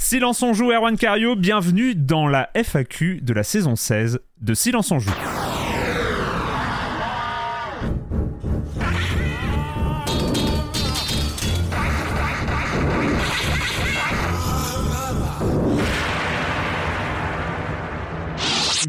[0.00, 4.90] Silence on joue, Erwan Cario, bienvenue dans la FAQ de la saison 16 de Silence
[4.92, 5.10] on joue.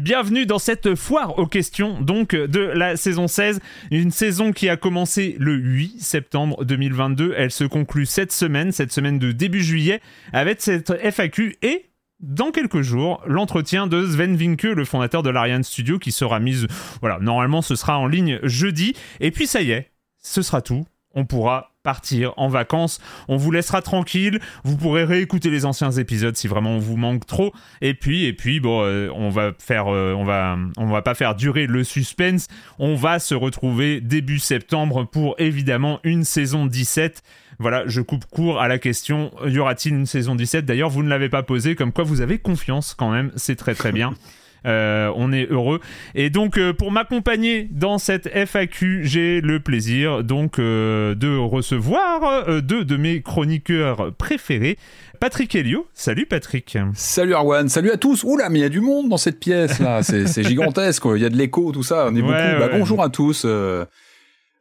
[0.00, 4.78] Bienvenue dans cette foire aux questions donc de la saison 16, une saison qui a
[4.78, 7.34] commencé le 8 septembre 2022.
[7.36, 10.00] Elle se conclut cette semaine, cette semaine de début juillet,
[10.32, 15.64] avec cette FAQ et dans quelques jours, l'entretien de Sven Vinke, le fondateur de l'Ariane
[15.64, 16.66] Studio, qui sera mise,
[17.02, 18.94] voilà, normalement ce sera en ligne jeudi.
[19.20, 19.90] Et puis ça y est,
[20.22, 20.86] ce sera tout.
[21.12, 23.00] On pourra partir en vacances.
[23.28, 24.40] On vous laissera tranquille.
[24.64, 27.52] Vous pourrez réécouter les anciens épisodes si vraiment on vous manque trop.
[27.80, 31.14] Et puis, et puis, bon, euh, on va faire, euh, on va, on va pas
[31.14, 32.48] faire durer le suspense.
[32.78, 37.22] On va se retrouver début septembre pour évidemment une saison 17.
[37.58, 39.32] Voilà, je coupe court à la question.
[39.46, 42.38] Y aura-t-il une saison 17 D'ailleurs, vous ne l'avez pas posé, comme quoi vous avez
[42.38, 43.32] confiance quand même.
[43.36, 44.14] C'est très très bien.
[44.66, 45.80] Euh, on est heureux.
[46.14, 52.60] Et donc, euh, pour m'accompagner dans cette FAQ, j'ai le plaisir donc euh, de recevoir
[52.62, 54.76] deux de mes chroniqueurs préférés.
[55.20, 55.86] Patrick Helio.
[55.92, 56.78] Salut Patrick.
[56.94, 58.24] Salut Arwan, salut à tous.
[58.24, 61.02] Oula, mais il y a du monde dans cette pièce là, c'est gigantesque.
[61.14, 62.06] Il y a de l'écho, tout ça.
[62.10, 62.60] On est Ouais, beaucoup.
[62.60, 63.42] Bah, bonjour à tous.
[63.44, 63.84] euh,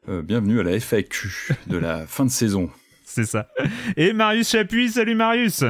[0.10, 1.30] euh, bienvenue à la FAQ
[1.68, 2.70] de la fin de saison.
[3.06, 3.48] C'est ça.
[3.98, 4.90] Et Marius Chapuis.
[4.90, 5.64] Salut Marius.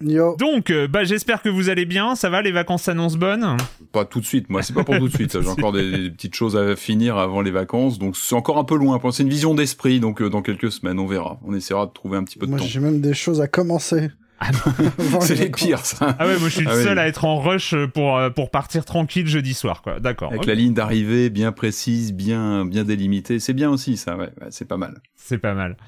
[0.00, 0.36] Yo.
[0.36, 2.14] Donc, euh, bah, j'espère que vous allez bien.
[2.14, 3.56] Ça va, les vacances s'annoncent bonnes?
[3.92, 4.48] Pas tout de suite.
[4.50, 5.40] Moi, c'est pas pour tout de suite.
[5.42, 8.64] J'ai encore des, des petites choses à finir avant les vacances, donc c'est encore un
[8.64, 9.00] peu loin.
[9.12, 11.38] C'est une vision d'esprit, donc euh, dans quelques semaines, on verra.
[11.44, 12.66] On essaiera de trouver un petit peu de Moi, temps.
[12.66, 14.10] j'ai même des choses à commencer.
[14.38, 16.14] Avant C'est les pires, ça.
[16.18, 16.84] Ah ouais, moi je suis le Ah oui.
[16.84, 19.98] seul à être en rush pour, euh, pour partir tranquille jeudi soir, quoi.
[19.98, 20.30] D'accord.
[20.30, 24.14] Avec la ligne d'arrivée bien précise, bien bien délimitée, c'est bien aussi ça.
[24.14, 25.00] Ouais, ouais, c'est pas mal.
[25.14, 25.78] C'est pas mal.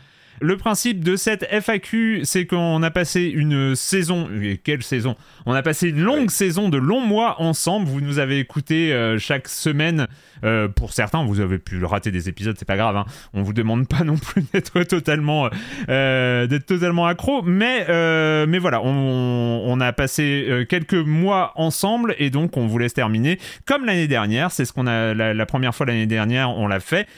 [0.40, 5.16] Le principe de cette FAQ, c'est qu'on a passé une saison, et quelle saison?
[5.46, 7.86] On a passé une longue saison de longs mois ensemble.
[7.86, 10.06] Vous nous avez écouté euh, chaque semaine.
[10.44, 12.96] Euh, pour certains, vous avez pu rater des épisodes, c'est pas grave.
[12.96, 13.04] Hein.
[13.34, 15.48] On vous demande pas non plus d'être totalement,
[15.88, 22.14] euh, d'être totalement accro, mais euh, mais voilà, on, on a passé quelques mois ensemble
[22.18, 24.50] et donc on vous laisse terminer comme l'année dernière.
[24.50, 27.08] C'est ce qu'on a la, la première fois l'année dernière, on l'a fait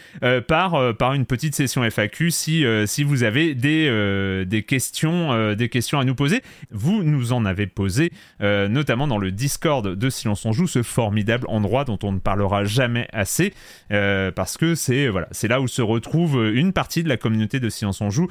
[0.47, 2.31] par par une petite session FAQ.
[2.31, 7.03] Si si vous avez des euh, des questions euh, des questions à nous poser, vous
[7.03, 11.47] nous en avez posé euh, notamment dans le Discord de Silence on joue, ce formidable
[11.49, 13.53] endroit dont on ne parlera jamais assez
[13.89, 17.69] parce que c'est voilà c'est là où se retrouve une partie de la communauté de
[17.69, 18.29] Silence on joue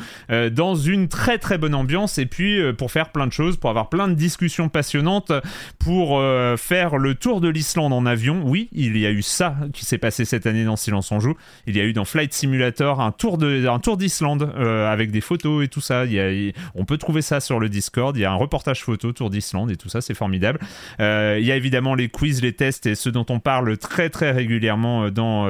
[0.52, 3.90] dans une très très bonne ambiance et puis pour faire plein de choses, pour avoir
[3.90, 5.32] plein de discussions passionnantes,
[5.78, 6.22] pour
[6.58, 8.42] faire le tour de l'Islande en avion.
[8.46, 11.36] Oui, il y a eu ça qui s'est passé cette année dans Silence on joue.
[11.68, 15.82] Il y a eu dans Flight Simulator un tour d'Islande avec des photos et tout
[15.82, 16.06] ça.
[16.06, 18.16] Il y a, on peut trouver ça sur le Discord.
[18.16, 20.60] Il y a un reportage photo Tour d'Islande et tout ça, c'est formidable.
[21.00, 24.32] il y a évidemment les quiz, les tests et ceux dont on parle très très
[24.32, 25.48] régulièrement dans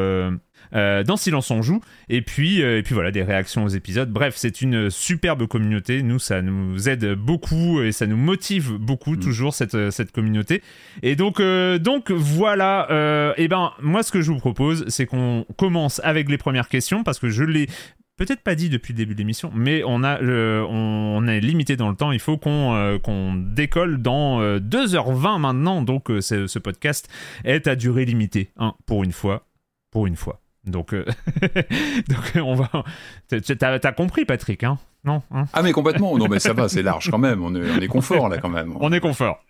[0.76, 1.82] euh, dans Silence on joue.
[2.10, 4.10] Et puis, euh, et puis voilà, des réactions aux épisodes.
[4.12, 6.04] Bref, c'est une superbe communauté.
[6.04, 9.20] Nous, ça nous aide beaucoup et ça nous motive beaucoup mm.
[9.20, 10.62] toujours cette, euh, cette communauté.
[11.02, 11.42] Et donc,
[11.80, 13.34] donc voilà.
[13.38, 17.04] et ben, moi, ce que je vous propose, c'est qu'on commence avec les premières questions
[17.04, 17.68] parce que je l'ai
[18.20, 21.90] peut-être pas dit depuis le début de l'émission, mais on a on, est limité dans
[21.90, 22.12] le temps.
[22.12, 25.82] Il faut qu'on qu'on décolle dans 2h20 maintenant.
[25.82, 27.10] Donc ce podcast
[27.44, 29.48] est à durée limitée, hein, pour une fois,
[29.92, 30.40] pour une fois.
[30.66, 31.06] Donc, euh,
[32.10, 32.70] donc on va.
[33.30, 34.78] T'as compris, Patrick, hein?
[35.04, 35.46] Non hein?
[35.54, 36.18] Ah, mais complètement.
[36.18, 37.44] Non, mais ça va, c'est large quand même.
[37.44, 38.76] On est, on est confort là quand même.
[38.80, 39.44] On est confort.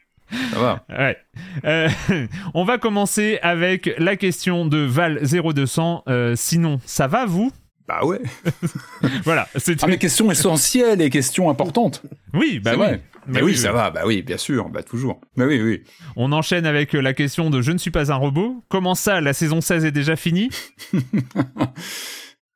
[0.51, 0.85] Ça va.
[0.89, 1.17] Ouais.
[1.65, 1.89] Euh,
[2.53, 6.03] on va commencer avec la question de Val 0200.
[6.07, 7.51] Euh, sinon, ça va vous?
[7.89, 8.21] Bah ouais.
[9.23, 9.47] voilà.
[9.55, 12.03] C'est ah, mais question essentielle et question importante.
[12.35, 12.97] Oui, bah oui.
[13.25, 15.19] Mais oui, ça va, bah oui, bien sûr, bah toujours.
[15.35, 15.83] Bah oui, oui.
[16.15, 18.63] On enchaîne avec la question de Je ne suis pas un robot.
[18.69, 20.49] Comment ça, la saison 16 est déjà finie?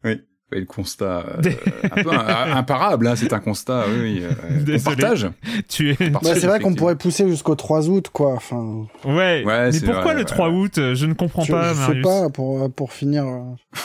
[0.06, 0.22] Oui
[0.60, 1.52] le constat euh,
[1.84, 5.30] un peu imparable, hein, c'est un constat, oui, euh, on partage.
[5.68, 6.10] Tu es...
[6.10, 8.34] Bah, c'est vrai qu'on pourrait pousser jusqu'au 3 août, quoi.
[8.34, 8.86] Enfin...
[9.06, 12.94] Ouais, mais pourquoi le 3 août Je ne comprends pas, Je sais pas, pour, pour,
[12.94, 13.26] finir,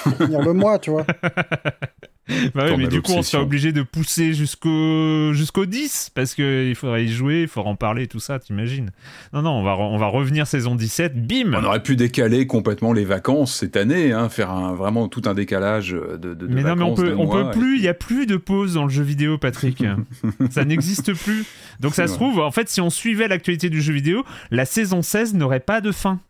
[0.03, 1.07] pour finir le mois, tu vois.
[2.55, 6.75] bah oui, mais du coup, on sera obligé de pousser jusqu'au jusqu'au 10 parce qu'il
[6.75, 8.91] faudrait y jouer, il faudra en parler, tout ça, t'imagines.
[9.33, 12.93] Non, non, on va, on va revenir saison 17, bim On aurait pu décaler complètement
[12.93, 16.77] les vacances cette année, hein, faire un, vraiment tout un décalage de, de, mais non,
[16.77, 19.03] mais on peut, on peut plus, il y a plus de pause dans le jeu
[19.03, 19.83] vidéo, Patrick.
[20.51, 21.45] ça n'existe plus.
[21.81, 25.03] Donc ça se trouve, en fait, si on suivait l'actualité du jeu vidéo, la saison
[25.03, 26.21] 16 n'aurait pas de fin.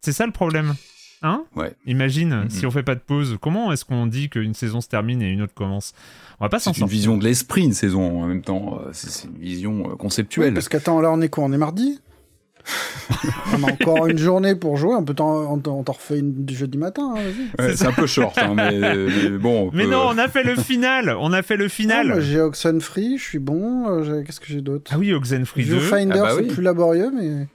[0.00, 0.74] C'est ça le problème.
[1.24, 1.72] Hein ouais.
[1.86, 5.22] Imagine, si on fait pas de pause, comment est-ce qu'on dit qu'une saison se termine
[5.22, 5.94] et une autre commence?
[6.38, 8.78] On va pas s'en C'est une vision de l'esprit, une saison, en même temps.
[8.78, 10.52] Euh, c'est une vision euh, conceptuelle.
[10.52, 11.44] parce qu'attends, là, on est quoi?
[11.44, 11.98] On est mardi?
[13.54, 17.14] On a encore une journée pour jouer, on peut t'en, refait une du jeudi matin.
[17.14, 19.70] Hein, c'est un peu short, hein, mais, bon.
[19.74, 21.14] mais non, on a fait le final.
[21.20, 22.14] On a fait le final.
[22.16, 23.86] Ah, j'ai Oxenfree, je suis bon.
[23.88, 24.90] Euh, qu'est-ce que j'ai d'autre?
[24.94, 25.78] Ah oui, Oxenfree 2.
[25.78, 27.46] Finder, ah bah c'est plus laborieux, mais.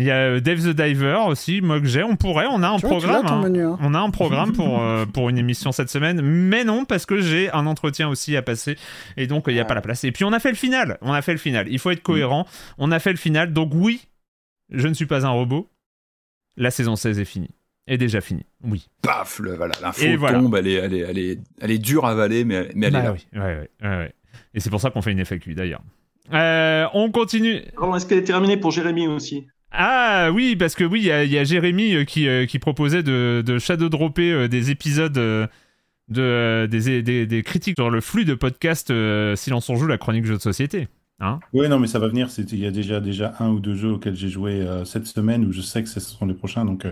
[0.00, 2.02] Il y a euh, Dave the Diver aussi, moi que j'ai.
[2.02, 3.26] On pourrait, on a un programme.
[3.26, 3.52] Hein.
[3.54, 3.78] Hein.
[3.82, 6.22] On a un programme pour, euh, pour une émission cette semaine.
[6.22, 8.78] Mais non, parce que j'ai un entretien aussi à passer.
[9.18, 10.02] Et donc, il n'y a pas la place.
[10.04, 10.96] Et puis, on a fait le final.
[11.02, 11.68] On a fait le final.
[11.68, 12.46] Il faut être cohérent.
[12.78, 13.52] On a fait le final.
[13.52, 14.08] Donc, oui,
[14.70, 15.68] je ne suis pas un robot.
[16.56, 17.50] La saison 16 est finie.
[17.86, 18.46] Est déjà finie.
[18.64, 18.88] Oui.
[19.02, 20.56] Paf, le, voilà, l'info tombe.
[20.56, 22.98] Elle est, elle, est, elle, est, elle est dure à avaler, mais, mais elle est
[22.98, 23.12] bah là.
[23.12, 24.14] Oui, ouais, ouais,
[24.54, 25.82] Et c'est pour ça qu'on fait une FAQ d'ailleurs.
[26.32, 27.56] Euh, on continue.
[27.96, 29.46] est-ce qu'elle est terminée pour Jérémy aussi?
[29.72, 33.58] Ah oui, parce que oui, il y, a Jérémy euh, qui, euh, qui proposait de,
[33.58, 38.92] shadow dropper euh, des épisodes de, des, des, critiques sur le flux de podcast
[39.36, 40.88] Silence on joue, la chronique jeu de société.
[41.20, 42.28] Hein oui, non, mais ça va venir.
[42.38, 45.52] Il y a déjà, déjà un ou deux jeux auxquels j'ai joué cette semaine où
[45.52, 46.64] je sais que ce seront les prochains.
[46.64, 46.86] Donc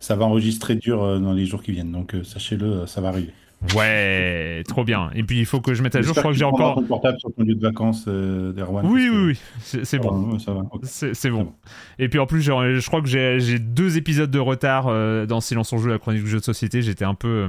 [0.00, 1.92] ça va enregistrer dur dans les jours qui viennent.
[1.92, 3.32] Donc sachez-le, ça va arriver.
[3.74, 5.10] Ouais, trop bien.
[5.14, 6.14] Et puis il faut que je mette à jour.
[6.14, 6.76] Je crois que j'ai encore.
[6.76, 8.86] Ton portable sur ton lieu de vacances euh, d'Erwan.
[8.86, 10.38] Oui, oui, oui, c'est bon.
[10.82, 11.52] C'est bon.
[11.98, 15.72] Et puis en plus, je crois que j'ai deux épisodes de retard euh, dans Silence
[15.72, 16.82] en jeu, la chronique du jeu de société.
[16.82, 17.28] J'étais un peu.
[17.28, 17.48] Euh,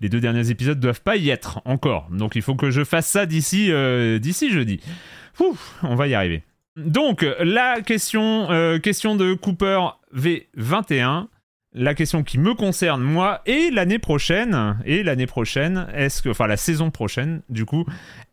[0.00, 2.06] les deux derniers épisodes doivent pas y être encore.
[2.12, 3.72] Donc il faut que je fasse ça d'ici
[4.20, 4.78] d'ici jeudi.
[5.82, 6.44] on va y arriver.
[6.76, 8.46] Donc la question,
[8.80, 9.80] question de Cooper
[10.14, 11.26] V21
[11.72, 16.46] la question qui me concerne moi et l'année prochaine et l'année prochaine est-ce que enfin
[16.46, 17.84] la saison prochaine du coup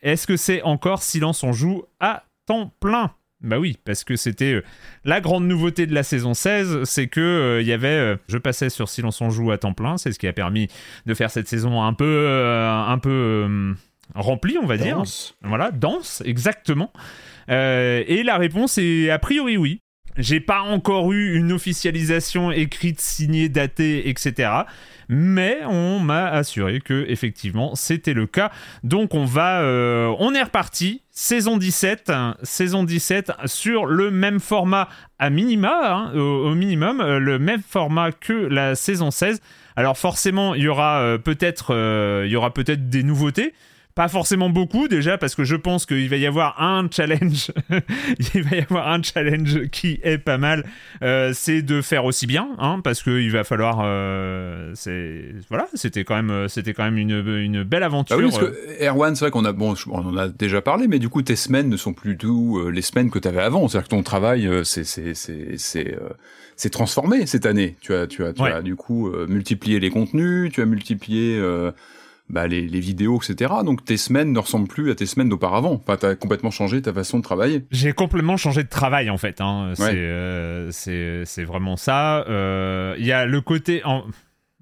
[0.02, 3.12] est-ce que c'est encore silence on joue à temps plein?
[3.42, 4.64] Bah oui, parce que c'était euh,
[5.04, 8.38] la grande nouveauté de la saison 16, c'est que euh, il y avait, euh, je
[8.38, 10.68] passais sur Silence on joue à temps plein, c'est ce qui a permis
[11.06, 13.76] de faire cette saison un peu, un peu
[14.16, 15.04] remplie, on va dire.
[15.44, 16.92] Voilà, dense, exactement.
[17.50, 19.82] et la réponse est a priori oui.
[20.18, 24.50] J'ai pas encore eu une officialisation écrite, signée, datée, etc.
[25.10, 28.52] Mais on m'a assuré que effectivement c'était le cas.
[28.84, 31.02] Donc on va, euh, on est reparti.
[31.12, 32.12] Saison 17,
[32.44, 38.12] saison 17 sur le même format à minima, hein, au, minimum, euh, le même format
[38.12, 39.42] que la saison 16.
[39.78, 41.74] Alors forcément, il y aura euh, peut-être,
[42.26, 43.54] il y aura peut-être des nouveautés.
[43.96, 47.54] Pas forcément beaucoup déjà parce que je pense qu'il va y avoir un challenge.
[48.34, 50.66] il va y avoir un challenge qui est pas mal.
[51.02, 53.80] Euh, c'est de faire aussi bien, hein, parce qu'il va falloir.
[53.86, 58.18] Euh, c'est voilà, c'était quand même, c'était quand même une, une belle aventure.
[58.20, 60.90] Ah oui, parce que Erwan, c'est vrai qu'on a bon, on en a déjà parlé,
[60.90, 63.42] mais du coup tes semaines ne sont plus tout euh, les semaines que tu avais
[63.42, 63.70] avant.
[63.70, 65.98] C'est-à-dire que ton travail, c'est c'est c'est c'est
[66.58, 67.78] c'est transformé cette année.
[67.80, 71.42] Tu as tu as tu as du coup multiplié les contenus, tu as multiplié
[72.30, 73.54] bah, les, les vidéos, etc.
[73.64, 75.74] Donc tes semaines ne ressemblent plus à tes semaines d'auparavant.
[75.74, 77.64] Enfin, t'as complètement changé ta façon de travailler.
[77.72, 79.42] J'ai complètement changé de travail en fait.
[79.42, 79.74] Hein.
[79.76, 79.92] C'est Ouais.
[79.96, 82.26] euh, c'est vraiment ça.
[82.28, 83.82] Euh, Il y a le côté.
[83.86, 84.04] en-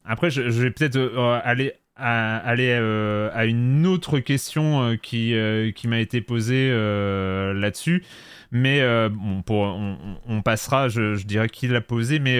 [0.06, 4.96] Après, je, je vais peut-être euh, aller à, aller euh, à une autre question euh,
[4.96, 6.70] qui euh, qui m'a été posée
[7.54, 8.04] là-dessus.
[8.52, 10.88] Mais bon, pour, on, on passera.
[10.90, 12.40] Je, je dirais qui l'a posé, mais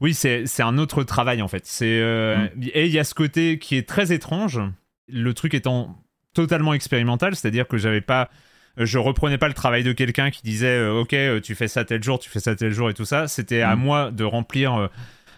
[0.00, 1.66] oui, c'est un autre travail en fait.
[1.66, 4.60] C'est euh, et il y a ce côté qui est très étrange.
[5.08, 5.96] Le truc étant
[6.34, 8.30] totalement expérimental, c'est-à-dire que j'avais pas
[8.76, 11.84] je reprenais pas le travail de quelqu'un qui disait euh, ok euh, tu fais ça
[11.84, 13.82] tel jour tu fais ça tel jour et tout ça c'était à Mhm.
[13.82, 14.88] moi de remplir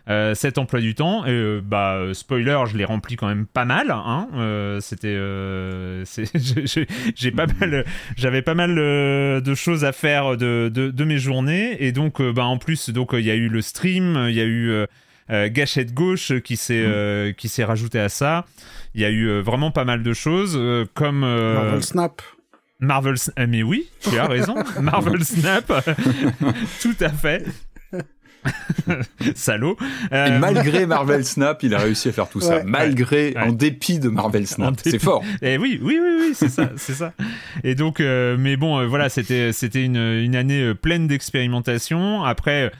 [0.08, 3.64] euh, cet emploi du temps et euh, bah spoiler je l'ai rempli quand même pas
[3.64, 6.30] mal hein Euh, c'était euh, c'est-
[7.14, 7.84] j'ai- pas mal
[8.16, 12.20] j'avais pas mal euh, de choses à faire de, de, de mes journées et donc
[12.20, 14.44] euh, bah en plus donc euh, il y a eu le stream il y a
[14.44, 14.86] eu euh,
[15.30, 18.44] euh, Gâchette Gauche qui s'est euh, qui s'est rajouté à ça
[18.94, 22.22] il y a eu euh, vraiment pas mal de choses euh, comme euh, Marvel Snap.
[22.80, 23.14] Marvel
[23.48, 24.56] mais oui, tu as raison.
[24.80, 25.72] Marvel Snap,
[26.82, 27.44] tout à fait.
[29.34, 29.76] Salaud.
[30.12, 32.62] Euh, Et malgré Marvel Snap, il a réussi à faire tout ça.
[32.64, 33.38] Malgré, Ouais.
[33.38, 34.74] en dépit de Marvel Snap.
[34.82, 35.22] C'est fort.
[35.42, 37.12] Eh oui, oui, oui, oui, c'est ça, c'est ça.
[37.64, 42.24] Et donc, euh, mais bon, euh, voilà, c'était, c'était une, une année euh, pleine d'expérimentation.
[42.24, 42.72] Après,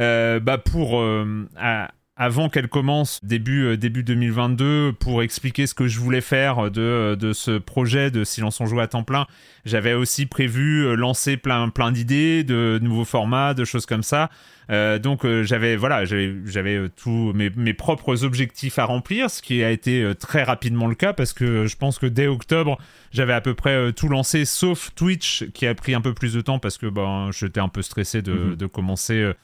[0.00, 5.74] euh, bah pour euh, à- avant qu'elle commence début euh, début 2022 pour expliquer ce
[5.74, 9.26] que je voulais faire de, de ce projet de Silence on joue à temps plein
[9.64, 14.30] j'avais aussi prévu euh, lancer plein plein d'idées de nouveaux formats de choses comme ça
[14.70, 19.42] Euh, donc euh, j'avais voilà j'avais euh, tous mes, mes propres objectifs à remplir ce
[19.42, 22.78] qui a été euh, très rapidement le cas parce que je pense que dès octobre
[23.12, 26.32] j'avais à peu près euh, tout lancé sauf Twitch qui a pris un peu plus
[26.32, 28.56] de temps parce que ben j'étais un peu stressé de, Mhm.
[28.56, 29.34] de commencer euh, euh,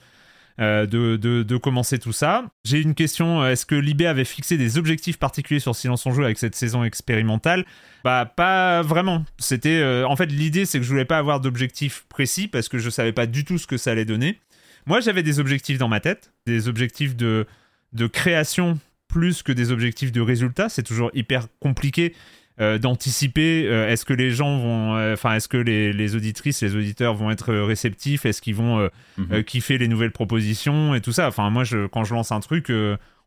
[0.60, 2.44] de, de, de commencer tout ça.
[2.64, 6.12] J'ai une question, euh, est-ce que Libé avait fixé des objectifs particuliers sur Silence on
[6.12, 7.64] joue avec cette saison expérimentale?
[8.04, 9.24] Bah pas vraiment.
[9.38, 12.78] C'était euh, en fait l'idée c'est que je voulais pas avoir d'objectifs précis parce que
[12.78, 14.38] je savais pas du tout ce que ça allait donner.
[14.86, 17.46] Moi j'avais des objectifs dans ma tête, des objectifs de,
[17.94, 20.68] de création plus que des objectifs de résultat.
[20.68, 22.14] C'est toujours hyper compliqué
[22.60, 26.62] euh, d'anticiper euh, est-ce que les gens vont euh, enfin est-ce que les, les auditrices
[26.62, 28.26] les auditeurs vont être réceptifs?
[28.26, 29.42] Est-ce qu'ils vont Mhm.
[29.44, 31.28] kiffer les nouvelles propositions et tout ça?
[31.28, 32.70] Enfin moi je, quand je lance un truc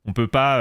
[0.06, 0.56] on peut pas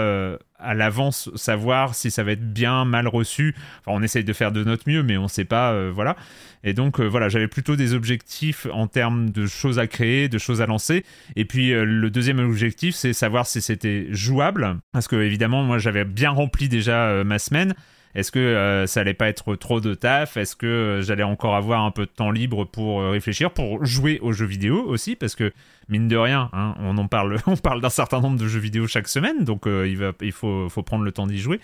[0.58, 3.54] à l'avance savoir si ça va être bien mal reçu.
[3.80, 6.16] Enfin on essaye de faire de notre mieux mais on sait pas voilà.
[6.64, 10.62] Et donc voilà j'avais plutôt des objectifs en termes de choses à créer de choses
[10.62, 11.04] à lancer.
[11.36, 14.78] Et puis le deuxième objectif c'est savoir si c'était jouable.
[14.92, 17.74] Parce que évidemment moi j'avais bien rempli déjà ma semaine
[18.14, 20.36] est-ce que euh, ça allait pas être trop de taf?
[20.36, 23.84] Est-ce que euh, j'allais encore avoir un peu de temps libre pour euh, réfléchir, pour
[23.84, 25.16] jouer aux jeux vidéo aussi?
[25.16, 25.52] Parce que
[25.88, 28.86] mine de rien, hein, on en parle, on parle d'un certain nombre de jeux vidéo
[28.86, 31.60] chaque semaine, donc il faut, prendre le temps d'y jouer.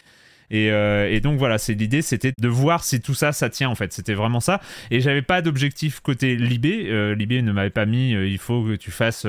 [0.50, 3.74] Et, et donc voilà, c'est l'idée, c'était de voir si tout ça, ça tient en
[3.74, 3.92] fait.
[3.92, 4.62] C'était vraiment ça.
[4.90, 7.14] Et j'avais pas d'objectif côté Libé.
[7.14, 9.26] Libé ne m'avait pas mis, il faut que tu fasses.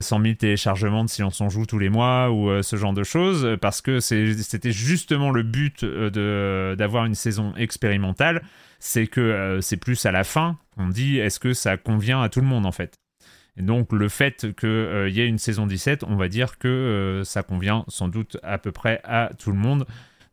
[0.00, 2.92] Euh, 100 000 téléchargements de Silence on joue tous les mois ou euh, ce genre
[2.92, 8.42] de choses parce que c'était justement le but euh, d'avoir une saison expérimentale
[8.78, 12.28] c'est que euh, c'est plus à la fin qu'on dit est-ce que ça convient à
[12.28, 12.94] tout le monde en fait
[13.56, 17.42] et donc le fait qu'il y ait une saison 17 on va dire que ça
[17.42, 19.86] convient sans doute à peu près à tout le monde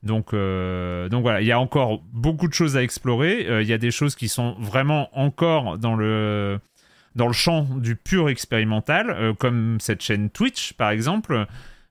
[0.03, 3.62] donc, donc voilà, il y a encore beaucoup de choses à explorer.
[3.62, 6.59] Il y a des choses qui sont vraiment encore dans le,
[7.17, 11.45] dans le champ du pur expérimental, euh, comme cette chaîne Twitch par exemple,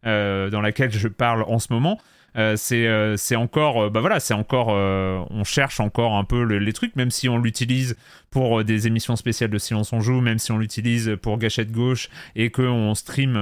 [0.06, 2.00] euh, dans laquelle je parle en ce moment.
[2.38, 6.74] Euh, c'est c'est encore bah voilà c'est encore on cherche encore un peu le- les
[6.74, 7.96] trucs même si on l'utilise
[8.30, 12.10] pour des émissions spéciales de Silence on joue même si on l'utilise pour Gâchette gauche
[12.34, 13.38] et que on stream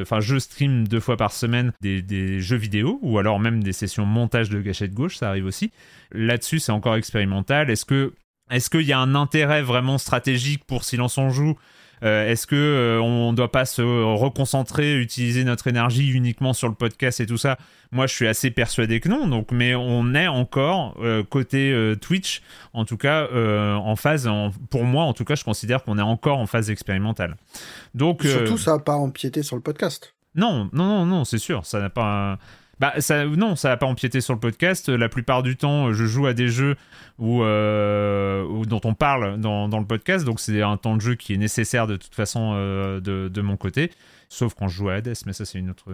[0.00, 3.74] enfin je stream deux fois par semaine des, des jeux vidéo ou alors même des
[3.74, 5.70] sessions montage de Gâchette gauche ça arrive aussi
[6.12, 8.14] là-dessus c'est encore expérimental est-ce que
[8.50, 11.56] est-ce qu'il y a un intérêt vraiment stratégique pour Silence on joue?
[12.04, 16.74] Euh, Est-ce que euh, on doit pas se reconcentrer, utiliser notre énergie uniquement sur le
[16.74, 17.58] podcast et tout ça?
[17.90, 19.26] Moi, je suis assez persuadé que non.
[19.26, 24.28] Donc, mais on est encore euh, côté euh, Twitch, en tout cas en phase.
[24.28, 27.36] en- pour moi, en tout cas, je considère qu'on est encore en phase expérimentale.
[27.96, 30.14] Donc, Surtout, ça n'a pas empiété sur le podcast.
[30.36, 32.38] non, non, non, non, c'est sûr, ça n'a pas.
[32.80, 32.94] Bah,
[33.36, 34.88] non, ça n'a pas empiété sur le podcast.
[34.88, 36.76] La plupart du temps, je joue à des jeux
[37.20, 41.38] euh, dont on parle dans, le podcast, donc c'est un temps de jeu qui est
[41.38, 43.90] nécessaire de toute façon euh, de, mon côté,
[44.28, 45.92] sauf quand je joue à Hades, mais ça c'est une autre,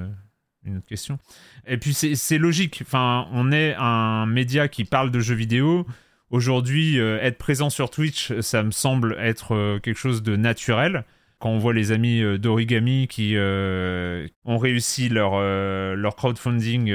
[0.64, 1.18] une autre question.
[1.66, 5.86] Et puis c'est logique, enfin, on est un média qui parle de jeux vidéo.
[6.30, 11.04] Aujourd'hui, euh, être présent sur Twitch, ça me semble être quelque chose de naturel
[11.44, 16.90] quand on voit les amis euh, d'Origami qui euh, ont réussi leur, euh, leur crowdfunding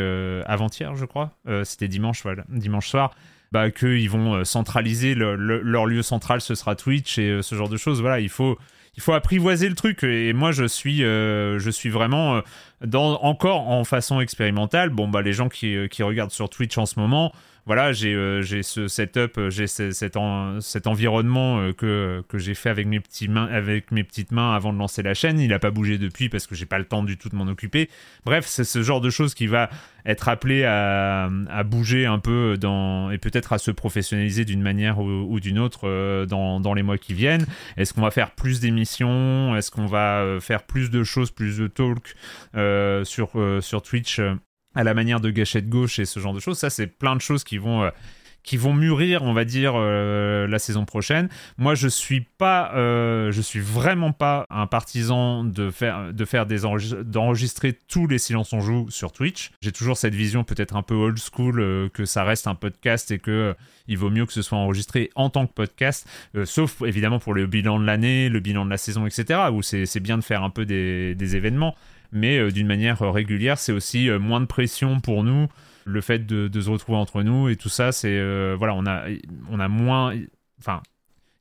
[0.48, 3.12] avant-hier, je crois, c'était dimanche, voilà, dimanche soir,
[3.52, 7.70] bah, qu'ils vont centraliser le- le- leur lieu central, ce sera Twitch et ce genre
[7.70, 8.02] de choses.
[8.02, 8.58] Voilà, il faut,
[8.98, 10.04] il faut apprivoiser le truc.
[10.04, 12.42] Et moi, je suis, je suis vraiment
[12.84, 14.90] dans, encore en façon expérimentale.
[14.90, 17.34] Bon, bah, les gens qui, qui regardent sur Twitch en ce moment,
[17.70, 22.24] voilà, j'ai euh, j'ai ce setup, euh, j'ai ce- cet, en- cet environnement euh, que,
[22.40, 23.30] j'ai fait avec mes, petites
[24.32, 25.40] mains avant de lancer la chaîne.
[25.40, 27.46] Il n'a pas bougé depuis parce que j'ai pas le temps du tout de m'en
[27.46, 27.88] occuper.
[28.26, 29.70] Bref, c'est ce genre de choses qui va
[30.04, 31.30] être appelé à,
[31.64, 36.74] bouger un peu dans, et peut-être à se professionnaliser d'une manière ou, d'une autre dans,
[36.74, 37.46] les mois qui viennent.
[37.78, 39.56] Est-ce qu'on va faire plus d'émissions?
[39.56, 42.16] Est-ce qu'on va faire plus de choses, plus de talk
[43.06, 43.30] sur,
[43.84, 44.20] Twitch?
[44.76, 47.22] À la manière de Gâchette Gauche et ce genre de choses Ça, c'est plein de
[47.22, 47.84] choses qui vont...
[47.84, 47.90] euh,
[48.42, 51.28] qui vont mûrir, on va dire, euh, la saison prochaine.
[51.58, 56.46] Moi, je suis pas, euh, je suis vraiment pas un partisan de faire, de faire
[56.46, 59.52] des enregis- d'enregistrer tous les silences on joue sur Twitch.
[59.62, 63.20] J'ai toujours cette vision peut-être un peu old school que ça reste un podcast et
[63.20, 63.56] que
[63.90, 66.08] il vaut mieux que ce soit enregistré en tant que podcast,
[66.46, 69.42] sauf évidemment pour le bilan de l'année, le bilan de la saison, etc.
[69.52, 71.76] Où c'est c'est bien de faire un peu des, des événements,
[72.12, 75.48] mais euh, d'une manière euh, régulière, c'est aussi euh, moins de pression pour nous
[75.86, 78.20] le fait de, de se retrouver entre nous et tout ça, c'est
[78.56, 79.06] voilà, on a
[79.50, 80.14] on a moins,
[80.60, 80.82] enfin,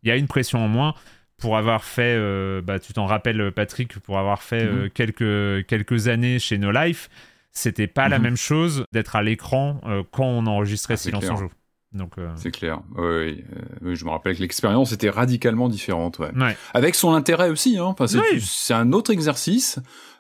[0.03, 0.95] il y a une pression en moins
[1.37, 4.75] pour avoir fait, euh, bah, tu t'en rappelles Patrick, pour avoir fait Mhm.
[4.75, 7.11] euh, quelques quelques années chez No Life,
[7.53, 8.23] c'était pas la Mhm.
[8.25, 11.51] même chose d'être à l'écran euh, quand on enregistrait Ah, Silence en joue.
[11.95, 12.81] Donc euh, C'est clair.
[12.97, 16.19] Oui, oui, euh, oui, je me rappelle que l'expérience était radicalement différente.
[16.19, 16.31] Ouais.
[16.39, 16.57] ouais.
[16.75, 17.79] Avec son intérêt aussi.
[17.79, 17.85] Hein.
[17.85, 18.41] Enfin, c'est, Oui.
[18.43, 19.79] c'est un autre exercice.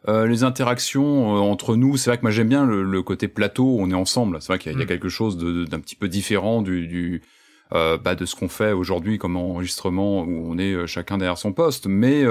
[0.08, 3.28] Euh, les interactions euh, entre nous, c'est vrai que moi j'aime bien le, le côté
[3.28, 3.76] plateau.
[3.80, 4.38] On est ensemble.
[4.40, 4.88] C'est vrai qu'il y a, il y a Mm.
[4.88, 7.22] quelque chose de, de- d'un petit peu différent du, du
[7.70, 11.86] bah, de ce qu'on fait aujourd'hui comme enregistrement où on est chacun derrière son poste.
[11.86, 12.24] Mais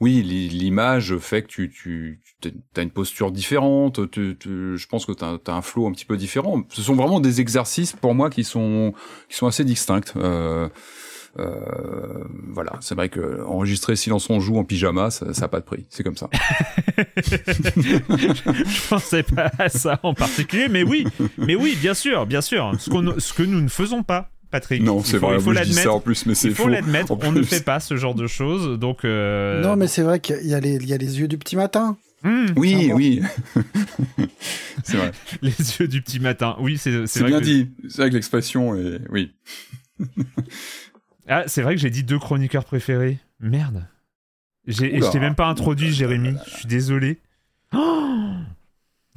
[0.00, 2.20] oui, l'i- l'image fait que tu, tu,
[2.76, 4.10] as une posture différente.
[4.10, 6.62] Tu, tu- je pense que tu as, un flow un petit peu différent.
[6.70, 8.94] Ce sont vraiment des exercices pour moi qui sont
[9.28, 10.16] qui sont assez distincts.
[10.16, 10.68] Euh,
[11.38, 15.64] euh, voilà, c'est vrai que enregistrer Silence on joue en pyjama, ça n'a pas de
[15.64, 15.86] prix.
[15.90, 16.28] C'est comme ça.
[17.18, 21.06] je pensais pas à ça en particulier, mais oui,
[21.38, 22.72] mais oui, bien sûr, bien sûr.
[22.78, 24.82] Ce, ce que nous ne faisons pas, Patrick.
[24.82, 25.36] non, Il c'est faut- vrai.
[25.36, 25.96] Il faut moi, je dis ça l'admettre.
[25.96, 28.78] en plus, mais c'est Il faut l'admettre, on ne fait pas ce genre de choses,
[28.78, 29.04] donc.
[29.04, 31.38] euh, Non, mais c'est vrai qu'il y a les, il y a les yeux du
[31.38, 31.96] petit matin.
[32.24, 32.94] hmm, Oui, Ah bon.
[32.96, 33.22] oui.
[34.84, 35.12] c'est vrai.
[35.42, 36.56] les yeux du petit matin.
[36.60, 37.70] Oui, c'est c'est bien que- dit.
[37.88, 39.00] C'est vrai que l'expression est.
[39.10, 39.32] Oui.
[41.28, 43.18] Ah, c'est vrai que j'ai dit deux chroniqueurs préférés.
[43.38, 43.86] Merde.
[44.66, 46.34] Et je t'ai même pas introduit, Jérémy.
[46.46, 47.18] Je suis désolé.
[47.72, 48.32] Oh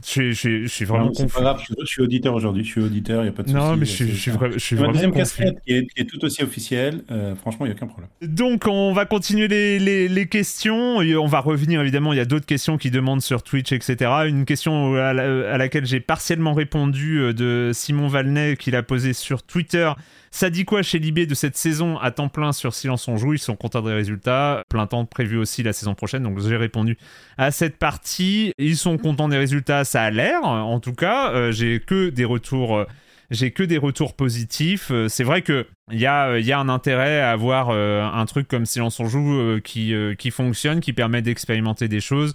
[0.03, 2.63] je, suis- je, suis- je suis vraiment Non, pas grave, je, je suis auditeur aujourd'hui,
[2.63, 3.59] je suis auditeur, il n'y a pas de souci.
[3.59, 6.05] Non, mais je suis, vra- suis c'est ma vraiment deuxième casquette qui est, qui est
[6.05, 8.09] tout aussi officielle, euh, franchement, il n'y a aucun problème.
[8.21, 11.01] Donc, on va continuer les, les, les questions.
[11.01, 12.13] Et on va revenir, évidemment.
[12.13, 14.11] Il y a d'autres questions qui demandent sur Twitch, etc.
[14.27, 18.83] Une question à, la- à laquelle j'ai partiellement répondu euh, de Simon Valnet, qu'il a
[18.83, 19.91] posé sur Twitter.
[20.33, 23.33] Ça dit quoi chez Libé de cette saison à temps plein sur Silence on joue?
[23.33, 24.63] Ils sont contents des résultats.
[24.67, 26.23] Plein temps prévu aussi la saison prochaine.
[26.23, 26.97] Donc, j'ai répondu
[27.37, 28.51] à cette partie.
[28.57, 30.43] Ils sont contents des résultats, ça a l'air.
[30.43, 32.77] En tout cas, euh, j'ai que des retours.
[32.77, 32.85] euh,
[33.29, 34.89] j'ai que des retours positifs.
[34.89, 38.99] Euh, c'est vrai que il y a, un intérêt à avoir un truc comme Silence
[38.99, 42.33] on joue qui, fonctionne, qui permet d'expérimenter des choses,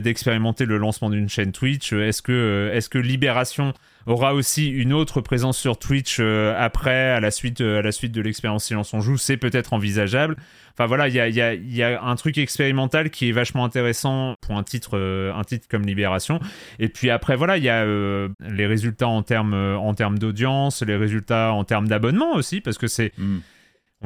[0.00, 1.92] d'expérimenter le lancement d'une chaîne Twitch.
[1.92, 3.72] Euh, Est-ce que, euh, est-ce que Libération
[4.06, 7.90] aura aussi une autre présence sur Twitch euh, après, à la suite, euh, à la
[7.92, 9.16] suite de l'expérience Silence on joue?
[9.16, 10.36] C'est peut-être envisageable.
[10.74, 13.64] Enfin voilà, il y a, y, a, y a un truc expérimental qui est vachement
[13.64, 16.38] intéressant pour un titre, euh, un titre comme Libération.
[16.78, 20.18] Et puis après, voilà, il y a euh, les résultats en termes euh, en termes
[20.18, 23.38] d'audience, les résultats en termes d'abonnement aussi, parce que c'est Mm.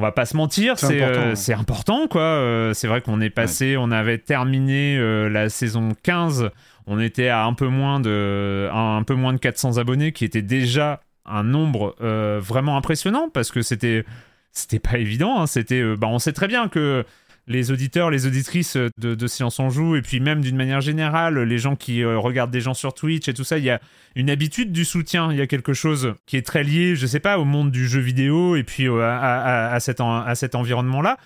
[0.01, 1.53] On va pas se mentir, C'est important, euh, ouais.
[1.53, 2.21] important, quoi.
[2.21, 6.49] Euh, c'est vrai qu'on est passé, on avait terminé euh, la saison 15,
[6.87, 10.25] on était à un peu moins de un, un peu moins de 400 abonnés, qui
[10.25, 11.95] était déjà un nombre
[12.39, 14.05] vraiment impressionnant parce que c'était
[14.51, 15.39] c'était pas évident.
[15.39, 15.45] hein.
[15.47, 17.05] C'était, bah, on sait très bien que
[17.47, 19.27] les auditeurs, les auditrices de, de
[19.59, 22.73] on Joue, et puis même d'une manière générale, les gens qui euh, regardent des gens
[22.73, 23.81] sur Twitch et tout ça, il y a
[24.15, 25.31] une habitude du soutien.
[25.31, 27.87] Il y a quelque chose qui est très lié, je sais pas, au monde du
[27.87, 31.17] jeu vidéo et puis euh, à, à- cet, en- cet environnement-là.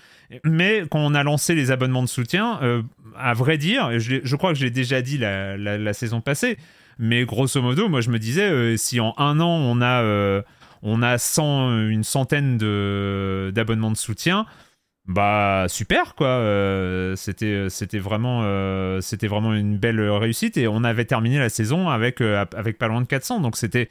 [0.43, 2.81] Mais quand on a lancé les abonnements de soutien, euh,
[3.17, 6.57] à vrai dire, je, crois que je l'ai déjà dit la, la- saison passée,
[6.97, 10.41] mais grosso modo, moi je me disais, si en un an on a,
[10.81, 12.57] on a 100, une centaine
[13.51, 14.45] d'abonnements de soutien,
[15.07, 16.27] bah super quoi.
[16.27, 21.49] Euh, c'était c'était vraiment euh, c'était vraiment une belle réussite et on avait terminé la
[21.49, 23.89] saison avec euh, avec pas loin de 400 donc c'était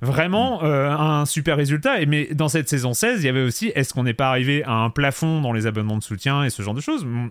[0.00, 2.00] vraiment euh, un super résultat.
[2.00, 4.64] Et mais dans cette saison 16 il y avait aussi est-ce qu'on n'est pas arrivé
[4.64, 7.04] à un plafond dans les abonnements de soutien et ce genre de choses?
[7.04, 7.30] Bon,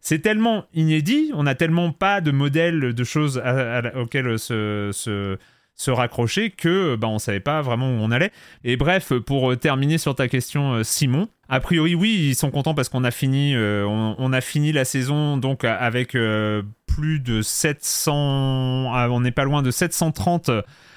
[0.00, 4.90] c'est tellement inédit, on n'a tellement pas de modèle de choses à, à, auxquelles se,
[4.92, 5.36] se,
[5.78, 8.32] se raccrocher que bah, on savait pas vraiment où on allait.
[8.64, 12.90] Et bref, pour terminer sur ta question, Simon, a priori oui, ils sont contents parce
[12.90, 18.90] qu'on a fini, euh, on, a fini la saison donc avec euh, plus de 700,
[18.92, 20.50] ah, on n'est pas loin de 730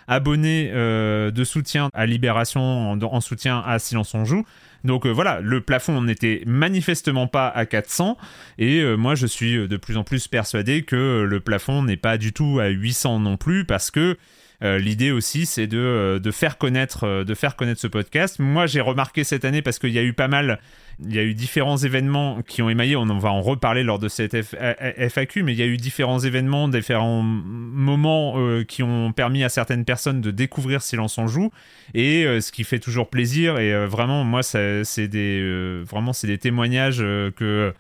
[0.08, 4.44] abonnés euh, de soutien à Libération en, en, soutien à Silence on joue.
[4.84, 8.18] Donc euh, voilà, le plafond n'était manifestement pas à 400
[8.58, 12.18] et euh, moi je suis de plus en plus persuadé que le plafond n'est pas
[12.18, 14.16] du tout à 800 non plus parce que euh,
[14.62, 18.38] l'idée aussi, c'est de, euh, de, faire connaître, euh, de faire connaître ce podcast.
[18.40, 20.60] Moi, j'ai remarqué cette année parce qu'il y a eu pas mal,
[21.04, 22.96] il y a eu différents événements qui ont émaillé.
[22.96, 26.68] On va en reparler lors de cette FAQ, mais il y a eu différents événements,
[26.68, 31.52] différents moments euh, qui ont permis à certaines personnes de découvrir Silence en joue.
[31.94, 33.58] Et euh, ce qui fait toujours plaisir.
[33.58, 37.74] Et euh, vraiment, moi, c'est c'est des témoignages que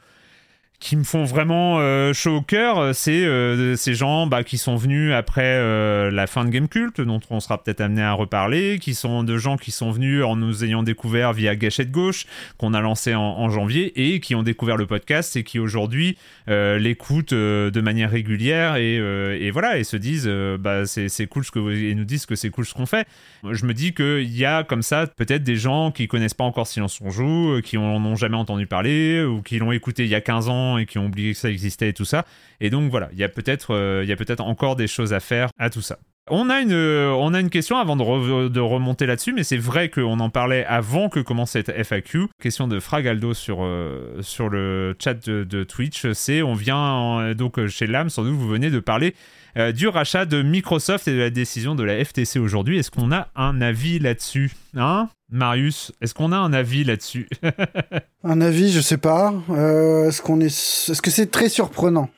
[0.82, 4.76] qui me font vraiment euh, chaud au cœur, c'est euh, ces gens bah, qui sont
[4.76, 8.80] venus après euh, la fin de Game Cult, dont on sera peut-être amené à reparler,
[8.80, 12.26] qui sont de gens qui sont venus en nous ayant découvert via Gâchette Gauche,
[12.58, 16.17] qu'on a lancé en, janvier, et qui ont découvert le podcast et qui aujourd'hui
[16.50, 20.28] euh, l'écoutent euh, de manière régulière et, euh, voilà, et se disent
[20.60, 23.08] bah, c'est cool ce que et nous disent que c'est cool ce qu'on fait.
[23.50, 26.65] Je me dis qu'il y a comme ça peut-être des gens qui connaissent pas encore
[26.65, 30.15] Silence on joue, qui en ont jamais entendu parler, ou qui l'ont écouté il y
[30.15, 32.25] a 15 ans et qui ont oublié que ça existait et tout ça.
[32.60, 35.69] Et donc voilà, il y a peut-être euh, peut-être encore des choses à faire à
[35.69, 35.97] tout ça.
[36.29, 39.57] On a une, on a une question avant de, re, de remonter là-dessus, mais c'est
[39.57, 42.27] vrai qu'on en parlait avant que commence cette FAQ.
[42.39, 47.88] Question de Fragaldo sur, euh, sur le chat de, Twitch, c'est on vient donc chez
[47.88, 49.15] LAM, sans doute vous venez de parler
[49.57, 52.77] euh, du rachat de Microsoft et de la décision de la FTC aujourd'hui.
[52.77, 55.10] Est-ce qu'on a un avis là-dessus Hein?
[55.32, 57.30] Marius, est-ce qu'on a un avis là-dessus?
[58.24, 59.34] Un avis, je sais pas.
[59.50, 62.10] Euh, est-ce qu'on est, est-ce que c'est très surprenant?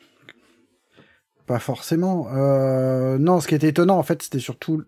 [1.46, 2.28] Pas forcément.
[2.34, 4.84] Euh, non, ce qui était étonnant en fait, c'était surtout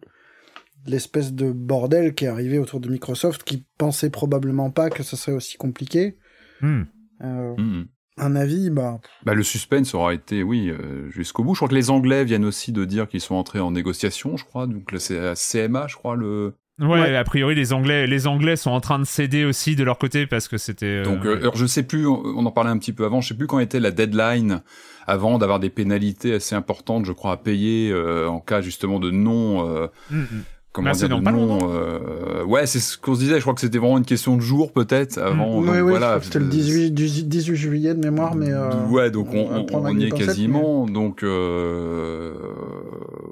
[0.86, 5.16] l'espèce de bordel qui est arrivé autour de Microsoft, qui pensait probablement pas que ce
[5.16, 6.18] serait aussi compliqué.
[6.62, 6.84] Hmm.
[7.24, 7.88] Euh, mmh.
[8.18, 9.00] Un avis, bah...
[9.26, 9.34] bah...
[9.34, 11.54] Le suspense aura été, oui, euh, jusqu'au bout.
[11.54, 14.46] Je crois que les Anglais viennent aussi de dire qu'ils sont entrés en négociation, je
[14.46, 14.68] crois.
[14.68, 16.56] Donc c'est la CMA, je crois, le...
[16.80, 19.84] Ouais, ouais, a priori les Anglais, les Anglais sont en train de céder aussi de
[19.86, 20.86] leur côté parce que c'était.
[20.86, 21.04] Euh...
[21.04, 23.34] Donc, euh, alors je sais plus, on en parlait un petit peu avant, je sais
[23.34, 24.62] plus quand était la deadline
[25.08, 29.10] avant d'avoir des pénalités assez importantes, je crois, à payer euh, en cas justement de
[29.12, 29.70] non.
[29.70, 30.55] Euh, mm -hmm.
[30.76, 33.36] Comment dire euh, Ouais, c'est ce qu'on se disait.
[33.36, 35.62] Je crois que c'était vraiment une question de jour peut-être avant.
[35.62, 35.66] Mmh.
[35.66, 36.20] donc, oui, oui, voilà.
[36.22, 38.52] C'était le 18, 18 juillet de mémoire, mais.
[38.52, 40.86] Euh, ouais, donc on, on, on, on y est quasiment.
[40.86, 40.92] Mais...
[40.92, 42.34] Donc euh,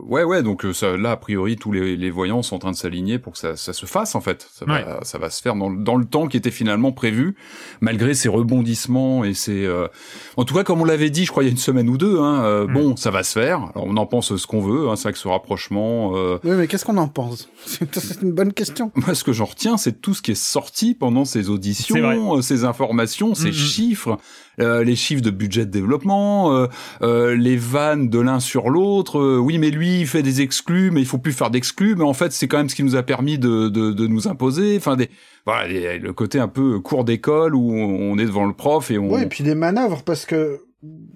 [0.08, 0.42] ouais, ouais.
[0.42, 3.34] Donc ça, là, a priori, tous les, les voyants sont en train de s'aligner pour
[3.34, 4.48] que ça, ça, se fasse en fait.
[4.54, 4.82] Ça, ouais.
[4.82, 7.36] va, ça va se faire dans, dans, le temps qui était finalement prévu,
[7.82, 9.66] malgré ces rebondissements et ces.
[9.66, 9.90] Euh...
[10.38, 11.98] En tout cas, comme on l'avait dit, je crois il y a une semaine ou
[11.98, 12.20] deux.
[12.20, 12.74] Hein, mmh.
[12.74, 13.58] Bon, ça va se faire.
[13.76, 14.90] Alors on en pense ce qu'on veut.
[14.90, 16.14] Hein, c'est vrai que ce rapprochement.
[16.16, 18.92] euh, Oui, mais qu'est-ce qu'on en pense C'est une bonne question.
[18.96, 22.66] Moi, ce que j'en retiens, c'est tout ce qui est sorti pendant ces auditions, ces
[22.66, 24.18] informations, ces mmh, chiffres,
[24.60, 26.68] euh, les chiffres de budget de développement, euh,
[27.02, 29.20] euh, les vannes de l'un sur l'autre.
[29.20, 31.96] Euh, oui, mais lui, il fait des exclus, mais il faut plus faire d'exclus.
[31.96, 34.28] Mais en fait, c'est quand même ce qui nous a permis de, de, de nous
[34.28, 34.78] imposer.
[34.78, 35.10] Enfin, des,
[35.46, 39.14] voilà, le côté un peu cours d'école où on est devant le prof et on.
[39.14, 40.62] Oui, et puis des manœuvres parce que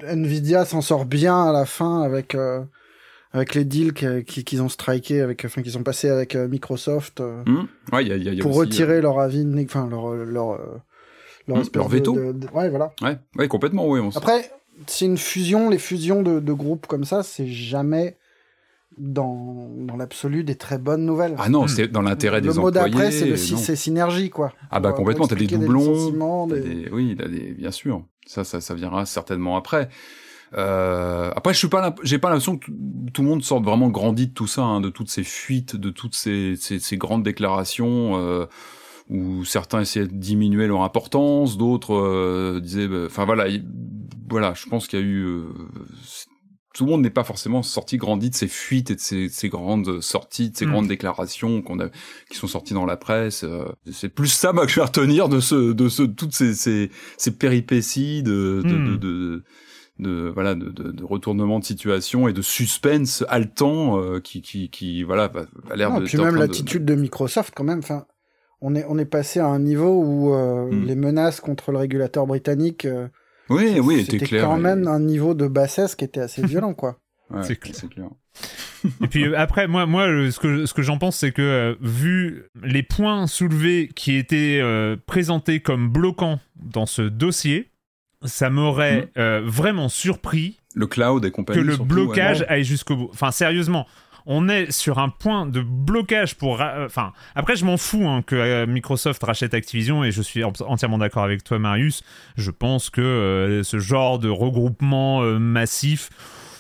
[0.08, 2.36] Nvidia s'en sort bien à la fin avec.
[2.36, 2.62] Euh
[3.34, 7.94] avec les deals qu'ils qui ont striké avec enfin qu'ils ont passé avec Microsoft mmh.
[7.94, 9.02] ouais, y a, y a pour aussi, retirer euh...
[9.02, 10.58] leur avis enfin leur leur
[11.48, 14.52] leur, mmh, leur veto de, de, ouais voilà ouais ouais complètement oui on après
[14.86, 18.18] c'est une fusion les fusions de, de groupes comme ça c'est jamais
[18.98, 21.36] dans, dans l'absolu des très bonnes nouvelles.
[21.38, 21.68] Ah non, mmh.
[21.68, 22.80] c'est dans l'intérêt des employés.
[22.80, 24.54] Le mot d'après, c'est c'est synergie, quoi.
[24.72, 26.48] Ah bah complètement, t'as des doublons.
[26.48, 26.90] Des des...
[26.92, 27.54] Oui, as des...
[27.54, 28.04] bien sûr.
[28.26, 29.90] Ça, ça, ça viendra certainement après.
[30.54, 32.72] Euh, après, je suis pas, j'ai pas l'impression que
[33.14, 35.90] tout le monde sorte vraiment grandi de tout ça, hein, de toutes ces fuites, de
[35.90, 38.46] toutes ces, ces, ces grandes déclarations euh,
[39.10, 43.58] où certains essayaient de diminuer leur importance, d'autres euh, disaient, enfin bah, voilà,
[44.30, 45.44] voilà, je pense qu'il y a eu euh,
[46.78, 49.50] tout le monde n'est pas forcément sorti grandi de ces fuites et de ces, ces
[49.50, 50.72] grandes sorties, de ces mmh.
[50.72, 51.90] grandes déclarations qu'on a,
[52.30, 53.44] qui sont sorties dans la presse.
[53.44, 56.54] Euh, c'est plus ça, moi, que je vais retenir de ce, de ce, toutes ces,
[56.54, 59.44] ces, ces péripéties de, de, de, de, de
[60.00, 64.70] de voilà de, de, de, retournement de situation et de suspense haletant euh, qui qui
[64.70, 65.32] qui voilà
[65.72, 66.94] a l'air de puis même l'attitude de...
[66.94, 67.02] de...
[67.02, 68.06] Microsoft quand même enfin
[68.62, 70.86] on est on est passé à un niveau où euh, mm.
[70.86, 73.08] les menaces contre le régulateur britannique euh,
[73.50, 74.62] oui oui était clair quand et...
[74.62, 78.10] même un niveau de bassesse qui était assez violent quoi ouais, c'est clair, clair.
[79.04, 82.46] et puis après moi moi ce que ce que j'en pense c'est que euh, vu
[82.64, 87.72] les points soulevés qui étaient euh, présentés comme bloquants dans ce dossier
[88.24, 91.60] ça m'aurait euh, vraiment surpris Le cloud et compagnie.
[91.62, 92.48] que le surtout, blocage ouais.
[92.48, 93.10] aille jusqu'au bout.
[93.12, 93.86] Enfin, sérieusement,
[94.28, 96.58] on est sur un point de blocage pour.
[96.60, 100.44] ra- Enfin, après, je m'en fous hein, que euh, Microsoft rachète Activision et je suis
[100.44, 102.04] en- entièrement d'accord avec toi, Marius.
[102.36, 106.10] Je pense que euh, ce genre de regroupement euh, massif.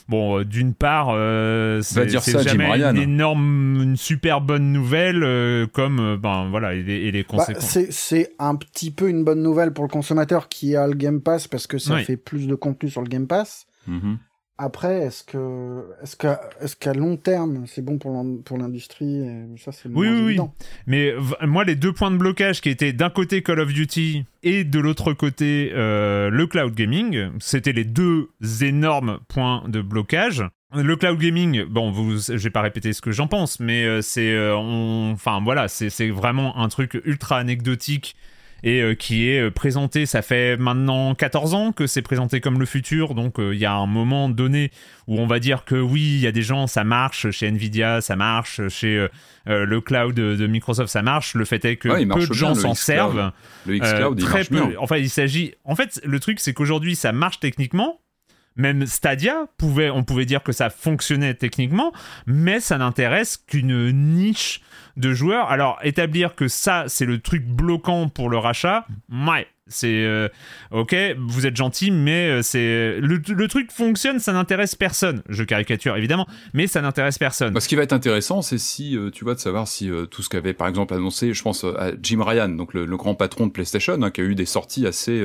[0.09, 2.91] Bon, euh, d'une part, euh, c'est dire c'est ça, Jim jamais Ryan.
[2.95, 7.23] une énorme, une super bonne nouvelle, euh, comme euh, ben voilà, et les, et les
[7.23, 7.65] Bah, conséquences.
[7.65, 11.19] c'est c'est un petit peu une bonne nouvelle pour le consommateur qui a le Game
[11.19, 12.05] Pass parce que ça Oui.
[12.05, 13.67] fait plus de contenu sur le Game Pass.
[13.85, 14.17] Mhm.
[14.57, 19.23] Après, est-ce que est-ce qu'à est-ce qu'à long terme c'est bon pour l'in- pour l'industrie
[19.57, 20.39] Ça c'est Oui, oui, oui.
[20.87, 21.13] Mais
[21.45, 24.79] moi, les deux points de blocage qui étaient d'un côté Call of Duty et de
[24.79, 28.29] l'autre côté euh, le cloud gaming, c'était les deux
[28.61, 30.43] énormes points de blocage.
[30.75, 34.01] Le cloud gaming, bon, vous, je vais pas répéter ce que j'en pense, mais euh,
[34.01, 38.15] c'est, euh, enfin voilà, c'est c'est vraiment un truc ultra anecdotique
[38.63, 40.05] et euh, qui est euh, présenté.
[40.05, 43.65] Ça fait maintenant 14 ans que c'est présenté comme le futur, donc euh, il y
[43.65, 44.71] a un moment donné
[45.07, 48.01] où on va dire que oui, il y a des gens, ça marche chez Nvidia,
[48.01, 49.07] ça marche chez euh,
[49.47, 51.33] euh, le cloud de, Microsoft, ça marche.
[51.33, 53.31] Le fait est que Ouais, il peu de gens s'en servent.
[53.65, 54.55] Le xCloud, il très marche peu.
[54.55, 54.71] bien.
[54.79, 55.53] Enfin, il s'agit.
[55.63, 58.01] En fait, le truc, c'est qu'aujourd'hui, ça marche techniquement.
[58.57, 61.93] Même Stadia pouvait, on pouvait dire que ça fonctionnait techniquement,
[62.25, 64.61] mais ça n'intéresse qu'une niche
[64.97, 65.49] de joueurs.
[65.49, 70.29] Alors, établir que ça, c'est le truc bloquant pour le rachat, ouais, c'est euh,
[70.71, 75.21] ok, vous êtes gentil, mais euh, c'est le, truc fonctionne, ça n'intéresse personne.
[75.29, 77.57] Je caricature évidemment, mais ça n'intéresse personne.
[77.59, 80.29] Ce qui va être intéressant, c'est si, euh, tu vois, de savoir si tout ce
[80.29, 84.01] qu'avait, par exemple, annoncé, je pense à Jim Ryan, donc le, grand patron de PlayStation,
[84.01, 85.23] hein, qui a eu des sorties assez,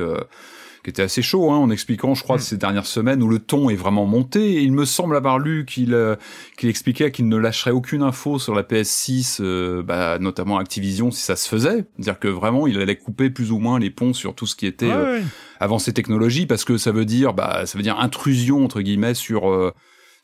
[0.82, 2.40] qui étaient assez chauds, hein, en expliquant, je crois, Mm.
[2.40, 4.54] ces dernières semaines où le ton est vraiment monté.
[4.54, 6.16] Et il me semble avoir lu qu'il euh,
[6.58, 11.22] qu'il expliquait qu'il ne lâcherait aucune info sur la PS6, euh, bah, notamment Activision, si
[11.22, 11.84] ça se faisait.
[11.96, 14.66] C'est-à-dire que vraiment, il allait couper plus ou moins les ponts sur tout ce qui
[14.66, 15.24] était Ouais, euh, ouais.
[15.60, 19.48] avancée technologie parce que ça veut dire bah ça veut dire intrusion entre guillemets sur
[19.50, 19.72] euh,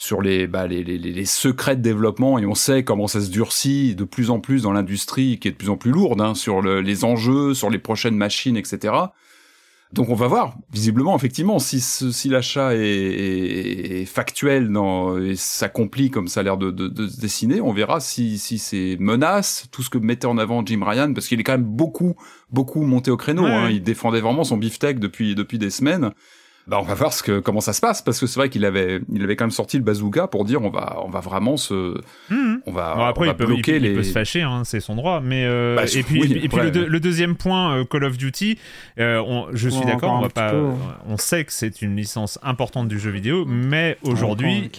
[0.00, 3.20] sur les, bah, les, les, les- les secrets de développement et on sait comment ça
[3.20, 6.20] se durcit de plus en plus dans l'industrie qui est de plus en plus lourde
[6.20, 8.94] hein, sur le- les enjeux, sur les prochaines machines, etc.
[9.94, 15.34] Donc on va voir, visiblement, effectivement, si, si l'achat est, est- est factuel dans, et
[15.34, 18.98] s'accomplit comme ça a l'air de, de, de se dessiner, on verra si, si ces
[19.00, 22.14] menaces, tout ce que mettait en avant Jim Ryan, parce qu'il est quand même beaucoup,
[22.50, 26.10] beaucoup monté au créneau, Ouais, hein, il défendait vraiment son beefsteak depuis, depuis des semaines.
[26.68, 28.66] Bah, on va voir ce que, comment ça se passe, parce que c'est vrai qu'il
[28.66, 31.56] avait, il avait quand même sorti le bazooka pour dire on va, on va vraiment
[31.56, 32.60] se, Mhm.
[32.66, 33.94] on va, Bon, après, on va il peut, bloquer peut- il les.
[33.94, 35.20] peut se fâcher, hein, c'est son droit.
[35.22, 37.84] Mais euh, Bah, et puis, oui, et puis- et puis après, le, deuxième point, euh,
[37.86, 38.58] Call of Duty,
[38.98, 40.66] euh, on- je suis Ouais, d'accord, on va pas, peu.
[41.08, 44.70] on sait que c'est une licence importante du jeu vidéo, mais aujourd'hui,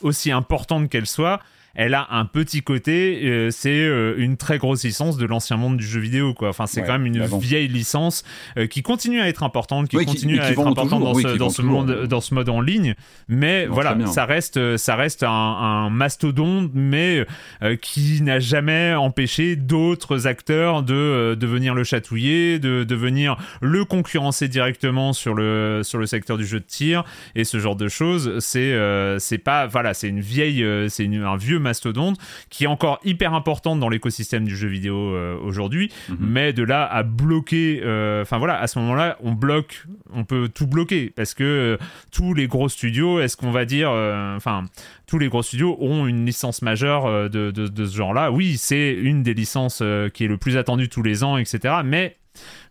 [0.00, 1.40] aussi importante qu'elle soit.
[1.74, 5.76] Elle a un petit côté, euh, c'est euh, une très grosse licence de l'ancien monde
[5.78, 6.50] du jeu vidéo, quoi.
[6.50, 7.38] Enfin, c'est Ouais, quand même une d'avant.
[7.38, 8.24] vieille licence
[8.58, 11.14] euh, qui continue à être importante, qui Oui, continue à qui être importante toujours, dans
[11.14, 12.94] oui, ce, qui dans vend ce toujours, monde, dans ce mode en ligne.
[13.28, 17.24] Mais voilà, ça reste, ça reste un, un mastodonte, mais
[17.80, 23.84] qui n'a jamais empêché d'autres acteurs de, de venir le chatouiller, de, de venir le
[23.84, 27.04] concurrencer directement sur le, sur le secteur du jeu de tir
[27.34, 28.38] et ce genre de choses.
[28.40, 28.76] C'est
[29.18, 32.18] c'est pas, voilà, c'est une vieille, c'est un vieux mastodonte
[32.50, 36.16] qui est encore hyper importante dans l'écosystème du jeu vidéo euh, aujourd'hui, Mhm.
[36.20, 40.48] mais de là à bloquer, euh, enfin voilà, à ce moment-là, on bloque, on peut
[40.54, 41.76] tout bloquer parce que euh,
[42.12, 43.90] tous les gros studios, est-ce qu'on va dire,
[44.36, 44.64] enfin,
[45.06, 48.30] tous les gros studios ont une licence majeure de, de, de ce genre-là?
[48.30, 51.76] Oui, c'est une des licences qui est le plus attendue tous les ans, etc.
[51.84, 52.16] Mais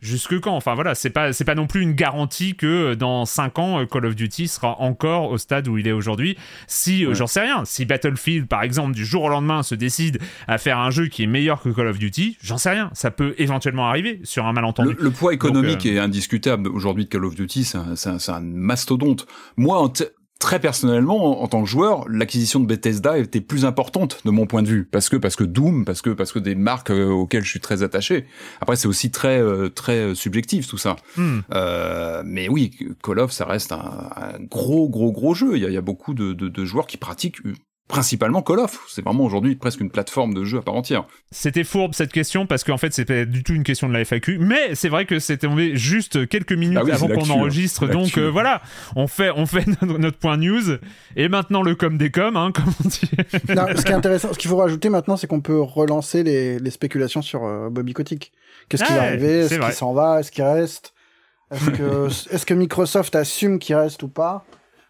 [0.01, 0.55] jusque quand?
[0.55, 3.79] Enfin voilà, c'est pas c'est pas non plus une garantie que euh, dans 5 ans
[3.81, 6.37] euh, Call of Duty sera encore au stade où il est aujourd'hui.
[6.67, 7.15] Si euh, Ouais.
[7.15, 10.77] j'en sais rien, si Battlefield par exemple du jour au lendemain se décide à faire
[10.79, 13.87] un jeu qui est meilleur que Call of Duty, j'en sais rien, ça peut éventuellement
[13.87, 14.93] arriver sur un malentendu.
[14.97, 17.95] Le, le poids économique Donc, euh, est indiscutable aujourd'hui de Call of Duty, c'est un,
[17.95, 19.25] c'est un- c'est un mastodonte.
[19.57, 20.05] Moi, en t-
[20.41, 24.63] très personnellement, en, tant que joueur, l'acquisition de Bethesda était plus importante de mon point
[24.63, 27.43] de vue, parce que parce que Doom, parce que parce que des marques euh, auxquelles
[27.43, 28.25] je suis très attaché.
[28.59, 30.95] Après, c'est aussi très euh, très euh, subjectif tout ça.
[31.15, 31.41] Hmm.
[31.53, 32.71] Euh, mais oui,
[33.03, 35.55] Call of, ça reste un, un gros gros gros jeu.
[35.55, 37.37] Il y a, il y a beaucoup de, de, de joueurs qui pratiquent
[37.87, 38.85] principalement Call of.
[38.87, 41.05] C'est vraiment aujourd'hui presque une plateforme de jeu à part entière.
[41.31, 44.37] C'était fourbe cette question parce qu'en fait c'était du tout une question de la FAQ,
[44.39, 47.31] mais c'est vrai que c'était tombé juste quelques minutes Ah oui, avant c'est qu'on hein.
[47.31, 48.61] enregistre, C'est donc euh, voilà,
[48.95, 50.77] on fait on fait notre, point news
[51.15, 53.11] et maintenant le com des coms, hein, comme on dit.
[53.49, 56.59] Non, ce qui est intéressant, ce qu'il faut rajouter maintenant, c'est qu'on peut relancer les,
[56.59, 58.31] les spéculations sur euh, Bobby Kotick.
[58.69, 59.47] Qu'est-ce qui Ouais, va arriver?
[59.47, 59.65] c'est Est-ce vrai.
[59.67, 60.19] qu'il s'en va?
[60.21, 60.93] Est-ce qu'il reste?
[61.51, 64.45] Est-ce que, Microsoft assume qu'il reste ou pas?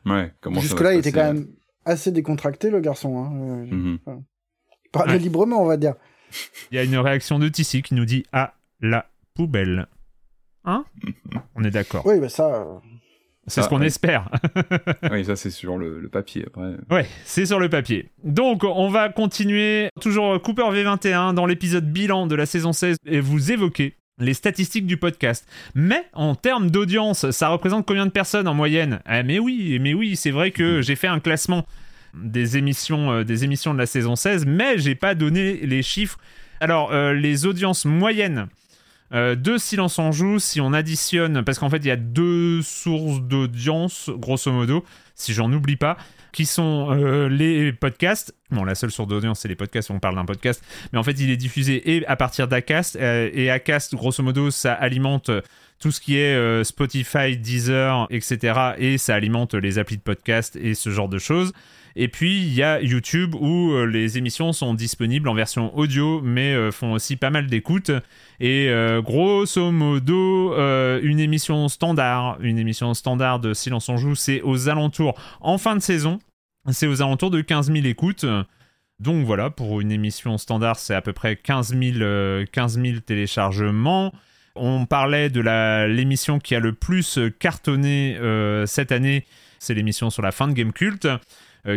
[0.06, 0.32] Ouais.
[0.60, 1.48] Jusque-là, il était quand même
[1.86, 3.18] assez décontracté, le garçon.
[3.18, 3.32] Hein.
[3.36, 4.00] Euh, Mhm.
[4.86, 5.20] Il parlait Ouais.
[5.20, 5.96] librement, on va dire.
[6.72, 9.88] Il y a une réaction de Tissi qui nous dit à la poubelle.
[10.66, 10.86] Hein
[11.56, 12.06] On est d'accord.
[12.06, 12.56] Oui, bah ça.
[12.56, 12.76] euh,
[13.48, 14.30] C'est ce Ah, qu'on espère.
[15.12, 16.46] oui, ça c'est sur le, le papier.
[16.48, 18.12] Après, Ouais, c'est sur le papier.
[18.24, 19.90] Donc, on va continuer.
[20.00, 24.86] Toujours Cooper V21 dans l'épisode bilan de la saison 16 et vous évoquez les statistiques
[24.86, 25.48] du podcast.
[25.76, 29.02] Mais en termes d'audience, ça représente combien de personnes en moyenne?
[29.06, 31.66] Ah, mais oui, mais oui, c'est vrai que j'ai fait un classement
[32.14, 36.18] des émissions, euh, des émissions de la saison 16, mais j'ai pas donné les chiffres.
[36.60, 38.48] Alors, euh, les audiences moyennes
[39.14, 42.62] euh, de Silence en Joue, si on additionne, parce qu'en fait, il y a deux
[42.62, 45.98] sources d'audience, grosso modo, si j'en oublie pas,
[46.32, 48.34] qui sont euh, les podcasts.
[48.52, 51.20] Bon, la seule source d'audience, c'est les podcasts, on parle d'un podcast, mais en fait,
[51.20, 55.32] il est diffusé et à partir d'Acast, euh, et Acast, grosso modo, ça alimente
[55.80, 60.56] tout ce qui est euh, Spotify, Deezer, etc., et ça alimente les applis de podcast
[60.56, 61.54] et ce genre de choses.
[61.96, 66.22] Et puis il y a YouTube où euh, les émissions sont disponibles en version audio,
[66.22, 67.92] mais euh, font aussi pas mal d'écoutes.
[68.40, 70.54] Et euh, grosso modo,
[71.02, 75.76] une émission standard, une émission standard de Silence on joue, c'est aux alentours, en fin
[75.76, 76.20] de saison,
[76.72, 78.26] c'est aux alentours de 15 000 écoutes.
[79.00, 83.00] Donc voilà, pour une émission standard, c'est à peu près 15 000, euh, 15 000
[83.00, 84.14] téléchargements.
[84.56, 85.42] On parlait de
[85.88, 88.18] l'émission qui a le plus cartonné
[88.66, 89.26] cette année,
[89.60, 91.08] c'est l'émission sur la fin de Game Cult,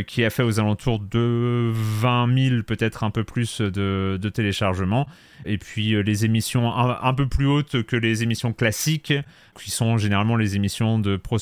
[0.06, 5.06] qui a fait aux alentours de 20 000, peut-être un peu plus de, téléchargements.
[5.44, 9.12] Et puis euh, les émissions un, peu plus hautes que les émissions classiques,
[9.58, 11.38] qui sont généralement les émissions de, pros-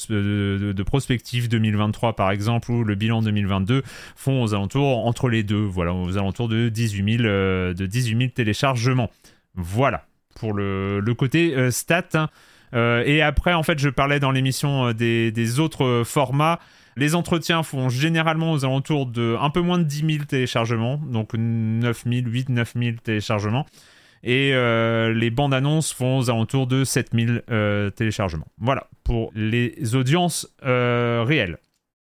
[0.84, 3.82] prospective 2023 par exemple, ou le bilan 2022,
[4.16, 8.18] font aux alentours, entre les deux, voilà, aux alentours de 18 000, euh, de 18
[8.18, 9.10] 000 téléchargements.
[9.54, 12.08] Voilà, pour le, côté euh, stat.
[12.14, 12.28] hein.
[12.74, 16.58] Euh, et après, en fait, je parlais dans l'émission euh, des, autres euh, formats.
[16.96, 21.34] Les entretiens font généralement aux alentours de un peu moins de 10 000 téléchargements, donc
[21.34, 23.66] 9 000, 8 9 000 téléchargements.
[24.24, 28.46] Et euh, les bandes annonces font aux alentours de 7 000 euh, téléchargements.
[28.58, 31.58] Voilà, pour les audiences euh, réelles.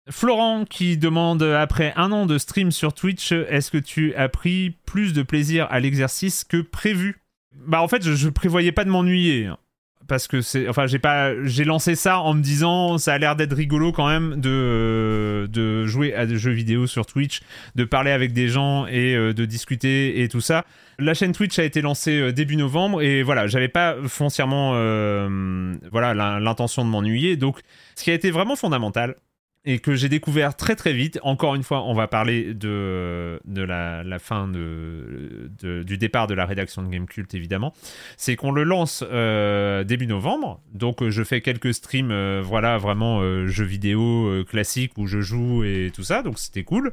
[0.10, 4.76] Florent qui demande après un an de stream sur Twitch, est-ce que tu as pris
[4.86, 7.21] plus de plaisir à l'exercice que prévu?
[7.54, 9.58] Bah en fait, je, je prévoyais pas de m'ennuyer hein.
[10.08, 13.36] Parce que c'est enfin j'ai pas j'ai lancé ça en me disant ça a l'air
[13.36, 17.41] d'être rigolo quand même de de jouer à des jeux vidéo sur Twitch,
[17.76, 20.65] de parler avec des gens et euh, de discuter et tout ça.
[21.00, 25.76] La chaîne Twitch a été lancée euh, début novembre et voilà, j'avais pas foncièrement euh,
[25.91, 27.36] voilà l'in- l'intention de m'ennuyer.
[27.38, 27.60] Donc
[27.96, 29.15] ce qui a été vraiment fondamental
[29.67, 31.19] et que j'ai découvert très très vite.
[31.23, 35.51] Encore une fois, on va parler de, de la, fin de,
[35.84, 37.73] du départ de la rédaction de Gamecult, évidemment.
[38.15, 40.62] C'est qu'on le lance euh, début novembre.
[40.73, 45.65] Donc, euh, je fais quelques streams, euh, voilà, vraiment jeux vidéo classiques où je joue
[45.65, 46.23] et tout ça.
[46.23, 46.91] Donc, c'était cool.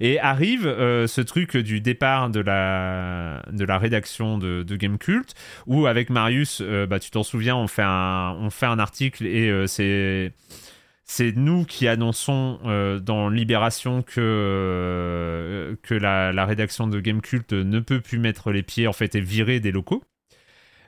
[0.00, 5.34] Et arrive ce truc du départ de la, de la rédaction de, de Gamecult,
[5.68, 9.66] où avec Marius, bah, tu t'en souviens, on fait un, on fait un article et
[9.68, 10.32] c'est
[11.10, 17.80] c'est nous qui annonçons euh, dans Libération que, euh, que la, rédaction de Gamecult ne
[17.80, 20.04] peut plus mettre les pieds, en fait, et virer des locaux.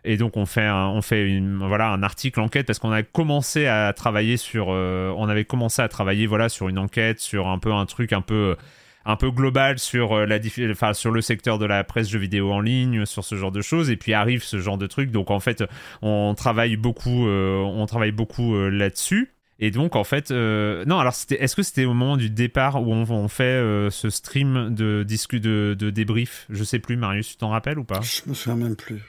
[0.04, 3.02] Et donc on fait un, on fait une, voilà un article enquête parce qu'on a
[3.02, 7.48] commencé à travailler sur euh, on avait commencé à travailler voilà sur une enquête sur
[7.48, 8.56] un peu un truc un peu
[9.04, 10.38] un peu global sur la
[10.70, 13.60] enfin sur le secteur de la presse jeux vidéo en ligne sur ce genre de
[13.60, 13.90] choses.
[13.90, 15.10] Et puis arrive ce genre de truc.
[15.10, 15.64] Donc en fait
[16.00, 21.42] on travaille beaucoup on travaille beaucoup là-dessus et donc en fait euh, non alors c'était
[21.42, 25.04] est-ce que c'était au moment du départ où on, on fait euh, ce stream de
[25.04, 26.46] discu de, de débrief?
[26.50, 28.00] Je sais plus Marius tu t'en rappelles ou pas?
[28.00, 29.02] Je me souviens même plus.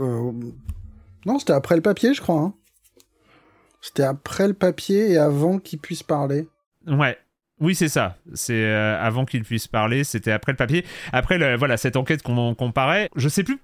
[0.00, 0.32] Euh,
[1.26, 2.40] Non, c'était après le papier, je crois.
[2.40, 2.54] hein.
[3.80, 6.48] C'était après le papier et avant qu'il puisse parler.
[6.86, 7.16] Ouais.
[7.60, 8.16] Oui, c'est ça.
[8.34, 10.84] C'est euh, avant qu'il puisse parler, c'était après le papier.
[11.12, 13.58] Après, le- voilà, cette enquête qu'on comparait, je sais plus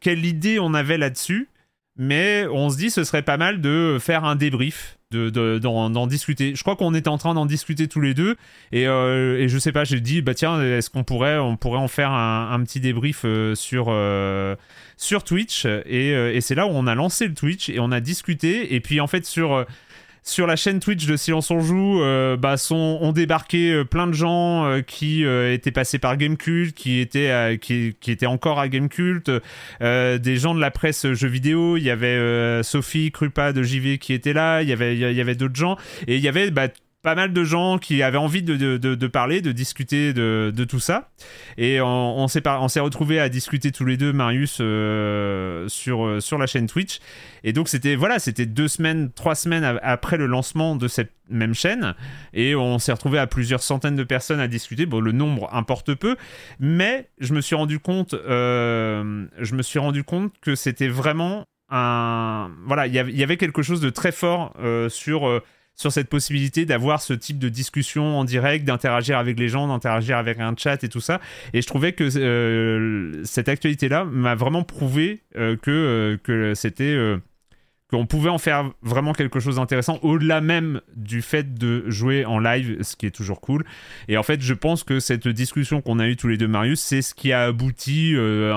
[0.00, 1.48] quelle idée on avait là-dessus,
[1.96, 5.90] mais on se dit ce serait pas mal de faire un débrief, de de- d'en
[5.90, 6.54] d'en discuter.
[6.56, 8.36] Je crois qu'on était en train d'en discuter tous les deux,
[8.72, 11.78] et, euh, et je sais pas, j'ai dit bah tiens, est-ce qu'on pourrait on pourrait
[11.78, 14.56] en faire un, un petit débrief euh, sur euh,
[14.96, 18.00] sur Twitch, et, et c'est là où on a lancé le Twitch et on a
[18.00, 19.64] discuté, et puis en fait sur
[20.26, 24.06] sur la chaîne Twitch de Silence on Joue, euh, bah, sont, ont débarqué euh, plein
[24.06, 28.24] de gens euh, qui euh, étaient passés par Gamecult, qui étaient, à- qui, qui étaient
[28.26, 29.30] encore à Gamecult,
[29.82, 31.76] euh, des gens de la presse jeux vidéo.
[31.76, 35.12] Il y avait euh, Sophie Krupa de JV qui était là, il y avait, il
[35.16, 36.68] y avait d'autres gens, et il y avait bah,
[37.04, 40.80] pas mal de gens qui avaient envie de, de, de- parler, de discuter de, tout
[40.80, 41.10] ça.
[41.58, 46.20] Et on, on s'est par- retrouvés à discuter tous les deux, Marius, euh, sur, euh,
[46.20, 47.00] sur la chaîne Twitch.
[47.44, 51.54] Et donc c'était voilà, c'était deux semaines, trois semaines après le lancement de cette même
[51.54, 51.94] chaîne,
[52.32, 54.86] et on s'est retrouvé à plusieurs centaines de personnes à discuter.
[54.86, 56.16] Bon, le nombre importe peu,
[56.58, 61.44] mais je me suis rendu compte, euh, je me suis rendu compte que c'était vraiment
[61.70, 64.54] un voilà, il y avait- quelque chose de très fort
[64.88, 65.42] sur
[65.76, 70.16] sur cette possibilité d'avoir ce type de discussion en direct, d'interagir avec les gens, d'interagir
[70.16, 71.20] avec un chat et tout ça.
[71.52, 76.96] Et je trouvais que euh, cette actualité-là m'a vraiment prouvé euh, que, euh, que c'était
[77.90, 82.38] qu'on pouvait en faire vraiment quelque chose d'intéressant au-delà même du fait de jouer en
[82.38, 83.64] live, ce qui est toujours cool.
[84.08, 86.80] Et en fait, je pense que cette discussion qu'on a eue tous les deux, Marius,
[86.80, 88.14] c'est ce qui a abouti,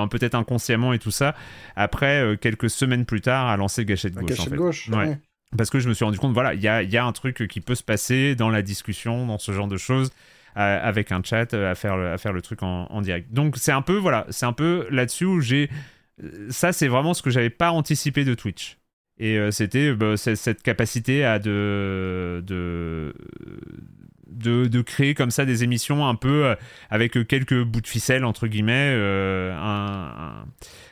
[0.09, 1.35] peut-être inconsciemment et tout ça,
[1.75, 4.29] après quelques semaines plus tard, à lancer Gâchette Gauche.
[4.29, 5.19] Gâchette Gauche, ouais
[5.55, 7.75] parce que je me suis rendu compte, voilà, il y a, un truc qui peut
[7.75, 10.11] se passer dans la discussion, dans ce genre de choses,
[10.57, 11.95] euh, avec un chat, euh, à faire
[12.33, 13.31] le, truc en, direct.
[13.31, 15.69] Donc c'est un peu, voilà, c'est un peu là-dessus où j'ai,
[16.23, 18.77] euh, ça c'est vraiment ce que j'avais pas anticipé de Twitch.
[19.19, 22.43] Et c'était bah, cette capacité à de,
[24.29, 26.55] de, de, créer comme ça des émissions un peu
[26.89, 28.93] avec quelques bouts de ficelle entre guillemets,
[29.53, 30.45] un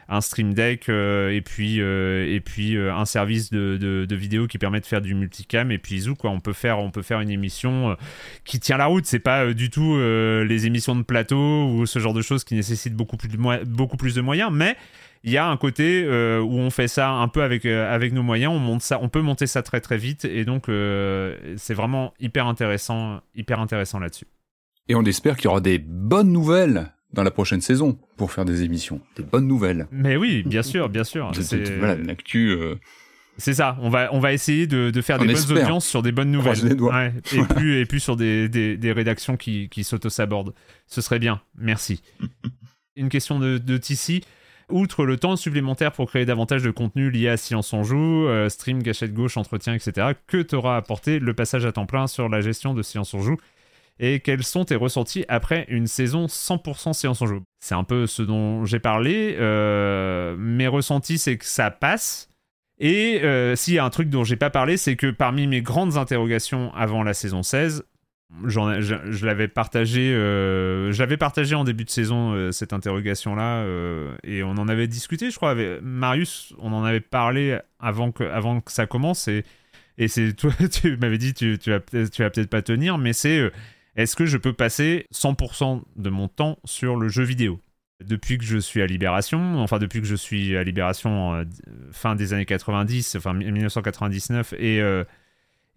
[0.07, 4.47] un stream deck euh, et puis euh, et puis euh, un service de, de, vidéo
[4.47, 7.01] qui permet de faire du multicam et puis zou quoi on peut faire on peut
[7.01, 7.97] faire une émission
[8.43, 9.05] qui tient la route.
[9.05, 12.95] C'est pas du tout les émissions de plateau ou ce genre de choses qui nécessitent
[12.95, 14.75] beaucoup plus de beaucoup plus de moyens mais
[15.26, 18.53] il y a un côté où on fait ça un peu avec, avec nos moyens,
[18.53, 22.47] on, monte ça, on peut monter ça très très vite et donc c'est vraiment hyper
[22.47, 24.28] intéressant, hyper intéressant là-dessus.
[24.88, 28.45] Et on espère qu'il y aura des bonnes nouvelles dans la prochaine saison pour faire
[28.45, 29.88] des émissions, des bonnes nouvelles.
[29.91, 31.32] Mais oui, bien sûr, bien sûr.
[31.34, 32.49] C'est voilà une actu.
[32.49, 32.76] Euh,
[33.38, 33.78] c'est ça.
[33.82, 36.80] On va on va essayer de, de faire des bonnes audiences sur des bonnes nouvelles.
[36.80, 40.53] Ouais, et plus et plus sur des, des, des rédactions qui qui s'auto-sabordent.
[40.88, 41.41] Ce serait bien.
[41.57, 42.03] Merci.
[42.95, 44.21] une question de, de Tissi.
[44.70, 48.49] Outre le temps supplémentaire pour créer davantage de contenu lié à Silence on joue, euh,
[48.49, 52.41] stream, gâchette gauche, entretien, etc., que t'aura apporté le passage à temps plein sur la
[52.41, 53.38] gestion de Silence on joue
[53.99, 58.07] et quels sont tes ressentis après une saison 100% séance en jeu C'est un peu
[58.07, 59.36] ce dont j'ai parlé.
[59.39, 62.30] Euh, mes ressentis, c'est que ça passe.
[62.78, 65.61] Et euh, s'il y a un truc dont j'ai pas parlé, c'est que parmi mes
[65.61, 67.86] grandes interrogations avant la saison 16,
[68.43, 73.65] je, je l'avais partagé, euh, partagé en début de saison cette interrogation-là,
[74.23, 78.61] et on en avait discuté, je crois, Marius, on en avait parlé avant que, avant
[78.61, 79.43] que ça commence, et,
[79.97, 83.51] et c'est toi, tu m'avais dit, tu, tu vas, vas peut-être pas tenir, mais c'est
[83.95, 87.61] est-ce que je peux passer 100% de mon temps sur le jeu vidéo?
[88.03, 91.43] Depuis que je suis à Libération, enfin depuis que je suis à Libération euh,
[91.91, 95.05] fin des années 90, enfin 1999, et, euh,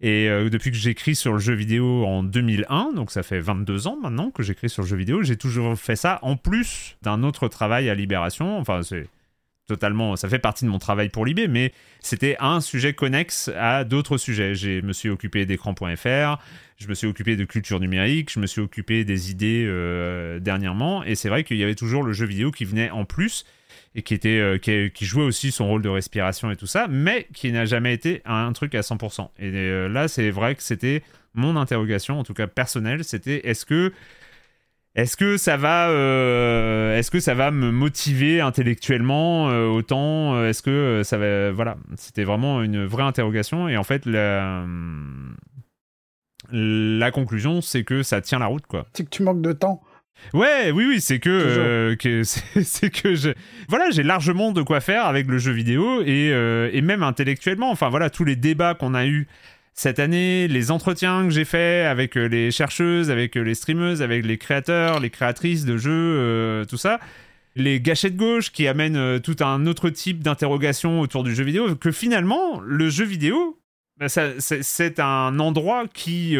[0.01, 3.87] et euh, depuis que j'écris sur le jeu vidéo en 2001, donc ça fait 22
[3.87, 7.23] ans maintenant que j'écris sur le jeu vidéo, j'ai toujours fait ça en plus d'un
[7.23, 9.07] autre travail à Libération, enfin c'est
[9.67, 13.83] totalement, ça fait partie de mon travail pour Libé, mais c'était un sujet connexe à
[13.83, 14.55] d'autres sujets.
[14.55, 16.41] Je me suis occupé d'écran.fr,
[16.77, 21.03] je me suis occupé de culture numérique, je me suis occupé des idées euh, dernièrement,
[21.03, 23.45] et c'est vrai qu'il y avait toujours le jeu vidéo qui venait en plus
[24.01, 27.51] qui était euh, qui, jouait aussi son rôle de respiration et tout ça, mais qui
[27.51, 29.29] n'a jamais été un, truc à 100%.
[29.39, 33.65] Et euh, là, c'est vrai que c'était mon interrogation, en tout cas personnelle, c'était est-ce
[33.65, 33.93] que
[34.95, 41.03] est-ce que ça va, euh, est-ce que ça va me motiver intellectuellement autant Est-ce que
[41.03, 44.65] ça va, voilà, c'était vraiment une vraie interrogation et en fait la,
[46.51, 48.87] la conclusion c'est que ça tient la route quoi.
[48.93, 49.83] C'est que tu manques de temps.
[50.33, 53.29] Ouais, oui, oui, c'est que, que c'est que je,
[53.67, 56.29] voilà, j'ai largement de quoi faire avec le jeu vidéo et,
[56.73, 57.71] et même intellectuellement.
[57.71, 59.27] Enfin voilà, tous les débats qu'on a eu
[59.79, 64.01] cette année, les entretiens que j'ai faits avec euh, les chercheuses, avec euh, les streameuses,
[64.01, 66.99] avec les créateurs, les créatrices de jeux, euh, tout ça,
[67.55, 71.93] les gâchettes gauche qui amènent tout un autre type d'interrogation autour du jeu vidéo, que
[71.93, 73.57] finalement, le jeu vidéo,
[73.97, 76.37] bah, c'est un endroit qui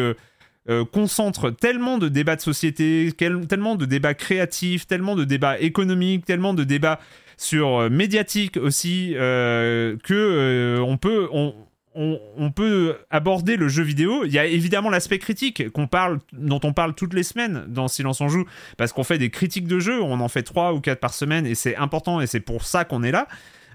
[0.92, 6.54] concentre tellement de débats de société, tellement de débats créatifs, tellement de débats économiques, tellement
[6.54, 7.00] de débats
[7.36, 11.28] sur médiatiques aussi, que on peut...
[11.32, 11.54] On,
[11.94, 14.24] on, peut aborder le jeu vidéo.
[14.24, 17.88] Il y a évidemment l'aspect critique qu'on parle, dont on parle toutes les semaines dans
[17.88, 18.44] Silence en joue,
[18.76, 20.00] parce qu'on fait des critiques de jeu.
[20.00, 22.84] On en fait trois ou quatre par semaine, et c'est important, et c'est pour ça
[22.84, 23.26] qu'on est là.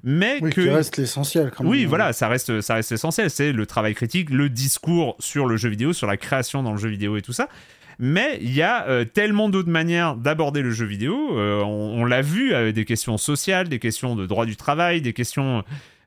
[0.05, 1.51] Mais oui, que reste l'essentiel.
[1.59, 3.29] Oui, voilà, ça reste, ça reste essentiel.
[3.29, 6.77] C'est le travail critique, le discours sur le jeu vidéo, sur la création dans le
[6.77, 7.49] jeu vidéo et tout ça.
[7.97, 11.37] Mais il y a euh, tellement d'autres manières d'aborder le jeu vidéo.
[11.37, 15.01] Euh, on, on l'a vu avec des questions sociales, des questions de droit du travail,
[15.01, 15.63] des questions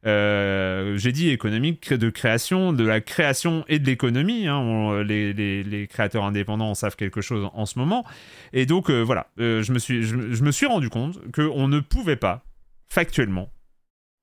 [0.06, 4.46] euh, j'ai dit économique, de création, de la création et de l'économie.
[4.46, 5.02] Hein.
[5.02, 8.04] les, créateurs indépendants en savent quelque chose en ce moment.
[8.52, 11.80] Et donc euh, voilà, euh, je, me suis, je, me suis rendu compte qu'on ne
[11.80, 12.44] pouvait pas,
[12.86, 13.50] factuellement,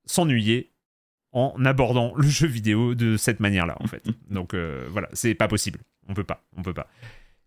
[0.05, 0.71] s'ennuyer
[1.31, 4.03] en abordant le jeu vidéo de cette manière-là, en fait.
[4.29, 5.79] Donc voilà, c'est pas possible.
[6.07, 6.87] On peut pas, on peut pas.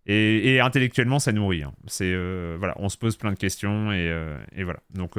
[0.07, 1.63] Et, intellectuellement, ça nourrit.
[1.63, 1.73] Hein.
[1.87, 2.15] C'est
[2.57, 4.13] voilà, on se pose plein de questions et,
[4.57, 4.81] et voilà.
[4.91, 5.17] Donc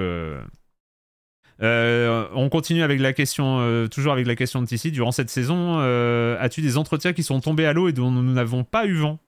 [1.62, 4.92] Euh, on continue avec la question, euh, toujours avec la question de Tissi.
[4.92, 8.34] Durant cette saison, euh, as-tu des entretiens qui sont tombés à l'eau et dont nous
[8.34, 9.20] n'avons pas eu vent?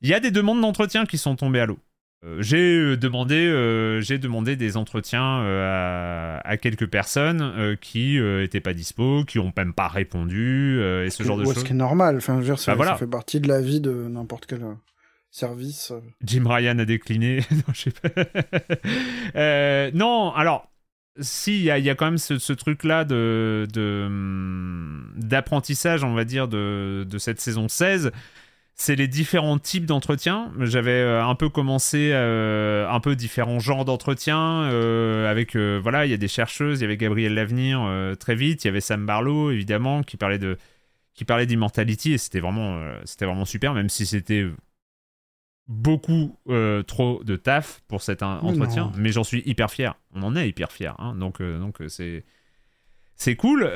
[0.00, 1.78] Il y a des demandes d'entretien qui sont tombées à l'eau.
[2.24, 8.42] Euh, j'ai euh, demandé, euh, j'ai demandé des entretiens à, à quelques personnes qui euh,
[8.42, 11.58] étaient pas dispo, qui ont même pas répondu et ce genre de choses.
[11.60, 12.16] Ce qui est normal?
[12.16, 12.92] Enfin, je veux dire, ça, Bah voilà.
[12.92, 14.62] ça fait partie de la vie de n'importe quel
[15.30, 15.92] service.
[16.24, 17.40] Jim Ryan a décliné.
[17.52, 18.08] non, je sais pas.
[19.36, 20.70] Euh, non, alors,
[21.20, 25.12] si, il y, a- il y a quand même ce, ce truc-là de, de, hum,
[25.16, 28.10] d'apprentissage, on va dire, de, de cette saison 16.
[28.80, 30.52] C'est les différents types d'entretiens.
[30.60, 36.06] J'avais euh, un peu commencé euh, un peu différents genres d'entretiens euh, avec euh, voilà,
[36.06, 38.80] il y a des chercheuses, il y avait Gabrielle Lavenir très vite, il y avait
[38.80, 40.56] Sam Barlow évidemment qui parlait de
[41.14, 44.46] qui parlait d'immortality et c'était vraiment c'était vraiment super même si c'était
[45.66, 46.36] beaucoup
[46.86, 48.92] trop de taf pour cet entretien, non.
[48.96, 49.96] mais j'en suis hyper fier.
[50.14, 51.16] On en est hyper fier, hein.
[51.16, 52.24] donc donc c'est
[53.16, 53.68] c'est cool.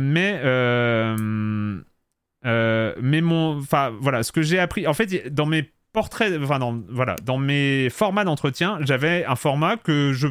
[0.00, 0.40] mais
[2.44, 6.58] euh, mais mon, enfin voilà, ce que j'ai appris, en fait, dans mes portraits, enfin
[6.58, 10.28] dans voilà, dans mes formats d'entretien, j'avais un format que je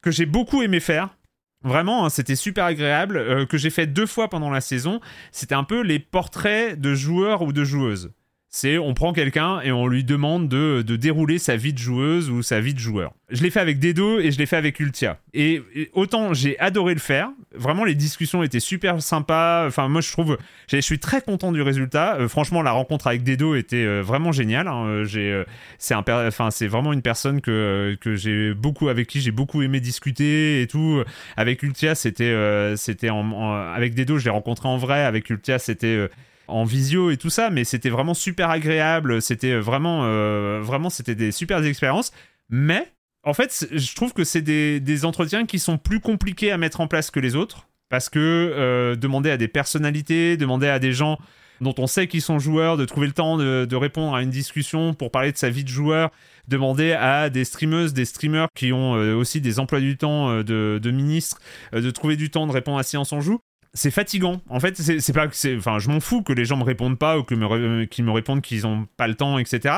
[0.00, 1.16] que j'ai beaucoup aimé faire.
[1.64, 5.00] Vraiment, hein, c'était super agréable, euh, que j'ai fait deux fois pendant la saison.
[5.30, 8.10] C'était un peu les portraits de joueurs ou de joueuses.
[8.54, 12.28] C'est on prend quelqu'un et on lui demande de, de dérouler sa vie de joueuse
[12.28, 13.14] ou sa vie de joueur.
[13.30, 15.18] Je l'ai fait avec Dedo et je l'ai fait avec Ultia.
[15.32, 15.62] Et,
[15.94, 19.66] autant j'ai adoré le faire, vraiment les discussions étaient super sympas.
[19.66, 20.36] Enfin, moi je trouve,
[20.68, 22.16] je suis très content du résultat.
[22.18, 24.68] Euh, franchement, la rencontre avec Dedo était euh, vraiment géniale.
[24.68, 24.84] hein.
[24.84, 25.42] Euh, J'ai,
[25.78, 29.62] c'est un, enfin c'est vraiment une personne que que j'ai beaucoup avec qui j'ai beaucoup
[29.62, 31.02] aimé discuter et tout.
[31.38, 32.36] Avec Ultia, c'était
[32.76, 35.04] c'était en, avec Dedo, je l'ai rencontré en vrai.
[35.04, 36.10] Avec Ultia, c'était
[36.48, 39.22] en visio et tout ça, mais c'était vraiment super agréable.
[39.22, 42.12] C'était vraiment, euh, vraiment, c'était des super expériences.
[42.50, 42.92] Mais
[43.24, 46.88] en fait, je trouve que c'est des, entretiens qui sont plus compliqués à mettre en
[46.88, 47.68] place que les autres.
[47.88, 51.18] Parce que euh, demander à des personnalités, demander à des gens
[51.62, 54.94] dont on sait qu'ils sont joueurs, de trouver le temps de, répondre à une discussion
[54.94, 56.10] pour parler de sa vie de joueur,
[56.48, 60.42] demander à des streameuses, des streamers qui ont euh, aussi des emplois du temps euh,
[60.42, 61.38] de, de ministres,
[61.74, 63.40] euh, de trouver du temps de répondre à Silence on joue.
[63.74, 64.40] C'est fatigant.
[64.50, 65.56] En fait, c'est pas que c'est.
[65.56, 68.10] Enfin, je m'en fous que les gens me répondent pas ou que me qu'ils me
[68.10, 69.74] répondent qu'ils ont pas le temps, etc.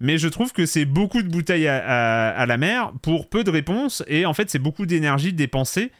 [0.00, 3.44] Mais je trouve que c'est beaucoup de bouteilles à, à- à la mer pour peu
[3.44, 5.92] de réponses et en fait, c'est beaucoup d'énergie dépensée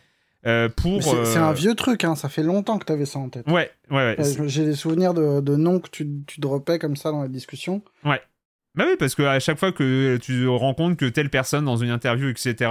[0.46, 1.02] euh, pour.
[1.02, 2.14] C'est c'est euh, un vieux truc, hein.
[2.16, 3.46] Ça fait longtemps que t'avais ça en tête.
[3.46, 4.16] Ouais, ouais, ouais.
[4.18, 7.28] Euh, J'ai des souvenirs de, de noms que tu, tu dropais comme ça dans la
[7.28, 7.80] discussion.
[8.76, 11.64] Bah oui, parce que à chaque fois que tu te rends compte que telle personne
[11.64, 12.70] dans une interview, etc.,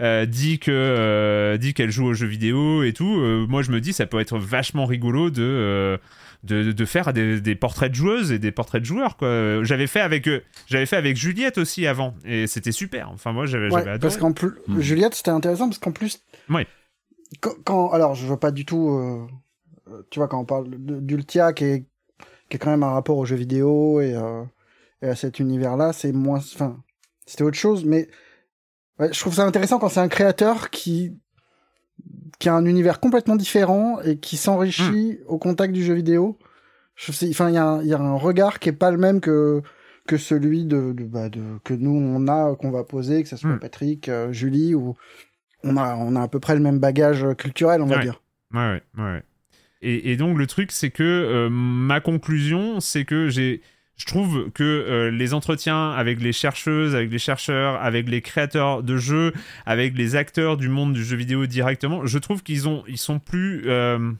[0.00, 3.70] euh, dit que euh, dit qu'elle joue aux jeux vidéo et tout, euh, moi je
[3.70, 5.96] me dis ça peut être vachement rigolo de euh,
[6.44, 9.64] de, de faire des, des portraits de joueuses et des portraits de joueurs quoi.
[9.64, 10.28] J'avais fait avec
[10.66, 13.10] j'avais fait avec Juliette aussi avant et c'était super.
[13.10, 13.98] Enfin moi j'avais Ouais, adoré.
[13.98, 14.80] parce qu'en plus, Hmm.
[14.80, 16.20] Juliette, c'était intéressant parce qu'en plus,
[17.40, 19.28] quand, quand- alors, je veux pas du tout,
[20.10, 21.84] tu vois, quand on parle d'Ultia, qui est,
[22.50, 24.14] qui est quand même un rapport aux jeux vidéo et,
[25.02, 26.82] euh, et à cet univers-là, c'est moins, enfin,
[27.26, 28.08] c'était autre chose, mais
[28.98, 31.16] ouais, je trouve ça intéressant quand c'est un créateur qui
[32.38, 35.24] qui a un univers complètement différent et qui s'enrichit Hmm.
[35.26, 36.38] au contact du jeu vidéo.
[37.08, 39.20] Enfin, il y, a un- il y a un regard qui est pas le même
[39.20, 39.60] que
[40.06, 43.36] que celui de, de, bah, de que nous on a qu'on va poser, que ce
[43.36, 43.58] soit Hmm.
[43.58, 44.96] Patrick, euh, Julie ou
[45.64, 48.22] on a on a à peu près le même bagage culturel, on va dire.
[48.54, 49.02] Ouais, ouais, ouais.
[49.04, 49.22] ouais.
[49.82, 53.62] Et, et donc le truc, c'est que euh, ma conclusion, c'est que j'ai,
[53.98, 58.82] je trouve que euh, les entretiens avec les chercheuses, avec les chercheurs, avec les créateurs
[58.82, 59.32] de jeux,
[59.66, 63.18] avec les acteurs du monde du jeu vidéo directement, je trouve qu'ils ont, ils sont
[63.18, 64.12] plus euh,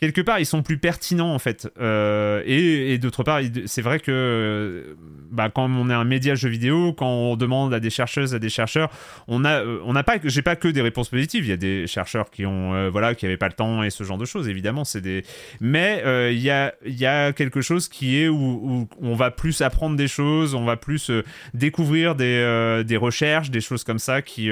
[0.00, 1.68] quelque part, ils sont plus pertinents en fait.
[1.78, 4.94] Euh, et et d'autre part, c'est vrai que euh,
[5.30, 8.38] bah, quand on est un média jeu vidéo, quand on demande à des chercheuses, à
[8.38, 8.90] des chercheurs,
[9.28, 11.44] on a, euh, on n'a pas, j'ai pas que des réponses positives.
[11.44, 14.02] Il y a des chercheurs qui ont, voilà, qui avaient pas le temps et ce
[14.04, 14.48] genre de choses.
[14.48, 15.24] Évidemment, c'est des.
[15.60, 19.60] Mais il y a, y a quelque chose qui est où, où on va plus
[19.60, 21.10] apprendre des choses, on va plus
[21.54, 24.50] découvrir des, des recherches, des choses comme ça qui,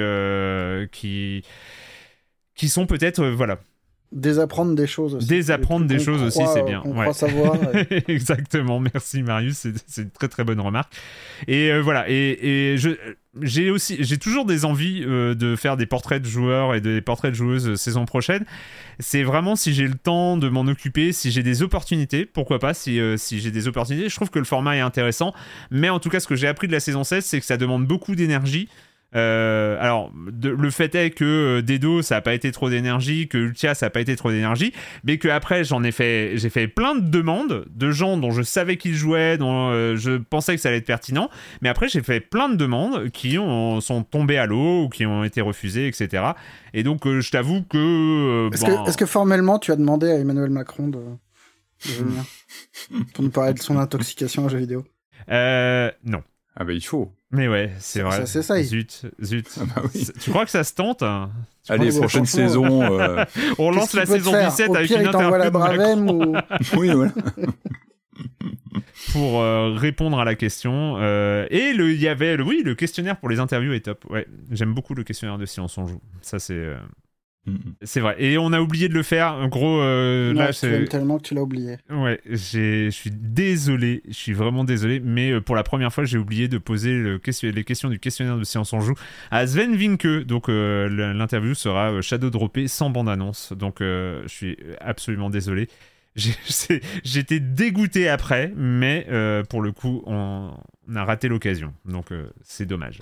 [0.92, 1.42] qui,
[2.54, 3.58] qui sont peut-être, voilà,
[4.10, 5.26] Désapprendre des choses aussi.
[5.26, 7.02] Désapprendre Des choses aussi, c'est euh, bien, ouais.
[7.02, 7.56] croit savoir.
[7.90, 10.92] et- Exactement, merci Marius, c'est c'est une très très bonne remarque.
[11.46, 12.38] Et euh, voilà, et,
[12.72, 12.90] et je
[13.42, 17.02] j'ai aussi j'ai toujours des envies euh, de faire des portraits de joueurs et des
[17.02, 18.46] portraits de joueuses euh, saison prochaine.
[18.98, 22.72] C'est vraiment si j'ai le temps de m'en occuper, si j'ai des opportunités, pourquoi pas
[22.72, 24.08] si euh, si j'ai des opportunités.
[24.08, 25.34] Je trouve que le format est intéressant,
[25.70, 27.58] mais en tout cas ce que j'ai appris de la saison 16, c'est que ça
[27.58, 28.68] demande beaucoup d'énergie.
[29.14, 33.26] Euh, alors, de- le fait est que euh, Dedo, ça a pas été trop d'énergie,
[33.26, 36.50] que Ultia, ça a pas été trop d'énergie, mais que après, j'en ai fait, j'ai
[36.50, 40.54] fait plein de demandes de gens dont je savais qu'ils jouaient, dont euh, je pensais
[40.56, 41.30] que ça allait être pertinent,
[41.62, 45.06] mais après, j'ai fait plein de demandes qui ont, sont tombées à l'eau ou qui
[45.06, 46.24] ont été refusées, etc.
[46.74, 47.78] Et donc, euh, je t'avoue que.
[47.78, 51.92] euh, Est-ce bon, que, est-ce que formellement tu as demandé à Emmanuel Macron de, de
[51.92, 52.24] venir
[53.14, 54.84] pour nous parler de son intoxication aux jeux vidéo?
[55.30, 56.22] Euh, non.
[56.56, 57.10] Ah bah il faut.
[57.30, 58.24] Mais ouais, c'est vrai.
[58.24, 58.62] Ça.
[58.62, 59.48] Zut, zut.
[59.60, 60.06] Ah bah oui.
[60.20, 61.30] Tu crois que ça se tente hein?
[61.68, 63.00] Allez, prochaine franchement, saison.
[63.00, 63.24] euh,
[63.58, 64.48] On lance la saison faire?
[64.48, 65.50] 17 Au avec pire, une la interview.
[65.50, 66.34] Bravem ou...
[66.78, 67.12] oui, voilà.
[69.12, 70.96] pour euh, répondre à la question.
[70.98, 74.06] Euh, et le, il y avait, le, oui, le questionnaire pour les interviews est top.
[74.08, 76.00] Ouais, j'aime beaucoup le questionnaire de Silence on joue.
[76.22, 76.74] Ça, c'est.
[77.82, 78.16] C'est vrai.
[78.18, 79.34] Et on a oublié de le faire.
[79.34, 81.76] En gros, euh, Non, là, c'est, tellement que tu l'as oublié.
[81.90, 84.02] ouais, j'ai, je suis désolé.
[84.08, 85.00] Je suis vraiment désolé.
[85.00, 87.98] Mais euh, pour la première fois, j'ai oublié de poser le question, les questions du
[87.98, 88.94] questionnaire de Silence on joue
[89.30, 90.24] à Sven Vinke.
[90.24, 93.52] Donc, euh, l'interview sera euh, shadow droppé sans bande annonce.
[93.52, 95.68] Donc, euh, je suis absolument désolé.
[97.04, 100.50] J'étais dégoûté après, mais euh, pour le coup, on,
[100.88, 101.72] on a raté l'occasion.
[101.84, 103.00] Donc, euh, c'est dommage.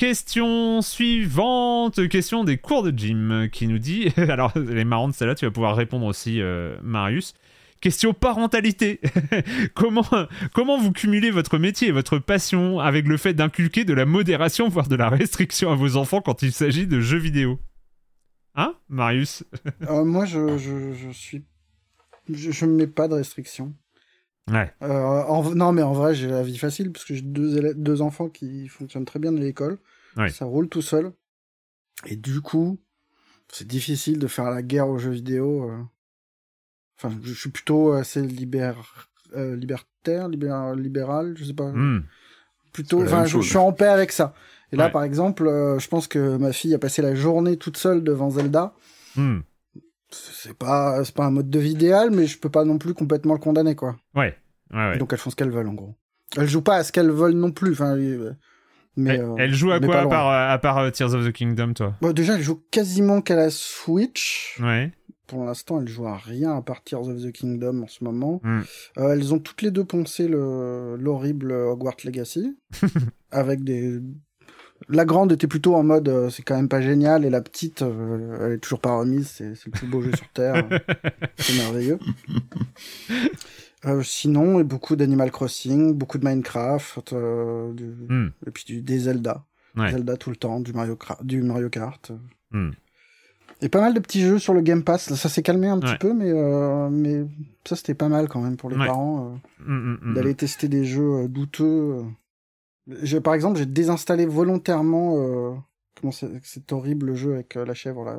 [0.00, 5.34] Question suivante, question des cours de gym qui nous dit, alors elle est marrante celle-là,
[5.34, 7.34] tu vas pouvoir répondre aussi euh, Marius.
[7.82, 9.02] Question parentalité.
[9.74, 10.06] comment,
[10.54, 14.70] comment vous cumulez votre métier et votre passion avec le fait d'inculquer de la modération,
[14.70, 17.58] voire de la restriction à vos enfants quand il s'agit de jeux vidéo?
[18.54, 19.44] Hein, Marius?
[19.82, 21.44] Euh, moi, je, je, suis...
[22.26, 23.74] Je, me mets pas de restrictions.
[24.50, 24.72] Ouais.
[24.82, 27.76] Euh, en- non, mais en vrai, j'ai la vie facile parce que j'ai deux, élèves-
[27.76, 29.78] deux enfants qui fonctionnent très bien à l'école.
[30.16, 30.28] Ouais.
[30.30, 31.12] Ça roule tout seul.
[32.06, 32.78] Et du coup,
[33.48, 35.70] c'est difficile de faire la guerre aux jeux vidéo.
[35.70, 35.78] euh.
[36.98, 38.76] Enfin, je suis plutôt assez libér...
[39.36, 41.70] euh, libertaire, libér- libéral, je sais pas.
[41.70, 42.02] Hmm.
[42.72, 44.34] Plutôt, enfin, je, suis en paix avec ça.
[44.72, 44.92] Et là, Ouais.
[44.92, 48.30] par exemple, euh, je pense que ma fille a passé la journée toute seule devant
[48.30, 48.74] Zelda.
[49.16, 49.40] Hmm.
[50.10, 52.94] C'est pas, c'est pas un mode de vie idéal, mais je peux pas non plus
[52.94, 53.96] complètement le condamner, quoi.
[54.14, 54.36] Ouais.
[54.72, 54.98] Ouais, ouais.
[54.98, 55.94] Donc elles font ce qu'elles veulent, en gros.
[56.36, 57.72] Elles jouent pas à ce qu'elles veulent non plus.
[57.72, 58.32] Enfin, euh,
[58.96, 61.26] mais elle, euh, elle joue à quoi pas à part, à part euh, Tears of
[61.26, 61.94] the Kingdom, toi?
[62.00, 64.58] Bon, déjà, elle joue quasiment qu'à la Switch.
[64.62, 64.92] Ouais.
[65.26, 68.40] Pour l'instant, elle joue à rien à part Tears of the Kingdom en ce moment.
[68.42, 68.62] Hmm.
[68.98, 72.56] Euh, elles ont toutes les deux poncé le l'horrible Hogwarts Legacy
[73.30, 74.00] avec des.
[74.88, 77.82] La grande était plutôt en mode euh, c'est quand même pas génial et la petite
[77.82, 80.66] euh, elle est toujours pas remise c'est le plus beau jeu sur terre
[81.38, 81.98] c'est merveilleux.
[83.86, 88.28] Euh, sinon beaucoup d'Animal Crossing beaucoup de Minecraft euh, du- Hmm.
[88.46, 89.44] et puis du, des Zelda
[89.76, 89.90] Ouais.
[89.92, 92.12] Zelda tout le temps du Mario Kart du Mario Kart
[92.52, 92.70] Hmm.
[93.62, 95.92] et pas mal de petits jeux sur le Game Pass ça s'est calmé un petit
[95.92, 95.98] Ouais.
[95.98, 96.32] peu mais
[96.90, 97.24] mais
[97.64, 98.86] ça c'était pas mal quand même pour les Ouais.
[98.86, 102.02] parents Hmm, d'aller tester des jeux douteux.
[103.02, 105.54] Je, par exemple, j'ai désinstallé volontairement euh,
[106.00, 108.18] comment c'est, cet horrible jeu avec euh, la chèvre là.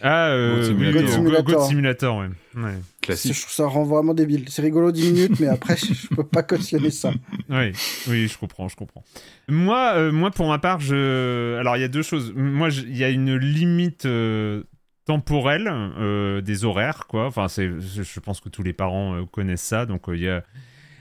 [0.00, 1.20] Ah, euh, God Simulator.
[1.20, 2.16] oui, God God Simulator.
[2.18, 2.26] Ouais.
[2.62, 2.74] ouais.
[3.02, 3.32] Je Classique.
[3.32, 4.44] trouve ça rend vraiment débile.
[4.48, 7.12] C'est rigolo 10 minutes, mais après, je, je peux pas cautionner ça.
[7.50, 7.72] Oui,
[8.08, 9.02] oui, je comprends, je comprends.
[9.48, 11.56] Moi, euh, moi, pour ma part, je.
[11.58, 12.32] Alors, il y a deux choses.
[12.36, 14.64] Moi, il y a une limite euh,
[15.06, 17.26] temporelle euh, des horaires, quoi.
[17.26, 19.86] Enfin, c'est, je pense que tous les parents euh, connaissent ça.
[19.86, 20.44] Donc, euh, il y a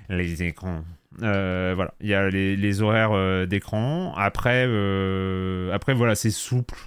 [0.10, 0.84] les écrans.
[1.24, 4.14] Euh, voilà, il y a les, les horaires euh, d'écran.
[4.16, 6.78] Après, euh, après, voilà, c'est souple.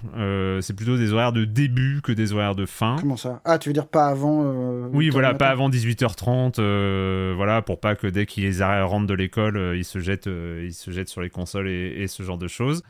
[0.61, 2.95] C'est plutôt des horaires de début que des horaires de fin.
[2.99, 3.41] Comment ça?
[3.45, 4.43] Ah, tu veux dire pas avant
[4.93, 9.73] Oui, voilà, pas avant 18h30, euh, voilà, pour pas que dès qu'ils rentrent de l'école,
[9.75, 12.83] ils se jettent, ils se jettent sur les consoles et, et ce genre de choses.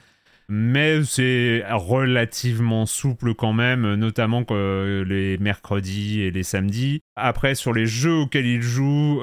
[0.53, 7.01] Mais c'est relativement souple quand même, notamment les mercredis et les samedis.
[7.15, 9.21] Après, sur les jeux auxquels ils jouent,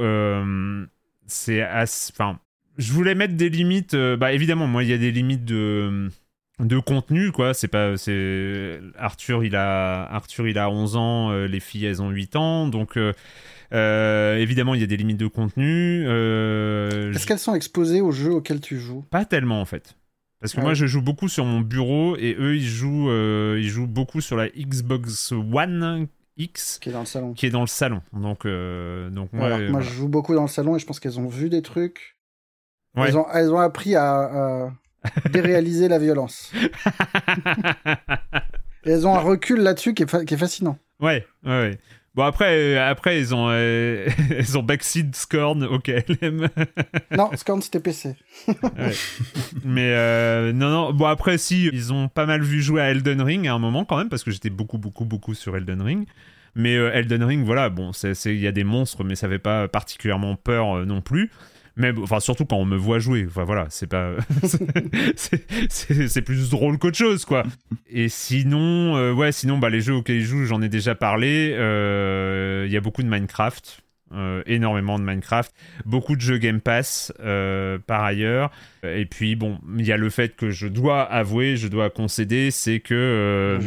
[1.29, 2.13] c'est assez...
[2.15, 2.39] Enfin,
[2.77, 3.95] je voulais mettre des limites.
[3.95, 6.11] euh, bah, évidemment, moi, il y a des limites de
[6.61, 11.47] de contenu quoi c'est pas c'est Arthur il a Arthur il a 11 ans euh,
[11.47, 13.13] les filles elles ont 8 ans donc euh,
[13.73, 18.11] euh, évidemment il y a des limites de contenu Est-ce je- qu'elles sont exposées aux
[18.11, 19.05] jeux auxquels tu joues?
[19.09, 19.97] Pas tellement en fait
[20.41, 20.65] parce que Ouais.
[20.65, 23.09] moi je joue beaucoup sur mon bureau et eux ils jouent
[23.57, 26.09] ils jouent beaucoup sur la Xbox One
[26.39, 29.49] X qui est dans le salon qui est dans le salon donc euh, donc moi,
[29.49, 29.81] voilà.
[29.81, 32.17] je joue beaucoup dans le salon et je pense qu'elles ont vu des trucs.
[32.97, 33.09] Ouais.
[33.09, 34.21] Elles, ont, elles ont appris à,
[34.65, 34.71] à
[35.31, 36.53] déréaliser la violence.
[38.85, 40.79] Et elles ont un recul là-dessus qui qui est fascinant.
[41.01, 41.79] Ouais, ouais, ouais.
[42.19, 44.09] Bon, après, euh, après ils ont, euh,
[44.41, 46.49] ils ont Backseat Scorn au KLM.
[47.17, 48.17] Non, Scorn, c'était PC.
[49.65, 50.93] Mais euh, non, non.
[50.93, 53.85] Bon, après, si, ils ont pas mal vu jouer à Elden Ring à un moment
[53.85, 56.09] quand même, parce que j'étais beaucoup, beaucoup, beaucoup sur Elden Ring.
[56.57, 60.35] Mais Elden Ring, voilà, bon, il y a des monstres, mais ça fait pas particulièrement
[60.35, 61.31] peur non plus.
[61.79, 63.25] Mais enfin, surtout quand on me voit jouer.
[63.29, 64.11] Enfin voilà, c'est pas.
[65.17, 67.45] c'est plus drôle qu'autre chose, quoi.
[67.89, 71.55] Et sinon, euh, ouais, sinon, bah, les jeux auxquels je joue, j'en ai déjà parlé.
[71.57, 73.83] Euh, Il y a beaucoup de Minecraft.
[74.15, 75.53] Euh, énormément de Minecraft,
[75.85, 78.51] beaucoup de jeux Game Pass euh, par ailleurs.
[78.83, 82.51] Et puis bon, il y a le fait que je dois avouer, je dois concéder,
[82.51, 83.61] c'est que euh,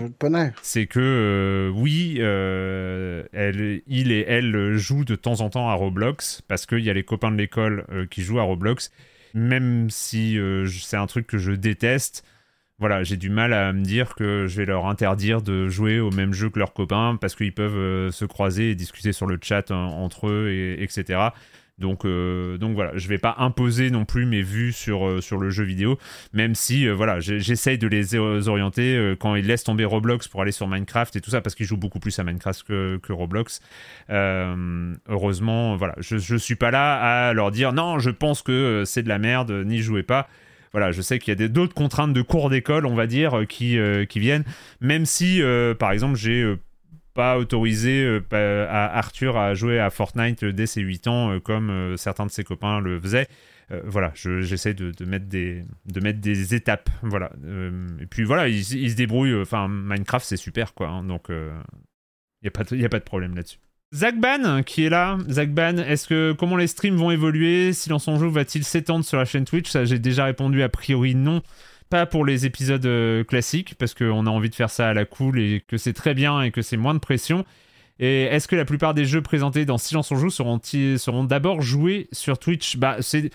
[0.64, 6.66] c'est que oui, elle, il et elle jouent de temps en temps à Roblox parce
[6.66, 8.90] qu'il y a les copains de l'école qui jouent à Roblox.
[9.36, 12.26] Même si c'est un truc que je déteste,
[12.82, 16.10] voilà, j'ai du mal à me dire que je vais leur interdire de jouer au
[16.10, 19.38] même jeu que leurs copains parce qu'ils peuvent euh, se croiser et discuter sur le
[19.40, 21.20] chat entre eux, et, etc.
[21.78, 25.38] Donc, euh, donc voilà, je vais pas imposer non plus mes vues sur, euh, sur
[25.38, 26.00] le jeu vidéo,
[26.34, 30.68] même si voilà, j'essaye de les orienter quand ils laissent tomber Roblox pour aller sur
[30.68, 33.62] Minecraft et tout ça, parce qu'ils jouent beaucoup plus à Minecraft que, que Roblox.
[34.10, 39.04] Heureusement, voilà, je, je suis pas là à leur dire non, je pense que c'est
[39.04, 40.28] de la merde, n'y jouez pas.
[40.72, 43.46] Voilà, je sais qu'il y a d'autres contraintes de cours d'école, on va dire, euh,
[43.46, 44.46] qui, euh, qui viennent,
[44.80, 46.56] même si, euh, par exemple, j'ai
[47.14, 52.46] pas autorisé Arthur à jouer à Fortnite dès ses 8 ans, comme certains de ses
[52.46, 53.28] copains le faisaient.
[53.84, 56.90] Voilà, je- j'essaie de, mettre des, de mettre des étapes.
[57.04, 57.32] Voilà.
[58.00, 59.42] Et puis voilà, ils, se débrouillent.
[59.42, 60.88] Enfin, Minecraft, c'est super, quoi.
[60.88, 63.60] hein, donc, il n'y a pas de problème là-dessus.
[63.94, 65.18] Zach Ban, qui est là.
[65.30, 67.74] Zach Ban, est-ce que comment les streams vont évoluer?
[67.74, 69.70] Silence en joue va-t-il s'étendre sur la chaîne Twitch?
[69.70, 71.42] Ça, j'ai déjà répondu a priori non.
[71.90, 75.04] Pas pour les épisodes euh, classiques, parce qu'on a envie de faire ça à la
[75.04, 77.44] cool et que c'est très bien et que c'est moins de pression.
[78.00, 81.62] Et est-ce que la plupart des jeux présentés dans Silence on joue seront, seront d'abord
[81.62, 82.78] joués sur Twitch?
[82.78, 83.30] Bah, c'est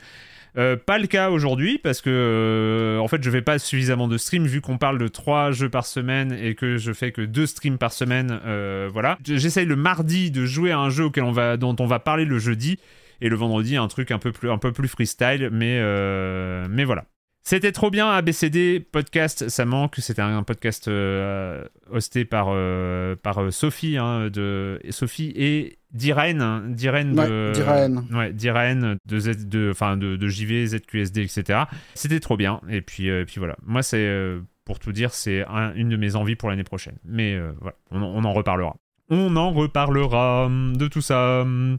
[0.59, 4.17] euh, pas le cas aujourd'hui parce que euh, en fait je fais pas suffisamment de
[4.17, 7.47] streams vu qu'on parle de trois jeux par semaine et que je fais que deux
[7.47, 8.41] streams par semaine.
[8.47, 11.87] euh, voilà, j'essaye le mardi de jouer à un jeu auquel on va, dont on
[11.87, 12.79] va parler le jeudi
[13.21, 16.85] et le vendredi un truc un peu plus, un peu plus freestyle, mais euh, mais
[16.85, 17.05] voilà.
[17.49, 19.95] C'était trop bien, ABCD podcast, ça manque.
[19.99, 26.43] C'était un podcast euh, hosté par, euh, par euh, Sophie, hein, de, Sophie et d'Irène,
[26.43, 28.05] hein, d'Irène de, Ouais, d'Irène.
[28.13, 31.61] ouais, d'Irène, de, Z, de, de, de JV, ZQSD, etc.
[31.95, 32.61] C'était trop bien.
[32.69, 33.55] Et puis, euh, et puis voilà.
[33.65, 34.35] Moi, c'est,
[34.65, 36.97] pour tout dire, c'est un- une de mes envies pour l'année prochaine.
[37.05, 38.75] Mais voilà, on, en- on en reparlera.
[39.09, 41.43] On en reparlera hum, de tout ça.
[41.43, 41.79] hum.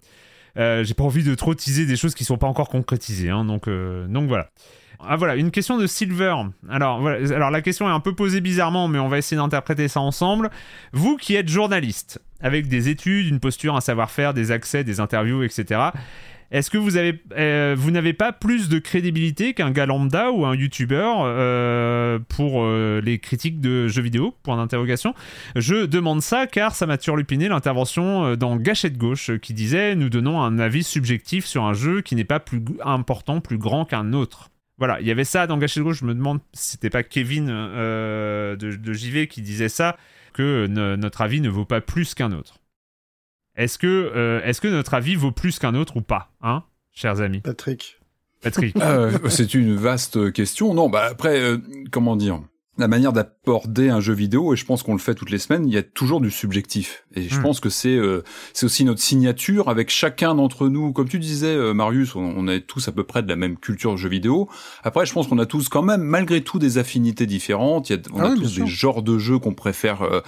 [0.55, 3.30] J'ai pas envie de trop teaser des choses qui sont pas encore concrétisées.
[3.32, 4.49] hein, donc, donc voilà.
[5.00, 6.36] Ah voilà, une question de Silver.
[6.70, 10.50] Alors, la question est un peu posée bizarrement, mais on va essayer d'interpréter ça ensemble.
[10.91, 15.43] Vous qui êtes journaliste, avec des études, une posture, un savoir-faire, des accès, des interviews,
[15.43, 15.91] etc.
[16.50, 20.56] Est-ce que vous avez, euh, n'avez pas plus de crédibilité qu'un gars lambda ou un
[20.56, 24.34] youtubeur euh, pour euh, les critiques de jeux vidéo?
[24.43, 25.14] Point d'interrogation.
[25.56, 30.10] Je demande ça car ça m'a turlupiné l'intervention euh, dans Gâchette Gauche qui disait nous
[30.10, 34.14] donnons un avis subjectif sur un jeu qui n'est pas plus important, plus grand qu'un
[34.14, 34.50] autre.
[34.78, 35.99] Voilà, il y avait ça dans Gâchette Gauche.
[35.99, 39.97] Je me demande si c'était pas Kevin euh, de, de JV qui disait ça
[40.34, 42.59] que no- notre avis ne vaut pas plus qu'un autre.
[43.55, 46.63] Est-ce que, euh, est-ce que notre avis vaut plus qu'un autre ou pas, hein,
[46.93, 47.41] chers amis?
[47.41, 47.99] Patrick.
[48.41, 48.75] Patrick.
[48.78, 50.75] Euh, c'est une vaste question.
[50.75, 51.57] Non, bah après, euh,
[51.91, 52.39] comment dire?
[52.78, 55.67] La manière d'aborder un jeu vidéo, et je pense qu'on le fait toutes les semaines,
[55.67, 57.05] il y a toujours du subjectif.
[57.15, 57.41] Et je Mm.
[57.43, 58.23] pense que c'est euh,
[58.53, 60.93] c'est aussi notre signature avec chacun d'entre nous.
[60.93, 63.57] Comme tu disais, euh, Marius, on, on est tous à peu près de la même
[63.57, 64.47] culture de jeu vidéo.
[64.84, 67.89] Après, je pense qu'on a tous quand même, malgré tout, des affinités différentes.
[67.89, 70.21] Il y a, on Ah a oui, tous des genres de jeux qu'on préfère euh,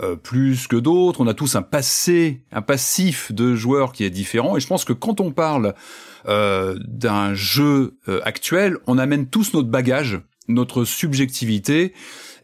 [0.00, 1.20] euh, plus que d'autres.
[1.20, 4.56] On a tous un passé, un passif de joueurs qui est différent.
[4.56, 5.74] Et je pense que quand on parle
[6.28, 10.20] euh, d'un jeu euh, actuel, on amène tous notre bagage,
[10.52, 11.92] notre subjectivité.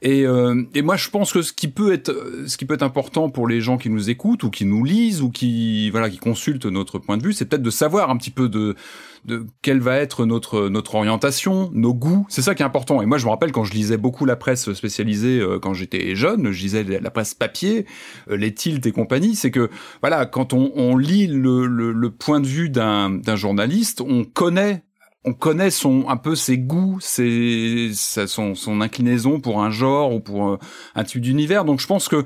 [0.00, 2.14] Et, euh, et moi, je pense que ce qui peut être,
[2.46, 5.22] ce qui peut être important pour les gens qui nous écoutent ou qui nous lisent
[5.22, 8.30] ou qui, voilà, qui consultent notre point de vue, c'est peut-être de savoir un petit
[8.30, 8.76] peu de,
[9.24, 12.26] de quelle va être notre notre orientation, nos goûts.
[12.28, 13.02] C'est ça qui est important.
[13.02, 16.14] Et moi, je me rappelle quand je lisais beaucoup la presse spécialisée euh, quand j'étais
[16.14, 17.84] jeune, je lisais la presse papier,
[18.30, 19.34] euh, les tilts et compagnie.
[19.34, 19.68] C'est que
[20.00, 24.84] voilà, quand on, lit le, le, le point de vue d'un d'un journaliste, on connaît
[25.24, 30.20] on connaît son un peu ses goûts, ses, son, son inclinaison pour un genre ou
[30.20, 30.58] pour euh,
[30.94, 31.64] un type d'univers.
[31.64, 32.24] Donc je pense que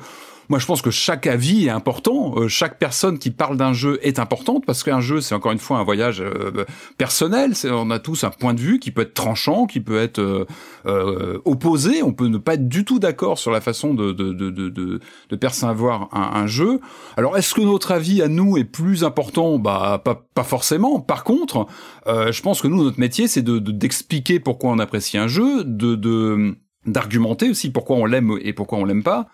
[0.48, 2.34] moi je pense que chaque avis est important.
[2.36, 5.58] Euh, chaque personne qui parle d'un jeu est importante parce qu'un jeu c'est encore une
[5.58, 6.64] fois un voyage euh,
[6.98, 7.52] personnel.
[7.64, 10.46] On a tous un point de vue qui peut être tranchant, qui peut être
[10.86, 12.02] euh, opposé.
[12.02, 16.80] On peut ne pas être du tout d'accord sur la façon de percevoir un, jeu.
[17.16, 19.58] Alors est-ce que notre avis à nous est plus important?
[19.58, 21.00] Bah pas forcément.
[21.00, 21.66] Par contre,
[22.06, 25.64] je pense que nous notre métier c'est de de- d'expliquer pourquoi on apprécie un jeu,
[25.64, 29.28] de d'argumenter aussi pourquoi on l'aime et pourquoi on l'aime pas.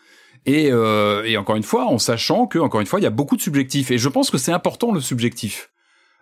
[0.48, 3.10] Et, euh, et encore une fois, en sachant que encore une fois, il y a
[3.10, 3.90] beaucoup de subjectifs.
[3.90, 5.68] Et je pense que c'est important le subjectif.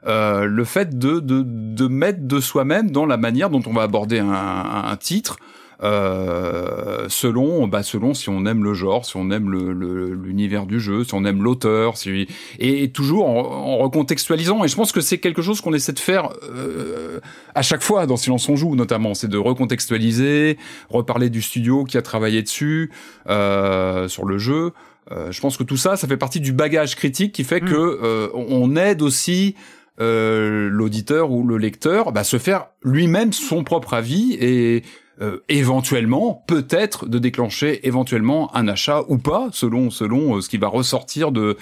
[0.06, 4.96] euh, le fait de, mettre de soi-même dans la manière dont on va aborder un
[4.98, 5.36] titre,
[5.82, 10.80] euh, selon bah selon si on aime le genre, si on aime l'univers le, du
[10.80, 14.64] jeu, si on aime l'auteur, si et, toujours en, recontextualisant.
[14.64, 17.20] Et je pense que c'est quelque chose qu'on essaie de faire euh,
[17.54, 20.58] à chaque fois dans Silence on joue, notamment, c'est de recontextualiser,
[20.88, 22.90] reparler du studio qui a travaillé dessus
[23.28, 24.72] euh, sur le jeu.
[25.12, 27.68] Euh, je pense que tout ça, ça fait partie du bagage critique qui fait mm.
[27.68, 29.54] que euh, on aide aussi
[30.00, 34.82] euh, l'auditeur ou le lecteur bah, se faire lui-même son propre avis et
[35.22, 40.58] euh, éventuellement, peut-être de déclencher éventuellement un achat ou pas, selon selon euh, ce qui
[40.58, 41.56] va ressortir de,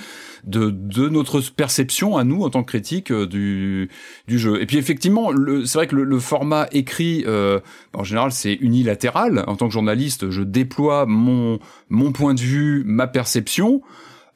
[0.44, 3.90] de de notre perception à nous en tant que critique euh, du
[4.26, 4.60] du jeu.
[4.60, 5.30] Et puis effectivement,
[5.64, 7.24] c'est vrai que le, le format écrit,
[7.94, 9.44] en général, c'est unilatéral.
[9.46, 13.82] En tant que journaliste, je déploie mon mon point de vue, ma perception.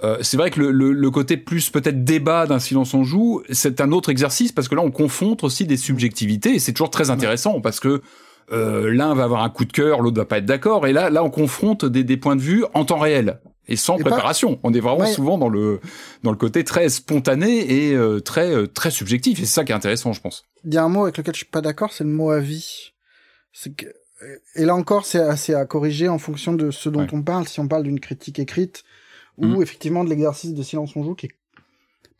[0.05, 3.43] Euh, c'est vrai que le, le, le côté plus peut-être débat d'un silence en joue,
[3.51, 6.91] c'est un autre exercice parce que là on confronte aussi des subjectivités et c'est toujours
[6.91, 8.01] très intéressant parce que
[8.53, 11.11] euh, l'un va avoir un coup de cœur, l'autre va pas être d'accord, et là,
[11.11, 14.59] là, on confronte des, des points de vue en temps réel et sans préparation.
[14.63, 15.81] On est vraiment souvent dans le
[16.23, 19.39] dans le côté très spontané et euh, très euh, très subjectif.
[19.39, 20.45] Et c'est ça qui est intéressant, je pense.
[20.65, 22.93] Il y a un mot avec lequel je suis pas d'accord, c'est le mot avis.
[23.53, 23.87] C'est que
[24.57, 27.47] et là encore, c'est assez à corriger en fonction de ce dont on parle.
[27.47, 28.83] Si on parle d'une critique écrite
[29.37, 29.63] ou mm.
[29.63, 31.35] effectivement de l'exercice de silence on joue qui est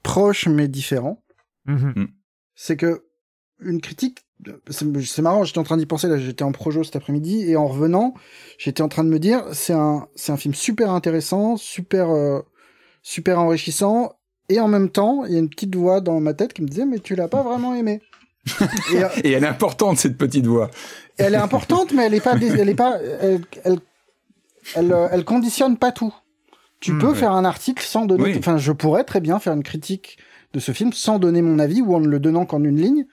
[0.03, 1.25] proche mais différent,
[1.67, 1.99] mm-hmm.
[1.99, 2.09] mm.
[2.55, 3.05] c'est que
[3.61, 4.28] une critique
[4.71, 7.67] c'est marrant, j'étais en train d'y penser là, j'étais en projo cet après-midi et en
[7.67, 8.15] revenant,
[8.59, 12.41] j'étais en train de me dire c'est un c'est un film super intéressant, super euh,
[13.03, 14.13] super enrichissant
[14.49, 16.69] et en même temps, il y a une petite voix dans ma tête qui me
[16.69, 18.01] disait mais tu l'as pas vraiment aimé.
[18.93, 20.71] et, euh, et, elle est importante cette petite voix.
[21.17, 23.79] Elle est importante mais elle est pas elle est pas elle elle,
[24.75, 26.15] elle, euh, elle conditionne pas tout.
[26.81, 29.65] Tu hmm, peux faire un article sans donner enfin je pourrais très bien faire une
[29.65, 30.19] critique
[30.55, 33.07] de ce film sans donner mon avis ou en ne le donnant qu'en une ligne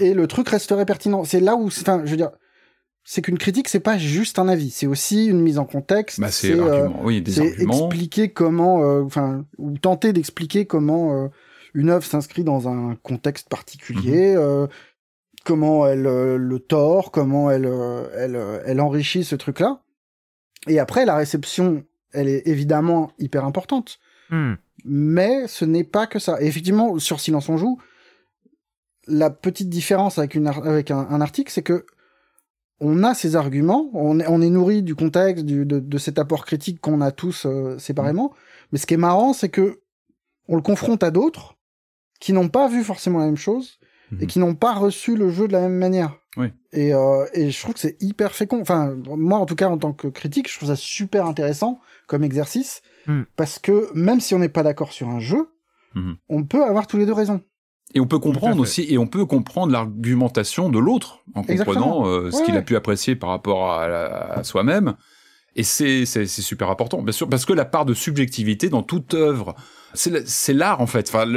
[0.00, 1.24] et le truc resterait pertinent.
[1.24, 2.30] C'est là où, enfin, je veux dire,
[3.04, 6.20] c'est qu'une critique, c'est pas juste un avis, c'est aussi une mise en contexte.
[6.20, 7.88] Bah, c'est euh, oui, des arguments.
[7.88, 11.28] expliquer comment, euh, enfin, ou tenter d'expliquer comment euh,
[11.74, 14.68] une œuvre s'inscrit dans un contexte particulier, mhm.
[15.44, 17.70] comment elle le tord, comment elle,
[18.14, 19.82] elle, elle enrichit ce truc-là.
[20.68, 23.98] Et après, la réception, elle est évidemment hyper importante.
[24.30, 24.54] Hmm.
[24.84, 26.40] Mais ce n'est pas que ça.
[26.40, 27.78] Et effectivement, sur Silence on joue,
[29.06, 31.86] la petite différence avec, une, avec un, article, c'est que
[32.80, 36.44] on a ces arguments, on est, on est nourri du contexte, du, de, cet apport
[36.44, 38.32] critique qu'on a tous euh, séparément.
[38.70, 39.80] Mais ce qui est marrant, c'est que
[40.48, 41.56] on le confronte à d'autres
[42.20, 43.78] qui n'ont pas vu forcément la même chose
[44.12, 44.26] et mhm.
[44.26, 46.18] qui n'ont pas reçu le jeu de la même manière.
[46.36, 46.48] Oui.
[46.72, 48.60] Et, euh, et je trouve que c'est hyper fécond.
[48.60, 52.24] Enfin, moi, en tout cas, en tant que critique, je trouve ça super intéressant comme
[52.24, 53.22] exercice hmm.
[53.36, 55.48] parce que même si on n'est pas d'accord sur un jeu,
[55.94, 56.16] mhm.
[56.28, 57.42] on peut avoir tous les deux raison.
[57.94, 62.30] Et on peut comprendre aussi, et on peut comprendre l'argumentation de l'autre en comprenant euh,
[62.30, 64.94] ce qu'il a pu apprécier par rapport à, soi-même.
[65.54, 69.54] Et c'est super important, bien sûr, parce que la part de subjectivité dans toute œuvre,
[69.92, 71.10] c'est l'art en fait.
[71.12, 71.30] Enfin,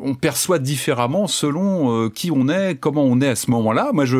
[0.00, 3.90] on perçoit différemment selon euh, qui on est, comment on est à ce moment-là.
[3.92, 4.18] Moi, je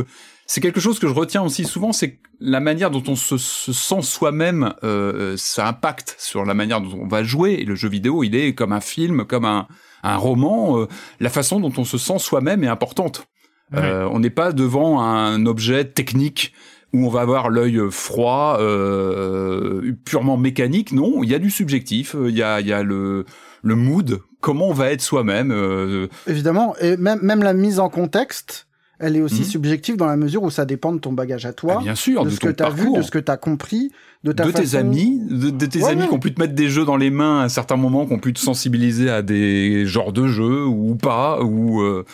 [0.49, 3.72] c'est quelque chose que je retiens aussi souvent, c'est la manière dont on se, se
[3.72, 7.59] sent soi-même, euh, ça impacte sur la manière dont on va jouer.
[7.61, 9.68] Et le jeu vidéo, il est comme un film, comme un,
[10.03, 10.86] un roman, euh,
[11.20, 13.28] la façon dont on se sent soi-même est importante.
[13.74, 16.55] Euh, on n'est pas devant un objet technique
[16.94, 20.92] où on va avoir l'œil froid, euh, purement mécanique.
[20.92, 23.26] Non, il y a du subjectif, il y a, y a le,
[23.62, 26.09] le mood, comment on va être soi-même.
[26.26, 28.67] Évidemment, et même, même la mise en contexte,
[28.99, 29.46] elle est aussi mhm.
[29.46, 32.24] subjective dans la mesure où ça dépend de ton bagage à toi, ah, bien sûr,
[32.24, 33.92] de, ce que tu as vu, de ce que tu as compris,
[34.24, 36.84] de ta de tes amis, de, tes amis qui ont pu te mettre des jeux
[36.84, 40.12] dans les mains à un certain moment, qui ont pu te sensibiliser à des genres
[40.12, 42.05] de jeux ou pas, ou euh,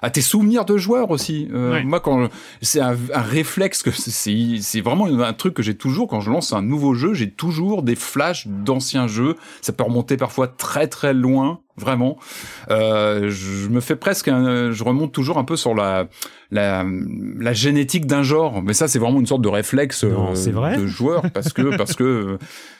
[0.00, 1.48] à tes souvenirs de joueurs aussi.
[1.52, 2.28] Euh, moi, quand
[2.62, 6.30] c'est un, un, réflexe que c'est c'est vraiment un truc que j'ai toujours quand je
[6.30, 9.34] lance un nouveau jeu, j'ai toujours des flashs d'anciens jeux.
[9.60, 12.18] Ça peut remonter parfois très très loin vraiment.
[12.70, 16.08] Euh, je me fais presque, un, je remonte toujours un peu sur la
[16.50, 16.84] la,
[17.38, 20.86] la génétique d'un genre, mais ça c'est vraiment une sorte de réflexe euh, vrai de
[20.86, 22.38] joueur parce que parce que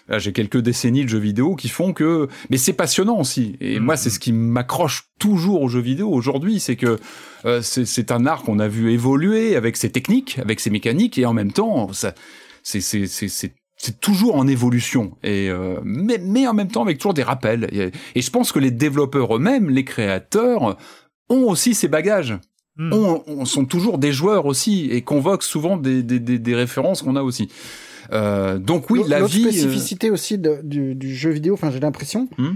[0.08, 3.56] là j'ai quelques décennies de jeux vidéo qui font que, mais c'est passionnant aussi.
[3.60, 6.98] Et moi c'est ce qui m'accroche toujours aux jeux vidéo aujourd'hui, c'est que
[7.44, 11.26] euh, c'est un art qu'on a vu évoluer avec ses techniques, avec ses mécaniques, et
[11.26, 12.14] en même temps ça
[12.62, 12.80] c'est
[13.78, 17.68] c'est toujours en évolution et euh, mais, mais en même temps avec toujours des rappels
[18.14, 20.76] et, je pense que les développeurs eux-mêmes les créateurs
[21.30, 22.36] ont aussi ces bagages
[22.76, 22.92] hmm.
[22.92, 27.22] on, sont toujours des joueurs aussi et convoquent souvent des, des, des, références qu'on a
[27.22, 27.48] aussi
[28.12, 32.54] euh, donc oui la vie spécificité aussi du, du, jeu vidéo enfin j'ai l'impression hmm.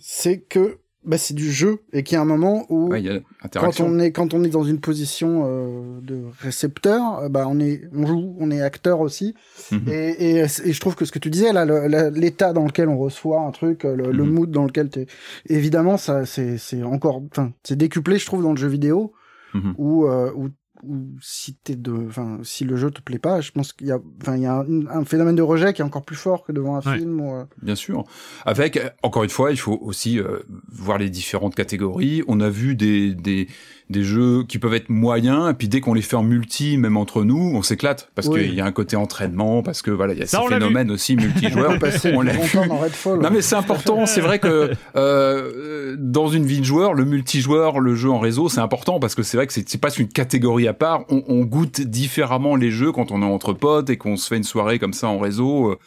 [0.00, 3.06] c'est que bah, c'est du jeu et qu'il y a un moment où Ouais, il
[3.06, 3.20] y a
[3.52, 7.60] quand on est quand on est dans une position euh, de récepteur, euh, bah on
[7.60, 9.34] est on joue, on est acteur aussi.
[9.70, 9.88] Mhm.
[9.88, 12.88] Et, et, et je trouve que ce que tu disais là, le- l'état dans lequel
[12.88, 14.30] on reçoit un truc, euh, le, le Mhm.
[14.30, 15.06] mood dans lequel t'es,
[15.48, 19.12] évidemment ça c'est c'est encore, enfin c'est décuplé je trouve dans le jeu vidéo
[19.54, 19.74] Mhm.
[19.78, 20.48] où euh, où
[20.82, 23.92] où si t'es de, enfin si le jeu te plaît pas, je pense qu'il y
[23.92, 26.44] a, enfin il y a un, un phénomène de rejet qui est encore plus fort
[26.44, 26.98] que devant un Ouais.
[26.98, 27.20] film.
[27.20, 28.04] Ou, euh, Bien sûr.
[28.44, 32.22] Avec, euh, encore une fois, il faut aussi euh, voir les différentes catégories.
[32.26, 33.48] On a vu des, des,
[33.90, 36.96] des jeux qui peuvent être moyens, et puis dès qu'on les fait en multi, même
[36.96, 38.08] entre nous, on s'éclate.
[38.14, 38.40] Parce Oui.
[38.44, 40.90] qu'il y a un côté entraînement, parce que voilà, il y a Ça, ces phénomènes
[40.90, 41.76] aussi multijoueurs.
[42.14, 42.68] on l'a vu.
[42.68, 43.20] dans Redfall.
[43.20, 47.78] Non mais c'est important, c'est vrai que euh, dans une vie de joueur, le multijoueur,
[47.80, 50.08] le jeu en réseau, c'est important parce que c'est vrai que c'est c'est pas une
[50.08, 51.04] catégorie à part.
[51.10, 54.36] On, on goûte différemment les jeux quand on est entre potes et qu'on se fait
[54.38, 55.72] une soirée comme ça en réseau.
[55.72, 55.78] Euh,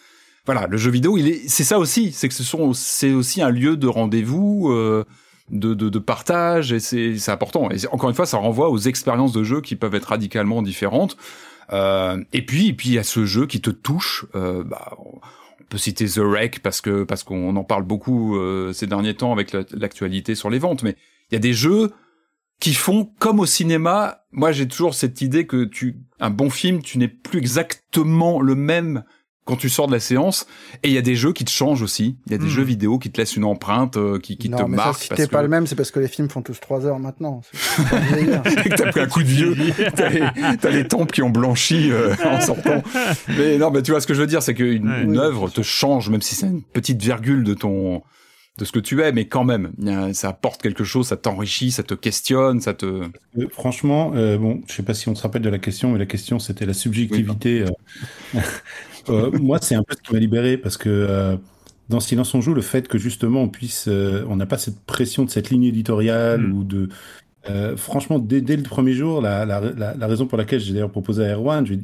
[0.46, 3.42] Voilà, le jeu vidéo, il est, c'est ça aussi, c'est que ce sont, c'est aussi
[3.42, 4.70] un lieu de rendez-vous.
[4.72, 5.04] euh,
[5.50, 7.70] de, de, de partage et c'est important.
[7.72, 11.18] Et encore une fois ça renvoie aux expériences de jeu qui peuvent être radicalement différentes.
[11.74, 14.96] Euh, et puis et puis il y a ce jeu qui te touche euh, bah,
[15.00, 15.20] on
[15.70, 19.34] peut citer The Wreck parce que parce qu'on en parle beaucoup euh, ces derniers temps
[19.34, 20.96] avec la- l'actualité sur les ventes mais
[21.30, 21.92] il y a des jeux
[22.62, 24.22] qui font comme au cinéma.
[24.32, 28.56] Moi j'ai toujours cette idée que tu un bon film tu n'es plus exactement le
[28.56, 29.04] même
[29.48, 30.46] quand tu sors de la séance
[30.84, 32.50] et il y a des jeux qui te changent aussi il y a des Hmm.
[32.50, 35.02] jeux vidéo qui te laissent une empreinte euh, qui, qui non, te mais marquent ça,
[35.04, 37.00] si t'es que pas le même, c'est parce que les films font tous 3 heures
[37.00, 37.42] maintenant.
[38.14, 38.44] Délire.
[38.44, 39.56] que t'as pris un coup de vieux,
[39.96, 42.84] t'as les, les tempes qui ont blanchi euh, en sortant.
[43.38, 45.04] Mais non, mais tu vois ce que je veux dire, c'est qu'une Ouais.
[45.04, 48.02] une Oui, œuvre te change, même si c'est une petite virgule de ton
[48.60, 49.72] de ce que tu es, mais quand même,
[50.14, 52.88] ça apporte quelque chose, ça t'enrichit, ça te questionne, ça te.
[52.88, 53.08] Euh,
[53.52, 56.08] franchement, euh, bon, je sais pas si on se rappelle de la question, mais la
[56.08, 57.62] question c'était la subjectivité.
[58.36, 58.40] euh.
[59.10, 61.38] Euh, moi, c'est un peu ce qui m'a libéré parce que euh,
[61.90, 64.82] dans Silence on joue, le fait que justement on puisse, euh, on n'a pas cette
[64.86, 66.54] pression de cette ligne éditoriale Mm.
[66.54, 66.90] ou de.
[67.78, 70.92] franchement, dès, dès le premier jour, la, la, la, la raison pour laquelle j'ai d'ailleurs
[70.92, 71.76] proposé à Erwan, je-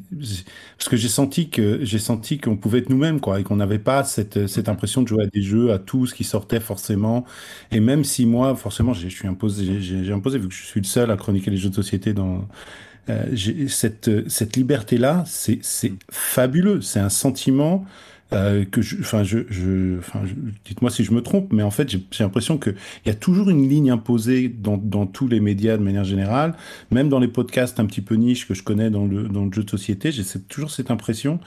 [0.77, 3.79] parce que j'ai senti que j'ai senti qu'on pouvait être nous-mêmes, quoi, et qu'on n'avait
[3.79, 7.25] pas cette, cette impression de jouer à des jeux, à tout ce qui sortait forcément.
[7.71, 10.85] Et même si moi, forcément, je suis imposé, j'ai imposé vu que je suis le
[10.85, 12.47] seul à chroniquer les jeux de société dans
[13.09, 15.59] euh, j'ai- cette cette liberté là, c'est
[16.11, 16.81] fabuleux.
[16.81, 17.85] C'est un sentiment
[18.33, 19.99] euh, que je, enfin je, je,
[20.65, 23.49] dites-moi si je me trompe, mais en fait j'ai l'impression que il y a toujours
[23.49, 26.55] une ligne imposée dans dans tous les médias de manière générale,
[26.91, 29.51] même dans les podcasts un petit peu niche que je connais dans le dans le
[29.53, 31.39] jeu de société, j'ai toujours cette impression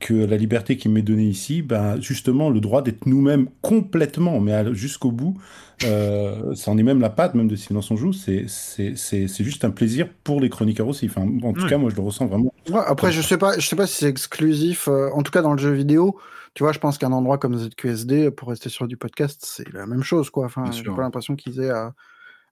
[0.00, 4.74] que la liberté qui m'est donnée ici, ben justement le droit d'être nous-mêmes complètement, mais
[4.74, 5.38] jusqu'au bout,
[5.82, 9.28] euh, ça en est même la patte même de Silence on joue, c'est c'est c'est
[9.28, 11.06] c'est juste un plaisir pour les chroniqueurs aussi.
[11.06, 11.68] Enfin en tout Ouais.
[11.68, 12.52] cas moi je le ressens vraiment.
[12.68, 14.88] Ouais, après, je sais pas, je sais pas si c'est exclusif.
[14.88, 16.18] euh, en tout cas, dans le jeu vidéo,
[16.54, 19.86] tu vois, je pense qu'un endroit comme ZQSD, pour rester sur du podcast, c'est la
[19.86, 20.46] même chose, quoi.
[20.46, 21.92] Enfin, j'ai pas l'impression qu'ils aient à,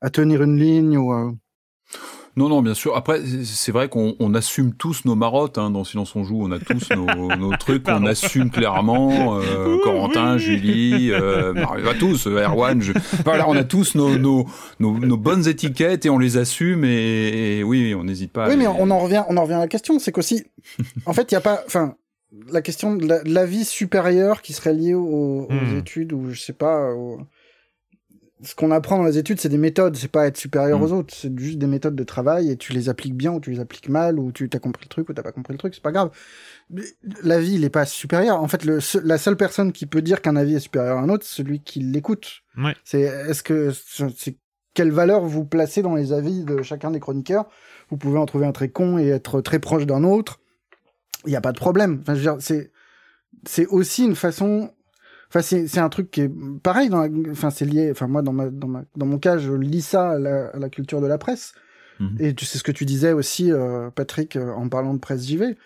[0.03, 1.13] à tenir une ligne ou.
[1.15, 1.33] euh,
[2.35, 2.97] Non, non, bien sûr.
[2.97, 6.43] Après, c'est- vrai qu'on on assume tous nos marottes hein, dans Silence on joue.
[6.43, 7.07] On a tous nos,
[7.37, 9.39] nos trucs qu'on assume clairement.
[9.39, 12.81] Euh, Corentin, Julie, euh, bah, pas tous, euh, Erwan.
[12.81, 12.93] Je...
[13.25, 14.47] Voilà, on a tous nos, nos,
[14.81, 16.85] nos, nos bonnes étiquettes et on les assume.
[16.85, 18.47] Et, et oui, on n'hésite pas.
[18.47, 20.45] à Oui, mais on en revient, on en revient à la question, c'est qu'aussi,
[21.07, 21.97] en fait, il y a pas, enfin,
[22.51, 25.79] la question de la, de la vie supérieure qui serait liée aux, aux Hmm.
[25.79, 26.93] études ou je sais pas.
[26.95, 27.21] au-
[28.45, 30.83] Ce qu'on apprend dans les études, c'est des méthodes, c'est pas être supérieur Hmm.
[30.83, 33.51] aux autres, c'est juste des méthodes de travail et tu les appliques bien ou tu
[33.53, 35.75] les appliques mal ou tu t'as compris le truc ou t'as pas compris le truc,
[35.75, 36.11] c'est pas grave.
[37.23, 38.43] La vie, il est pas supérieur.
[38.43, 41.09] En fait, le, la seule personne qui peut dire qu'un avis est supérieur à un
[41.09, 42.43] autre, c'est celui qui l'écoute.
[42.57, 42.75] Ouais.
[42.85, 43.71] C'est est-ce que
[44.17, 44.37] c'est
[44.75, 47.47] quelle valeur vous placez dans les avis de chacun des chroniqueurs?
[47.91, 50.41] Vous pouvez en trouver un très con et être très proche d'un autre.
[51.27, 51.99] Il n'y a pas de problème.
[52.01, 52.73] Enfin, je veux dire, c'est
[53.47, 54.73] c'est aussi une façon.
[55.33, 56.31] Enfin, c'est c'est un truc qui est
[56.63, 56.91] pareil.
[56.91, 57.09] Dans la...
[57.31, 57.91] Enfin, c'est lié.
[57.91, 60.59] Enfin, moi, dans ma dans ma dans mon cas, je lis ça à la, à
[60.59, 61.55] la culture de la presse.
[62.01, 62.17] Mhm.
[62.21, 65.27] Et tu sais ce que tu disais aussi, euh, Patrick, euh, en parlant de presse
[65.27, 65.57] JV,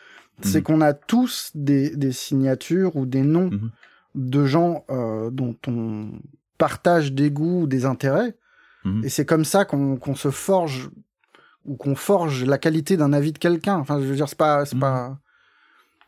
[0.42, 0.62] c'est Mhm.
[0.62, 3.70] qu'on a tous des des signatures ou des noms Mhm.
[4.14, 6.10] de gens euh, dont on
[6.58, 8.36] partage des goûts ou des intérêts.
[9.02, 10.90] Et c'est comme ça qu'on qu'on se forge
[11.64, 13.74] ou qu'on forge la qualité d'un avis de quelqu'un.
[13.78, 15.18] Enfin, je veux dire, c'est pas, c'est pas.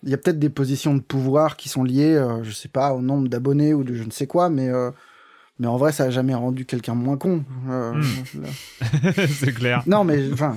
[0.02, 2.92] Il y a peut-être des positions de pouvoir qui sont liées, euh, je sais pas,
[2.92, 4.90] au nombre d'abonnés ou de je ne sais quoi, mais euh,
[5.58, 7.44] mais en vrai, ça a jamais rendu quelqu'un moins con.
[7.68, 7.94] Euh,
[8.40, 9.12] là.
[9.26, 9.82] c'est clair.
[9.86, 10.56] Non, mais enfin,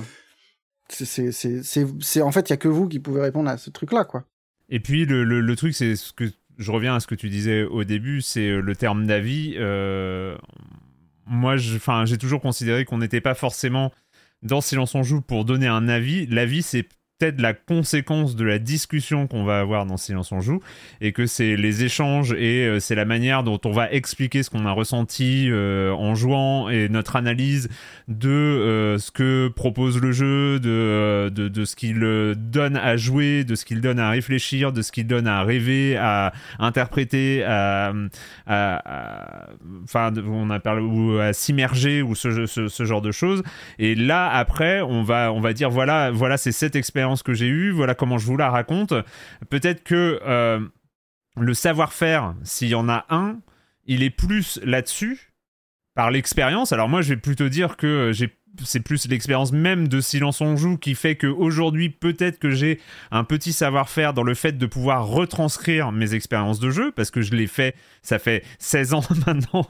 [0.88, 4.24] c'est en fait, il y a que vous qui pouvez répondre à ce truc-là, quoi.
[4.68, 7.28] Et puis le, le, le truc, c'est ce que je reviens à ce que tu
[7.28, 9.56] disais au début, c'est euh, le terme d'avis.
[11.26, 13.92] moi, enfin, j'ai toujours considéré qu'on n'était pas forcément
[14.42, 16.26] dans Silence on joue pour donner un avis.
[16.26, 16.88] L'avis, c'est
[17.22, 20.58] peut-être la conséquence de la discussion qu'on va avoir dans Silence on joue
[21.00, 24.50] et que c'est les échanges et euh, c'est la manière dont on va expliquer ce
[24.50, 27.68] qu'on a ressenti euh, en jouant et notre analyse
[28.08, 32.00] de euh, ce que propose le jeu, de, de, ce qu'il
[32.36, 35.96] donne à jouer, de ce qu'il donne à réfléchir, de ce qu'il donne à rêver,
[35.96, 37.92] à interpréter, à,
[39.84, 43.44] enfin, on a parlé ou à s'immerger ou ce, ce, ce, genre de choses.
[43.78, 47.48] Et là, après, on va, on va dire voilà, voilà, c'est cette expérience que j'ai
[47.48, 48.94] eue, voilà comment je vous la raconte.
[49.50, 50.60] Peut-être que euh,
[51.36, 53.40] le savoir-faire, s'il y en a un,
[53.84, 55.32] il est plus là-dessus
[55.94, 56.72] par l'expérience.
[56.72, 58.12] Alors moi, je vais plutôt dire que
[58.64, 62.80] c'est plus l'expérience même de Silence on joue qui fait que aujourd'hui peut-être que j'ai
[63.10, 67.22] un petit savoir-faire dans le fait de pouvoir retranscrire mes expériences de jeu parce que
[67.22, 69.66] je l'ai fait ça fait 16 ans maintenant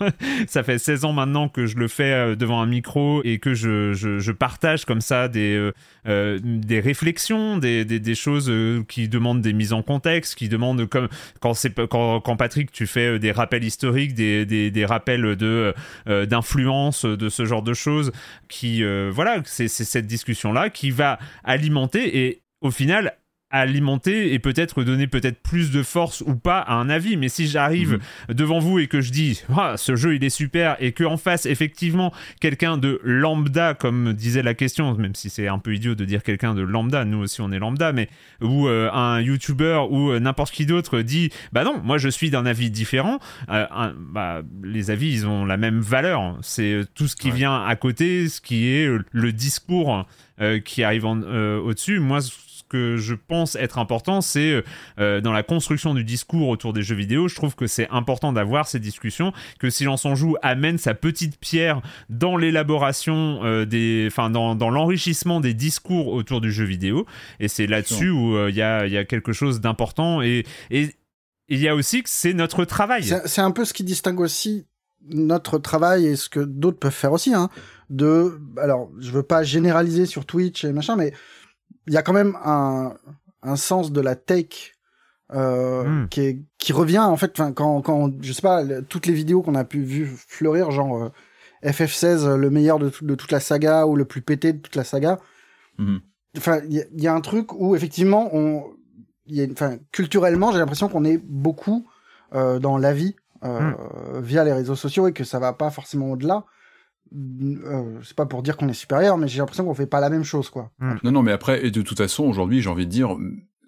[0.49, 3.55] ça fait 16 ans maintenant que je le fais euh, devant un micro et que
[3.55, 5.70] je, je, je partage comme ça des
[6.07, 10.34] euh, euh, des réflexions des, des, des choses euh, qui demandent des mises en contexte
[10.34, 11.09] qui demandent comme
[11.40, 15.74] quand c'est quand, quand Patrick tu fais des rappels historiques des, des, rappels de
[16.07, 18.12] d'influence de ce genre de choses
[18.48, 23.14] qui euh, voilà, c'est cette discussion-là qui va alimenter et au final
[23.53, 27.16] alimenter et peut-être donner peut-être plus de force ou pas à un avis.
[27.16, 28.34] Mais si j'arrive mmh.
[28.34, 31.16] devant vous et que je dis ah, ce jeu il est super et que en
[31.16, 35.94] face effectivement quelqu'un de lambda comme disait la question, même si c'est un peu idiot
[35.94, 38.09] de dire quelqu'un de lambda, nous aussi on est lambda, mais
[38.40, 42.30] ou euh, un YouTuber ou euh, n'importe qui d'autre dit bah non, moi je suis
[42.30, 43.18] d'un avis différent.
[43.50, 46.38] Euh, un, bah, les avis ils ont la même valeur.
[46.40, 47.36] C'est tout ce qui ouais.
[47.36, 50.07] vient à côté, ce qui est le discours
[50.64, 52.01] qui arrive au-dessus.
[52.01, 52.20] Moi
[52.72, 54.64] que je pense être important, c'est
[54.99, 57.28] euh, dans la construction du discours autour des jeux vidéo.
[57.28, 61.39] Je trouve que c'est important d'avoir ces discussions, que Silence en joue amène sa petite
[61.39, 67.07] pierre dans l'élaboration euh, des, enfin dans, dans l'enrichissement des discours autour du jeu vidéo.
[67.41, 70.22] Et c'est là-dessus où il y, a, y a quelque chose d'important.
[70.22, 70.91] Et il
[71.49, 73.05] y a aussi que c'est notre travail.
[73.26, 74.66] C'est un peu ce qui distingue aussi
[75.09, 77.34] notre travail et ce que d'autres peuvent faire aussi.
[77.34, 77.48] Hein,
[77.90, 81.12] de, alors, je veux pas généraliser sur Twitch et machin, mais
[81.86, 82.94] il y a quand même un,
[83.42, 84.72] un sens de la tech
[85.34, 86.09] euh, mm.
[86.09, 89.55] qui, est, qui revient en fait quand, quand je sais pas toutes les vidéos qu'on
[89.55, 91.09] a pu vu fleurir genre euh,
[91.64, 94.84] FF16 le meilleur de, de, toute la saga ou le plus pété de toute la
[94.84, 95.18] saga
[95.78, 95.98] mm.
[96.36, 98.74] enfin il y, y, a un truc où effectivement on
[99.26, 101.88] y a enfin culturellement j'ai l'impression qu'on est beaucoup
[102.34, 104.20] euh, dans la vie mm.
[104.20, 106.45] via les réseaux sociaux et que ça va pas forcément au-delà
[107.14, 110.11] euh, c'est pas pour dire qu'on est supérieur, mais j'ai l'impression qu'on fait pas la
[110.11, 110.70] même chose, quoi.
[110.78, 110.95] Mm.
[111.05, 113.16] Non, non, mais après, et de toute façon, aujourd'hui, j'ai envie de dire,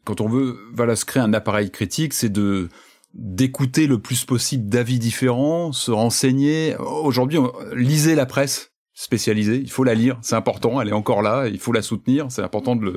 [0.05, 2.69] quand on veut, voilà, se créer un appareil critique, c'est de
[3.13, 6.75] d'écouter le plus possible d'avis différents, se renseigner.
[6.79, 7.39] Aujourd'hui,
[7.73, 11.61] lisez la presse spécialisée, il faut la lire, c'est important, elle est encore là, il
[11.61, 12.93] faut la soutenir, c'est important de le,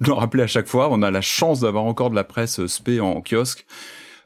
[0.00, 0.88] de le rappeler à chaque fois.
[0.90, 3.64] On a la chance d'avoir encore de la presse spé en kiosque.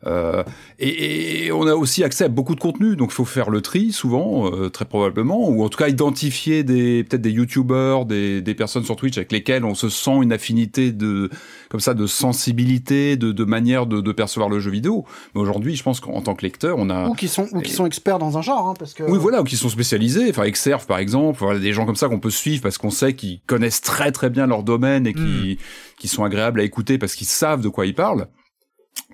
[0.07, 0.43] Euh,
[0.79, 3.63] et, et, on a aussi accès à beaucoup de contenu, donc il faut faire le
[3.63, 8.43] tri souvent, euh, très probablement, ou en tout cas identifier des peut-être des youtubeurs, des,
[8.43, 11.31] des personnes sur Twitch avec lesquelles on se sent une affinité de
[11.71, 15.05] comme ça de sensibilité, de, de manière de, de, percevoir le jeu vidéo.
[15.35, 17.73] Mais aujourd'hui, je pense qu'en tant que lecteur, on a ou qui sont ou qui
[17.73, 20.45] sont experts dans un genre, hein, parce que oui voilà, ou qui sont spécialisés, enfin
[20.45, 23.41] Exerf par exemple, voilà, des gens comme ça qu'on peut suivre parce qu'on sait qu'ils
[23.47, 25.97] connaissent très très bien leur domaine et qui mm.
[25.99, 28.29] qui sont agréables à écouter parce qu'ils savent de quoi ils parlent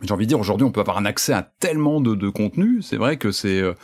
[0.03, 2.83] j'ai envie de dire aujourd'hui on peut avoir un accès à tellement de, de contenu
[2.83, 3.75] c'est vrai que c'est euh,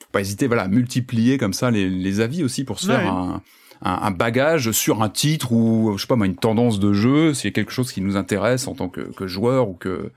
[0.00, 2.96] faut pas hésiter voilà à multiplier comme ça les, les avis aussi pour se ouais.
[2.96, 3.42] faire un,
[3.82, 7.34] un, un, bagage sur un titre ou je sais pas moi une tendance de jeu
[7.34, 10.10] s'il y a quelque chose qui nous intéresse en tant que, que joueur ou que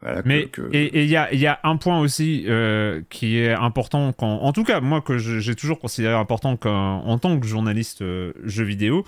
[0.00, 0.76] voilà, mais que, que...
[0.76, 4.52] et il y a, y a un point aussi euh, qui est important quand, en
[4.52, 8.62] tout cas moi que j'ai toujours considéré important quand, en tant que journaliste euh, jeu
[8.62, 9.04] vidéo,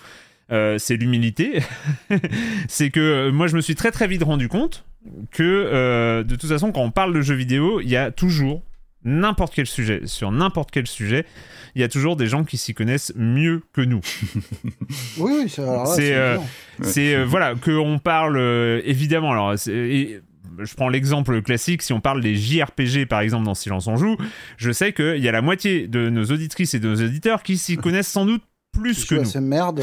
[0.50, 1.60] euh, c'est l'humilité.
[2.68, 4.84] c'est que euh, moi je me suis très très vite rendu compte
[5.30, 8.62] que euh, de toute façon quand on parle de jeux vidéo, il y a toujours
[9.04, 11.24] n'importe quel sujet, sur n'importe quel sujet,
[11.74, 14.00] il y a toujours des gens qui s'y connaissent mieux que nous.
[15.18, 15.62] oui, oui, c'est
[16.14, 16.38] euh,
[16.82, 19.32] c'est euh, voilà que on parle euh, évidemment.
[19.32, 20.20] Alors et,
[20.58, 24.16] je prends l'exemple classique, si on parle des JRPG par exemple dans Silence on joue,
[24.58, 27.56] je sais qu'il y a la moitié de nos auditrices et de nos auditeurs qui
[27.56, 28.42] s'y connaissent sans doute
[28.72, 29.24] plus que nous.
[29.24, 29.82] C'est merde.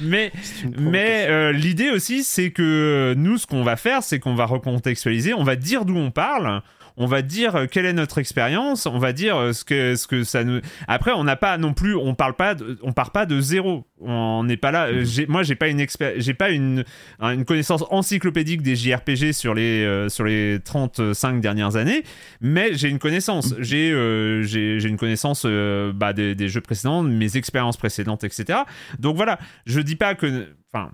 [0.00, 0.32] mais
[0.78, 5.34] mais euh, l'idée aussi, c'est que nous, ce qu'on va faire, c'est qu'on va recontextualiser,
[5.34, 6.62] on va dire d'où on parle.
[6.96, 10.44] On va dire quelle est notre expérience, on va dire ce que ce que ça
[10.44, 10.60] nous.
[10.88, 13.86] Après, on n'a pas non plus, on parle pas, de, on part pas de zéro.
[14.00, 14.86] On n'est pas là.
[14.88, 15.84] euh, j'ai- moi, j'ai pas une
[16.16, 16.84] j'ai pas une,
[17.20, 22.02] une connaissance encyclopédique des JRPG sur les euh, sur les 35 dernières années,
[22.40, 23.54] mais j'ai une connaissance.
[23.58, 28.24] J'ai euh, j'ai une connaissance euh, bah, des, des jeux précédents, de mes expériences précédentes,
[28.24, 28.60] etc.
[28.98, 30.90] Donc voilà, je dis pas que, enfin,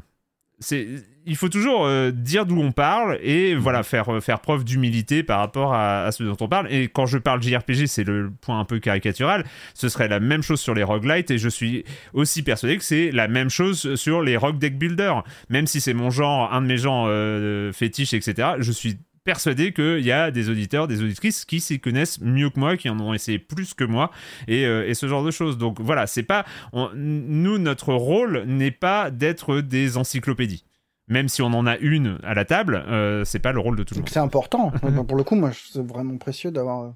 [1.29, 5.23] il faut toujours euh, dire d'où on parle et voilà faire euh, faire preuve d'humilité
[5.23, 6.73] par rapport à, à ce dont on parle.
[6.73, 9.45] Et quand je parle JRPG, c'est le point un peu caricatural.
[9.75, 13.11] Ce serait la même chose sur les roguelites et je suis aussi persuadé que c'est
[13.11, 15.15] la même chose sur les rogue deck builder.
[15.51, 18.55] Même si c'est mon genre, un de mes genres euh, fétiches, etc.
[18.59, 18.99] Je suis
[19.33, 22.89] persuadé qu'il y a des auditeurs, des auditrices qui s'y connaissent mieux que moi, qui
[22.89, 24.11] en ont essayé plus que moi,
[24.47, 25.59] et, euh, et ce genre de choses.
[25.59, 30.65] Donc voilà, c'est pas, on- nous notre rôle n'est pas d'être des encyclopédies.
[31.09, 33.83] Même si on en a une à la table, euh, c'est pas le rôle de
[33.83, 34.09] tout le monde.
[34.09, 34.71] C'est important.
[35.07, 36.91] Pour le coup, moi, c'est vraiment précieux d'avoir euh,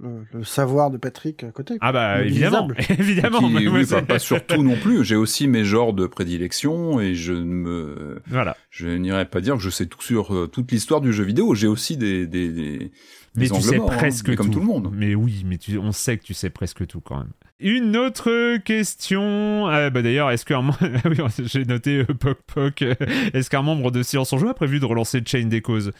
[0.00, 1.76] le, le savoir de Patrick à côté.
[1.80, 3.40] Ah bah évidemment, évidemment.
[3.40, 5.04] Qui- mais oui, pas, pas surtout non plus.
[5.04, 8.56] J'ai aussi mes genres de prédilection et je ne me, Voilà.
[8.70, 11.54] je n'irais pas dire que je sais tout sur euh, toute l'histoire du jeu vidéo.
[11.54, 12.90] J'ai aussi des, des, des,
[13.36, 14.54] Mais tu sais morts, hein, presque mais comme tout.
[14.54, 14.90] tout le monde.
[14.92, 17.32] Mais oui, mais tu, on sait que tu sais presque tout quand même.
[17.58, 19.68] Une autre question.
[19.70, 22.82] euh, bah d'ailleurs, est-ce qu'un Ah oui, j'ai noté euh, Poc Poc.
[22.82, 22.94] euh,
[23.32, 25.92] Est-ce qu'un membre de Silence en Jeu a prévu de relancer Chain des causes?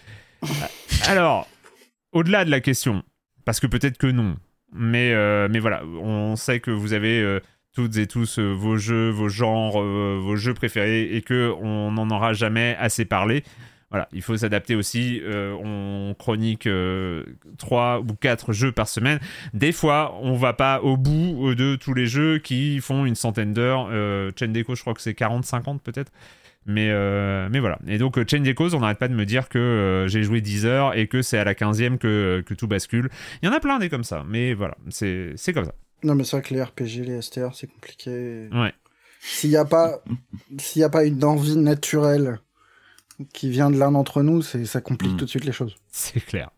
[1.09, 1.49] Alors,
[2.13, 3.03] au-delà de la question,
[3.47, 4.37] parce que peut-être que non,
[4.75, 7.41] mais euh, mais voilà, on sait que vous avez euh,
[7.73, 12.11] toutes et tous euh, vos jeux, vos genres, vos jeux préférés et que on n'en
[12.11, 13.45] aura jamais assez parlé.
[13.91, 15.23] Voilà, il faut s'adapter aussi.
[15.25, 17.23] on chronique euh,
[17.57, 19.21] trois ou quatre jeux par semaine.
[19.55, 23.53] Des fois, on va pas au bout de tous les jeux qui font une centaine
[23.55, 23.89] d'heures.
[24.37, 26.11] Chain Deco, je crois que c'est 40-50 peut-être.
[26.67, 27.79] Mais, euh, mais voilà.
[27.87, 30.41] Et donc, euh, Chain Deco, on n'arrête pas de me dire que euh, j'ai joué
[30.41, 33.09] 10 heures et que c'est à la 15e que, que tout bascule.
[33.41, 34.25] Il y en a plein des comme ça.
[34.29, 35.75] Mais voilà, c'est comme ça.
[36.03, 38.49] Non, mais c'est vrai que les RPG, les STR, c'est compliqué.
[38.53, 38.73] Ouais.
[39.21, 40.03] S'il n'y a pas,
[40.59, 42.41] s'il y a pas une envie naturelle
[43.33, 45.17] qui vient de l'un d'entre nous, ça complique Mm.
[45.17, 45.75] tout de suite les choses.
[45.91, 46.51] C'est clair.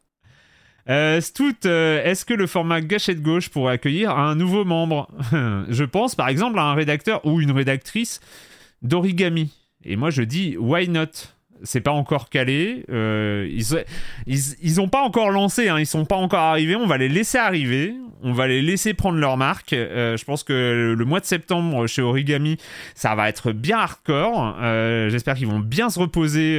[0.89, 5.11] Euh, Stout, euh, est-ce que le format gâchette gauche pourrait accueillir un nouveau membre?
[5.69, 8.21] Je pense par exemple à un rédacteur ou une rédactrice
[8.81, 9.53] d'origami.
[9.85, 11.07] Et moi je dis why not?
[11.65, 12.85] C'est pas encore calé.
[12.89, 13.65] euh, ils,
[14.29, 16.77] ils, ils ont pas encore lancé, hein, ils sont pas encore arrivés.
[16.77, 17.95] On va les laisser arriver.
[18.23, 19.73] On va les laisser prendre leur marque.
[19.73, 22.59] Euh, je pense que le mois de septembre chez Origami,
[22.95, 24.57] ça va être bien hardcore.
[24.61, 26.59] Euh, J'espère qu'ils vont bien se reposer.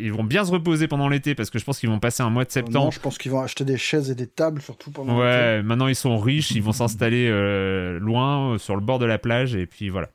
[0.00, 2.30] ils vont bien se reposer pendant l'été parce que je pense qu'ils vont passer un
[2.30, 2.92] mois de Non, septembre.
[2.92, 5.24] je pense qu'ils vont acheter des chaises et des tables, surtout pendant l'été.
[5.26, 7.28] Ouais, maintenant ils sont riches, ils vont s'installer
[8.00, 10.08] loin, sur le bord de la plage, et puis voilà.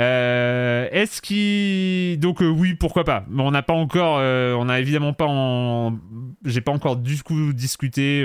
[0.00, 3.26] Euh, Est-ce qu'il donc euh, oui pourquoi pas.
[3.28, 5.98] Mais on n'a pas encore euh, on n'a évidemment pas en
[6.44, 8.24] j'ai pas encore du coup discuté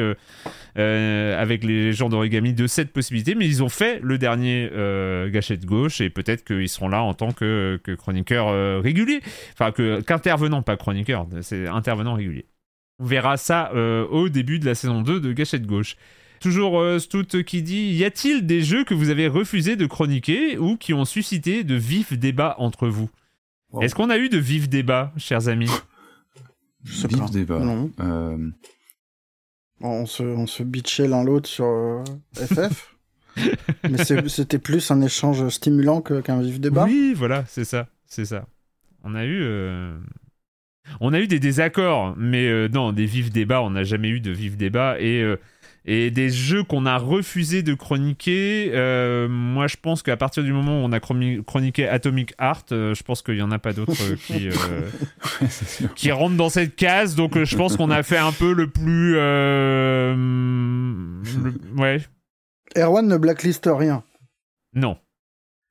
[0.75, 4.69] avec les gens d'origami de cette possibilité mais ils ont fait le dernier
[5.31, 9.21] gâchette gauche et peut-être qu'ils seront là en tant que, que chroniqueur régulier.
[9.53, 12.45] Enfin que qu'intervenant pas chroniqueur c'est intervenant régulier.
[12.99, 15.97] On verra ça au début de la saison 2 de Gâchette Gauche.
[16.45, 20.59] Toujours euh, Stout qui dit Y a-t-il des jeux que vous avez refusé de chroniquer
[20.59, 23.09] ou qui ont suscité de vifs débats entre vous?
[23.71, 23.81] Wow.
[23.81, 25.71] Est-ce qu'on a eu de vifs débats, chers amis?
[26.83, 27.25] Je sais Vif pas.
[27.29, 27.57] débat.
[27.61, 27.89] Non.
[27.99, 28.37] Euh,
[29.81, 32.03] On se, on se bitchait l'un l'autre sur euh,
[32.35, 32.95] FF.
[33.89, 36.83] mais c'est- c'était plus un échange stimulant qu'un vif débat.
[36.85, 38.45] Oui, voilà, c'est ça, c'est ça.
[39.03, 39.97] On a eu, euh,
[41.01, 44.19] on a eu des désaccords, mais euh, non, des vifs débats, on n'a jamais eu
[44.19, 45.37] de vifs débats et euh,
[45.87, 48.71] et des jeux qu'on a refusé de chroniquer.
[48.73, 52.93] euh, moi, je pense qu'à partir du moment où on a chroniqué Atomic Heart, euh,
[52.95, 57.15] je pense qu'il y en a pas d'autres euh, qui euh, rentrent dans cette case.
[57.15, 62.01] Donc, euh, je pense qu'on a fait un peu le plus, euh, le- ouais,
[62.77, 64.03] Erwan ne blackliste rien.
[64.73, 64.97] non.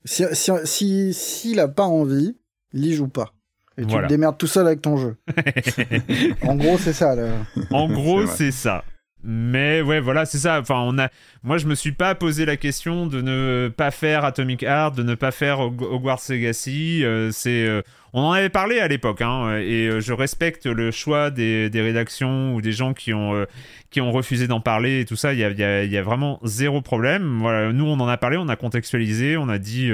[0.07, 2.37] Si, si, si, s'il a pas envie,
[2.75, 3.33] il y joue pas.
[3.79, 4.07] Et tu Voilà.
[4.07, 5.17] te démerdes tout seul avec ton jeu.
[6.43, 7.15] En gros, c'est ça.
[7.17, 7.33] Là.
[7.71, 8.85] En gros, c'est ça.
[9.27, 10.61] Mais ouais, voilà, c'est ça.
[10.61, 11.09] Enfin, on a.
[11.43, 15.03] Moi, je me suis pas posé la question de ne pas faire Atomic Heart, de
[15.03, 17.05] ne pas faire Hog- Hogwarts Legacy.
[17.05, 17.67] euh, c'est.
[17.67, 17.81] euh,
[18.13, 21.81] On en avait parlé à l'époque, hein, et euh, je respecte le choix des, des
[21.81, 23.47] rédactions ou des gens qui ont
[23.91, 25.33] qui ont refusé d'en parler et tout ça.
[25.33, 27.39] Il y a, y a- y a vraiment zéro problème.
[27.41, 29.91] Voilà, nous, on en a parlé, on a contextualisé, on a dit.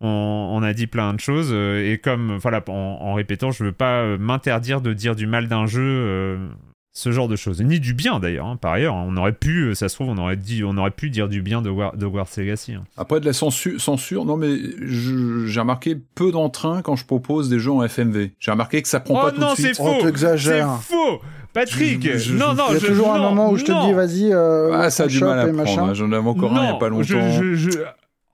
[0.00, 4.16] on, a dit plein de choses et comme voilà en, en répétant je veux pas
[4.18, 6.38] m'interdire de dire du mal d'un jeu
[6.94, 9.06] ce genre de choses ni du bien d'ailleurs hein, par ailleurs hein.
[9.08, 11.40] on aurait pu euh, ça se trouve on aurait dit on aurait pu dire du
[11.40, 12.06] bien de, War, de
[12.36, 12.84] Legacy hein.
[12.98, 14.56] Après de la censu- censure, non mais
[14.86, 18.32] j'ai remarqué peu d'entrain quand je propose des jeux en FMV.
[18.38, 19.74] J'ai remarqué que ça prend oh pas tout non de suite.
[19.76, 20.68] c'est Oh, faux t'exagères.
[20.86, 21.20] c'est faux
[21.54, 23.64] Patrick Je- je- non non Il y a je- toujours un non, moment où je
[23.64, 23.86] te non.
[23.86, 25.94] dis, vas-y, euh, Ah, ça a du mal à prendre.
[25.94, 27.04] J'en avais encore un il y a pas longtemps.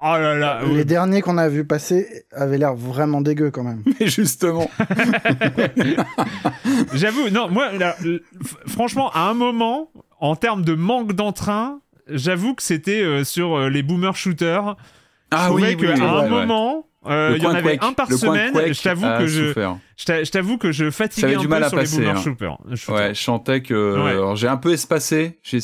[0.00, 0.60] Oh là là.
[0.64, 3.82] Les derniers qu'on a vu passer avaient l'air vraiment dégueu quand même.
[4.00, 4.70] Mais justement.
[6.94, 7.96] J'avoue, non, moi, là,
[8.66, 13.70] franchement, à un moment, en termes de manque d'entrain, j'avoue que c'était euh, sur euh,
[13.70, 14.76] les boomer shooters.
[15.30, 16.28] Ah je oui, oui, qu'à oui, un ouais, ouais.
[16.28, 18.52] moment, euh, il y en avait Quake, un par semaine.
[18.54, 19.52] Je t'avoue que je,
[19.96, 22.02] je t'a- je t'avoue que je fatiguais un du peu mal à sur passer, les
[22.06, 22.22] boomer hein.
[22.22, 22.58] shooters.
[22.76, 22.94] shooters.
[22.96, 24.10] Ouais, je sentais que Ouais.
[24.10, 25.38] alors, j'ai un peu espacé.
[25.44, 25.60] C'est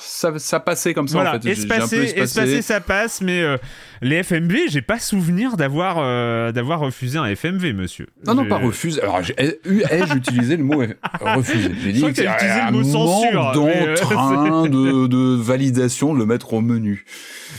[0.00, 1.48] ça ça passait comme ça Voilà, en fait.
[1.50, 2.20] Espacé, espacé.
[2.20, 3.56] espacé, ça passe, mais euh,
[4.02, 8.06] les FMV, j'ai pas souvenir d'avoir euh, d'avoir refusé un FMV, monsieur.
[8.26, 9.00] Non, non, pas refusé.
[9.02, 9.58] Alors, ai-
[9.90, 10.82] ai-je utilisé le mot
[11.20, 11.70] refusé?
[11.82, 16.18] J'ai dit que utilisé a le mot un censure, euh, d'entrain, de, de validation de
[16.18, 17.04] le mettre au menu.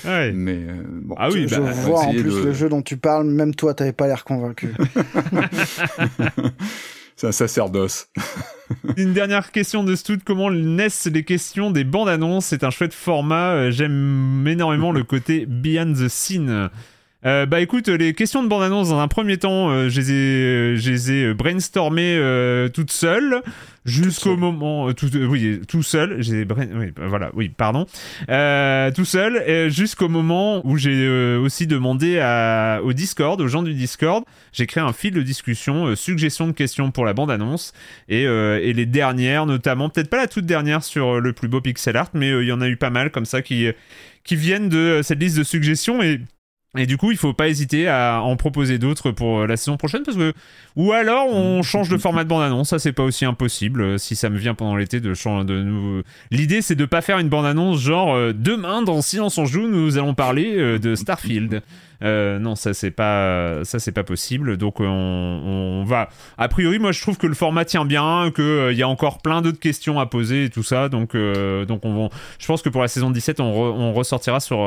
[0.04, 0.32] Ouais.
[0.34, 1.16] Mais euh, bon.
[1.18, 3.74] Ah oui, je bah, vois en plus de- le jeu dont tu parles, même toi
[3.74, 4.74] t'avais pas l'air convaincu.
[7.18, 8.10] C'est un sacerdoce.
[8.98, 10.18] Une dernière question de Stout.
[10.26, 12.48] Comment naissent les questions des bandes annonces?
[12.48, 13.52] C'est un chouette format.
[13.54, 16.70] Euh, J'aime énormément le côté behind the scene.
[17.26, 20.78] Euh, bah écoute, les questions de bande-annonce, dans un premier temps, euh, je les ai,
[20.78, 23.42] je les ai brainstormées euh, toutes seules,
[23.84, 24.90] jusqu'au moment...
[24.90, 27.88] euh, tout, euh, oui, tout seul, j'ai brain- oui, bah, voilà, oui, pardon.
[28.30, 33.48] Euh, tout seul, euh, jusqu'au moment où j'ai euh, aussi demandé à, au Discord, aux
[33.48, 34.24] gens du Discord,
[34.54, 37.74] j'ai créé un fil de discussion, euh, suggestions de questions pour la bande-annonce,
[38.08, 41.48] et, euh, et les dernières, notamment, peut-être pas la toute dernière sur euh, le plus
[41.48, 43.68] beau pixel art, mais euh, il y en a eu pas mal comme ça qui,
[44.24, 46.20] qui viennent de euh, cette liste de suggestions, et...
[46.78, 49.78] Et du coup, il faut pas hésiter à en proposer d'autres pour euh, la saison
[49.78, 50.34] prochaine parce que
[50.76, 53.98] ou alors on change de format de bande annonce, ça c'est pas aussi impossible euh,
[53.98, 56.02] si ça me vient pendant l'été de changer de nous.
[56.32, 59.68] L'idée c'est de pas faire une bande annonce genre euh, demain dans Silence on joue
[59.68, 61.62] nous allons parler euh, de Starfield.
[62.04, 64.58] Euh, non, ça c'est pas ça c'est pas possible.
[64.58, 68.70] Donc on, on va a priori moi je trouve que le format tient bien, que
[68.74, 70.90] il y a encore plein d'autres questions à poser et tout ça.
[70.90, 74.42] Donc donc on va- je pense que pour la saison 17 on, re- on ressortira
[74.42, 74.58] sur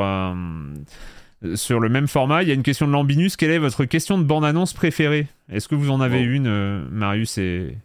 [1.55, 3.35] sur le même format, il y a une question de Lambinus.
[3.37, 5.27] Quelle est votre question de bande-annonce préférée?
[5.51, 6.31] Est-ce que vous en avez Bon.
[6.33, 7.77] une, euh, Marius et,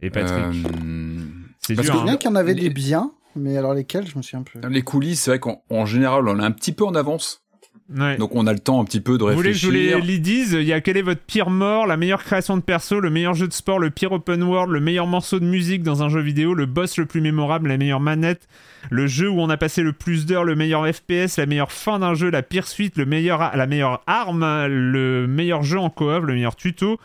[0.00, 0.64] et Patrick?
[0.66, 1.24] Euh,
[1.60, 1.94] C'est parce dur.
[1.96, 2.04] que hein.
[2.04, 4.60] Bien qu'il y en avait les- des biens, mais alors lesquels, je me souviens plus.
[4.68, 7.41] les coulisses, c'est vrai qu'en en général, on est un petit peu en avance.
[7.94, 8.16] Ouais.
[8.16, 9.98] Donc on a le temps un petit peu de Vous voulez que je réfléchir.
[9.98, 12.56] vous les, les dise Il y a quel est votre pire mort, la meilleure création
[12.56, 15.44] de perso, le meilleur jeu de sport, le pire open world, le meilleur morceau de
[15.44, 18.48] musique dans un jeu vidéo, le boss le plus mémorable, la meilleure manette,
[18.90, 21.98] le jeu où on a passé le plus d'heures, le meilleur FPS, la meilleure fin
[21.98, 26.24] d'un jeu, la pire suite, le meilleur, la meilleure arme, le meilleur jeu en coop,
[26.24, 26.98] le meilleur tuto,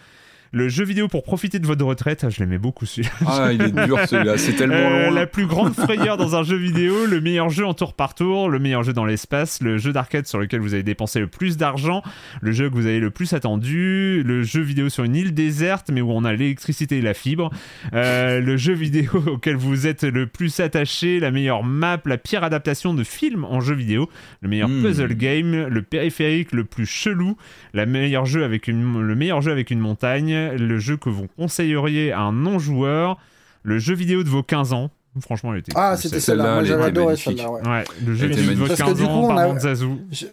[0.57, 2.25] le jeu vidéo pour profiter de votre retraite.
[2.29, 3.11] Je l'aimais beaucoup celui-là.
[3.25, 5.13] Ah, il est dur celui-là, c'est tellement Euh, long.
[5.13, 8.49] la plus grande frayeur dans un jeu vidéo, le meilleur jeu en tour par tour,
[8.49, 11.55] le meilleur jeu dans l'espace, le jeu d'arcade sur lequel vous avez dépensé le plus
[11.57, 12.01] d'argent,
[12.41, 15.89] le jeu que vous avez le plus attendu, le jeu vidéo sur une île déserte
[15.91, 17.51] mais où on a l'électricité et la fibre,
[17.93, 22.43] euh, le jeu vidéo auquel vous êtes le plus attaché, la meilleure map, la pire
[22.43, 24.09] adaptation de film en jeu vidéo,
[24.41, 24.81] le meilleur Hmm.
[24.81, 27.37] puzzle game, le périphérique le plus chelou,
[27.73, 31.27] la meilleure jeu avec une, le meilleur jeu avec une montagne, le jeu que vous
[31.37, 33.17] conseilleriez à un non-joueur,
[33.63, 34.89] le jeu vidéo de vos 15 ans.
[35.21, 36.53] Franchement, elle était Ah, cool, c'était celle-là.
[36.55, 37.49] Moi, j'avais adoré celle-là.
[37.51, 37.67] ouais.
[37.67, 38.77] Ouais, le jeu vidéo de vos magnifique.
[38.77, 39.75] Parce que 15 du coup, ans on par a-.
[40.11, 40.25] Je-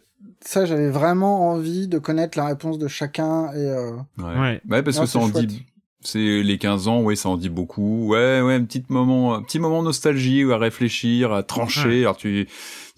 [0.47, 4.25] Ça, j'avais vraiment envie de connaître la réponse de chacun et euh, Ouais.
[4.39, 4.61] Ouais.
[4.69, 5.47] Ouais, parce que ça en chouette.
[5.47, 5.65] dit.
[6.07, 8.09] C'est les 15 ans, ouais, ça en dit beaucoup.
[8.09, 12.01] Ouais, ouais, un petit moment, un petit moment nostalgie, ou à réfléchir, à trancher.
[12.03, 12.47] Alors tu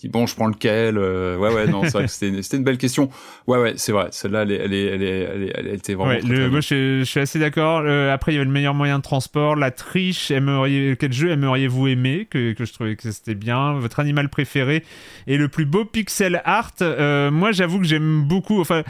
[0.06, 0.96] dis bon, je prends lequel.
[0.98, 3.08] euh, ouais, ouais, non, c'est vrai que c'était, une belle question.
[3.46, 4.08] Ouais, ouais, c'est vrai.
[4.10, 6.10] Celle-là, elle, est- elle, est- elle, elle, était vraiment.
[6.10, 6.60] Ouais, très, le, très moi, bien.
[6.60, 7.82] je, je suis assez d'accord.
[7.84, 10.30] Euh, après, il y avait le meilleur moyen de transport, la triche.
[10.30, 13.74] Aimeriez, quel jeu aimeriez-vous aimer que, que je trouvais que c'était bien.
[13.74, 14.82] Votre animal préféré
[15.26, 16.72] et le plus beau pixel art?
[16.82, 18.60] Euh, moi, j'avoue que j'aime beaucoup.
[18.60, 18.82] Enfin,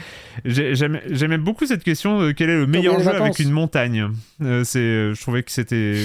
[0.45, 2.31] j'aimais beaucoup cette question.
[2.35, 4.09] quel est le meilleur jeu avec une montagne
[4.41, 5.99] Euh, C'est, je trouvais que c'était,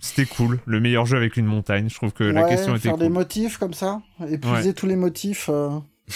[0.00, 0.58] c'était cool.
[0.66, 1.88] Le meilleur jeu avec une montagne.
[1.88, 4.00] Je trouve que la question était faire des motifs comme ça,
[4.54, 5.48] épuiser tous les motifs.
[5.52, 5.70] euh,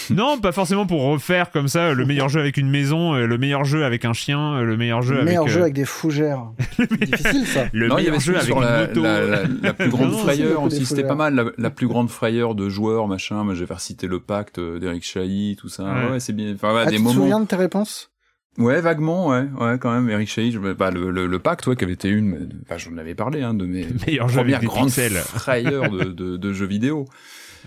[0.09, 3.37] Non, pas forcément pour refaire comme ça le meilleur jeu avec une maison, euh, le
[3.37, 5.73] meilleur jeu avec un chien, euh, le meilleur jeu le avec meilleur euh, jeu avec
[5.73, 6.43] des fougères.
[7.01, 7.65] difficile ça.
[7.71, 9.01] le non, il y meilleur avait jeu avec sur une la, moto.
[9.03, 10.85] la, la, la plus grande Non, frayeur aussi.
[10.85, 11.33] C'était pas mal.
[11.35, 13.43] La, la plus grande frayeur de joueurs, machin.
[13.43, 15.83] Moi, j'avais recité le pacte euh, d'Eric Chahi, tout ça.
[15.85, 16.11] Ouais.
[16.11, 16.53] Ouais, c'est bien.
[16.53, 17.15] Enfin, ouais, Ah, des tu te moments.
[17.21, 18.11] souviens de tes réponses?
[18.57, 20.09] Ouais, vaguement, ouais, ouais, quand même.
[20.09, 20.59] Eric Chahi, je...
[20.59, 23.53] bah, le, le, le pacte, ouais, qui avait été une, enfin, j'en avais parlé, hein,
[23.53, 25.13] de mes meilleur jeu avec premières des grandes pixels.
[25.17, 27.05] frayeurs de, de, de jeux vidéo.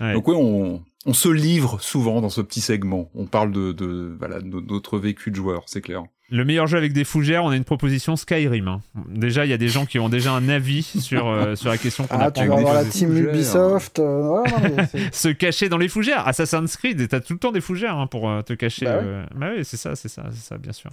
[0.01, 0.13] Ouais.
[0.13, 3.09] Donc ouais, on, on se livre souvent dans ce petit segment.
[3.15, 6.03] On parle de, de voilà, de notre vécu de joueur, c'est clair.
[6.31, 8.67] Le meilleur jeu avec des fougères, on a une proposition Skyrim.
[8.67, 8.81] hein.
[9.09, 11.77] Déjà, il y a des gens qui ont déjà un avis sur, euh, sur la
[11.79, 13.33] question qu'on Ah, a tu vas des la team fougères.
[13.33, 13.97] Ubisoft.
[13.97, 16.27] euh, ouais, non, mais c'est- Se cacher dans les fougères.
[16.27, 18.85] Assassin's Creed, t'as tout le temps des fougères hein, pour euh, te cacher.
[18.85, 19.23] Bah ouais.
[19.35, 20.91] Bah oui, c'est ça, c'est ça, c'est ça, bien sûr.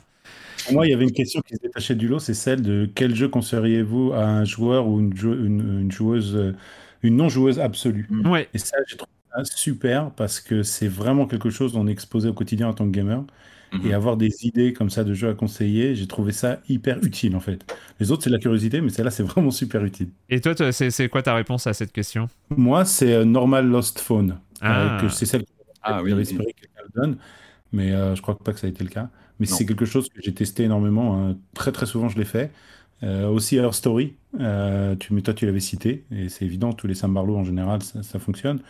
[0.64, 2.88] Pour moi, il y avait une question qui se détachait du lot, c'est celle de
[2.94, 6.52] quel jeu conseilleriez-vous à un joueur ou une, jou- une, une joueuse, euh,
[7.06, 8.48] une non-joueuse absolue Ouais.
[8.54, 11.92] Et ça, j'ai trouvé ça super parce que c'est vraiment quelque chose dont on est
[11.92, 13.24] exposé au quotidien en tant que gamer.
[13.72, 13.86] Mhm.
[13.86, 17.34] Et avoir des idées comme ça de jeux à conseiller, j'ai trouvé ça hyper utile
[17.34, 17.64] en fait.
[17.98, 20.08] Les autres, c'est de la curiosité, mais celle-là, c'est vraiment super utile.
[20.30, 22.28] Et toi, toi, c'est c'est quoi ta réponse à cette question?
[22.56, 24.38] Moi, c'est euh, Normal Lost Phone.
[24.60, 24.96] Ah.
[24.96, 25.48] Euh, que c'est celle que
[25.82, 26.28] Ah oui, j'avais oui.
[26.30, 27.16] espéré que quelqu'un le donne,
[27.72, 29.10] mais euh, je crois pas que ça a été le cas.
[29.40, 29.56] Mais Non.
[29.56, 31.16] c'est quelque chose que j'ai testé énormément.
[31.28, 31.36] hein.
[31.54, 32.52] Très très souvent, je l'ai fait.
[33.02, 36.86] Euh, aussi Our Story, euh, tu, mais toi tu l'avais cité, et c'est évident, tous
[36.86, 38.60] les Sam Barlow en général, ça, ça fonctionne.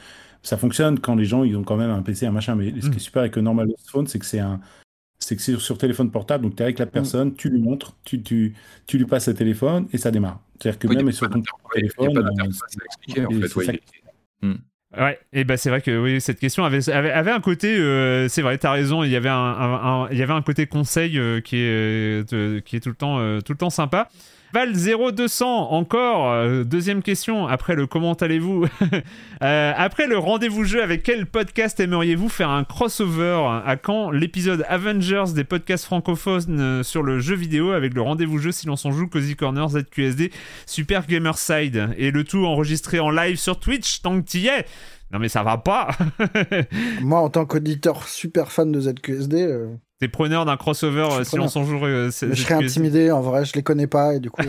[0.43, 2.87] Ça fonctionne quand les gens ils ont quand même un PC, un machin, mais ce
[2.89, 2.91] Mm.
[2.91, 4.61] qui est super avec le Normal Phone, c'est que c'est un.
[5.19, 7.59] C'est que c'est sur, sur téléphone portable, donc tu es avec la personne, tu lui
[7.59, 8.55] montres, tu, tu,
[8.87, 10.41] tu lui passes le téléphone et ça démarre.
[10.61, 12.85] C'est-à-dire que Oui, même sur ton d'interface- il y a téléphone, pas euh, d'interface à
[12.85, 13.81] expliquer, en fait, ouais,
[14.95, 18.41] Ouais, et bah c'est vrai que oui, cette question avait, avait, un côté, euh, c'est
[18.41, 21.57] vrai, t'as raison, il y avait un, il y avait un côté conseil euh, qui,
[21.57, 24.09] est, euh, qui est tout le temps, tout le temps sympa.
[24.53, 28.67] Val 0200, encore, euh, deuxième question, après le comment allez-vous?
[29.43, 33.61] Euh, Après le rendez-vous jeu, avec quel podcast aimeriez-vous faire un crossover?
[33.67, 38.39] À quand l'épisode Avengers des podcasts francophones euh, sur le jeu vidéo avec le rendez-vous
[38.39, 40.33] jeu si l'on s'en joue, Cozy Corner, ZQSD,
[40.65, 41.91] Super Gamerside?
[41.99, 44.65] Et le tout enregistré en live sur Twitch tant que t'y es
[45.17, 45.89] non mais ça va pas
[47.01, 49.69] Moi, en tant qu'auditeur super fan de ZQSD, euh,
[49.99, 51.49] T'es preneur d'un crossover euh, si preneur.
[51.51, 53.11] s'en joue euh, je serais intimidé.
[53.11, 54.43] En vrai, je les connais pas et du coup,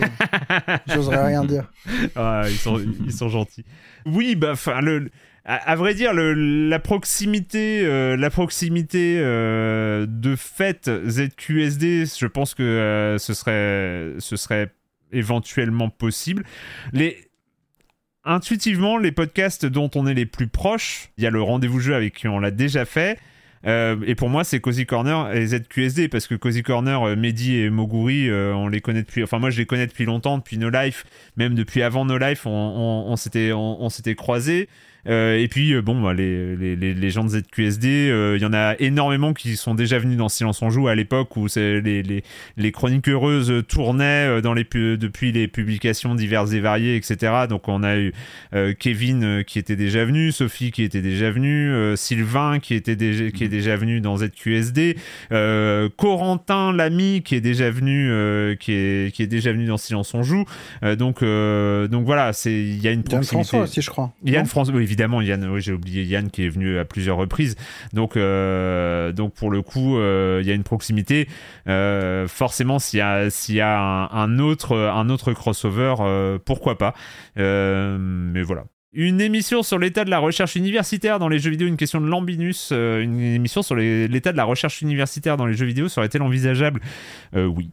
[0.88, 1.72] j'oserais rien dire.
[2.18, 3.64] Ah, ils sont, ils sont gentils.
[4.06, 5.10] Oui, bah, enfin, le,
[5.46, 12.28] à, à vrai dire, le, la proximité, euh, la proximité euh, de fait ZQSD, je
[12.28, 14.74] pense que euh, ce serait, ce serait
[15.14, 16.44] éventuellement possible.
[16.92, 17.27] Les
[18.30, 21.96] Intuitivement, les podcasts dont on est les plus proches, il y a le rendez-vous jeu
[21.96, 23.18] avec qui on l'a déjà fait.
[23.66, 27.56] Euh, et pour moi, c'est Cozy Corner et ZQSD parce que Cozy Corner, euh, Mehdi
[27.56, 29.24] et Moguri, euh, on les connaît depuis.
[29.24, 31.06] Enfin, moi, je les connais depuis longtemps, depuis No Life,
[31.38, 34.68] même depuis avant No Life, on, on, s'était croisés.
[35.08, 38.42] Euh, et puis, euh, bon, bah, les, les, les, les gens de ZQSD, euh, il
[38.42, 41.48] y en a énormément qui sont déjà venus dans Silence on Joue à l'époque où
[41.48, 42.24] c'est les, les,
[42.58, 47.34] les chroniques heureuses tournaient euh, dans les, pu- depuis les publications diverses et variées, etc.
[47.50, 48.14] Donc, on a eu
[48.54, 52.74] euh, Kevin euh, qui était déjà venu, Sophie qui était déjà venue, euh, Sylvain qui,
[52.74, 54.98] était déjà, qui est déjà venu dans ZQSD,
[55.32, 59.78] euh, Corentin l'ami qui est déjà venu, euh, qui, est, qui est déjà venu dans
[59.78, 60.46] Silence on Joue.
[60.84, 63.48] Euh, donc, euh, donc voilà, c'est il y a une proximité.
[63.48, 64.14] François aussi, je crois.
[64.26, 64.46] Yann Non?
[64.46, 67.56] François, oui, évidemment, Yann, oui, j'ai oublié Yann qui est venu à plusieurs reprises.
[67.94, 71.28] Donc, euh, donc pour le coup, euh, il y a une proximité.
[71.68, 75.94] Euh, forcément, s'il y a, un, autre, un autre crossover,
[76.46, 76.96] pourquoi pas.
[77.36, 78.66] Mais voilà.
[78.94, 82.08] Une émission sur l'état de la recherche universitaire dans les jeux vidéo, une question de
[82.08, 82.72] Lambinus.
[82.72, 86.82] une émission sur l'état de la recherche universitaire dans les jeux vidéo serait-elle envisageable?
[87.36, 87.70] Oui.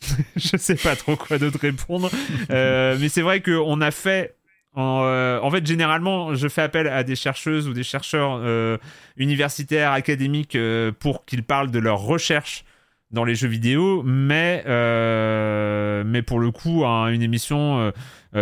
[0.34, 2.10] je sais pas trop quoi d'autre répondre.
[2.48, 4.34] Mais c'est vrai qu'on a fait.
[4.74, 8.78] En, euh, en fait, généralement, je fais appel à des chercheuses ou des chercheurs euh,
[9.16, 12.64] universitaires, académiques, euh, pour qu'ils parlent de leur recherche
[13.10, 17.92] dans les jeux vidéo, mais, mais pour le coup, une émission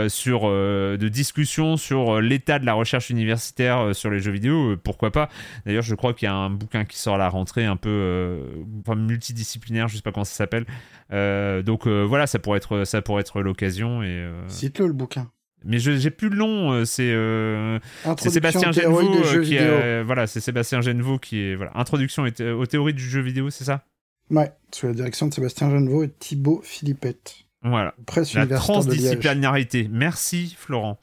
[0.06, 5.28] sur, de discussion sur l'état de la recherche universitaire sur les jeux vidéo, pourquoi pas.
[5.66, 8.44] D'ailleurs, je crois qu'il y a un bouquin qui sort à la rentrée, un peu
[8.94, 10.66] multidisciplinaire, je sais pas comment ça s'appelle.
[11.64, 14.04] Donc voilà, ça pourrait être, être l'occasion.
[14.04, 15.32] Et, Cite-le, le bouquin.
[15.64, 17.78] Mais j'ai plus le nom, euh, c'est euh,
[18.18, 22.94] Sébastien Genevaux euh, qui a- voilà, c'est Sébastien Genevaux qui est voilà, introduction aux théories
[22.94, 23.84] du jeu vidéo, c'est ça?
[24.30, 27.34] Ouais, sous la direction de Sébastien Genevaux et Thibaut Philippette.
[27.62, 27.94] Voilà.
[28.06, 29.88] Presse La transdisciplinarité.
[29.90, 30.98] Merci Florent.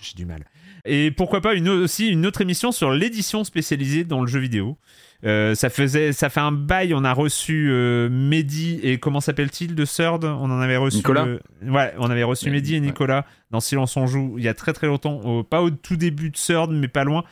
[0.00, 0.44] J'ai du mal.
[0.84, 4.76] Et pourquoi pas une, aussi une autre émission sur l'édition spécialisée dans le jeu vidéo.
[5.24, 6.94] Euh, ça faisait, ça fait un bail.
[6.94, 10.96] On a reçu euh, Mehdi et comment s'appelle-t-il de Third On en avait reçu.
[10.96, 11.26] Nicolas.
[11.26, 12.86] euh, ouais, on avait reçu Mehdi, et ouais.
[12.86, 15.20] Nicolas dans Silence on joue il y a très très longtemps.
[15.20, 17.22] au- pas au tout début de Third, mais pas loin.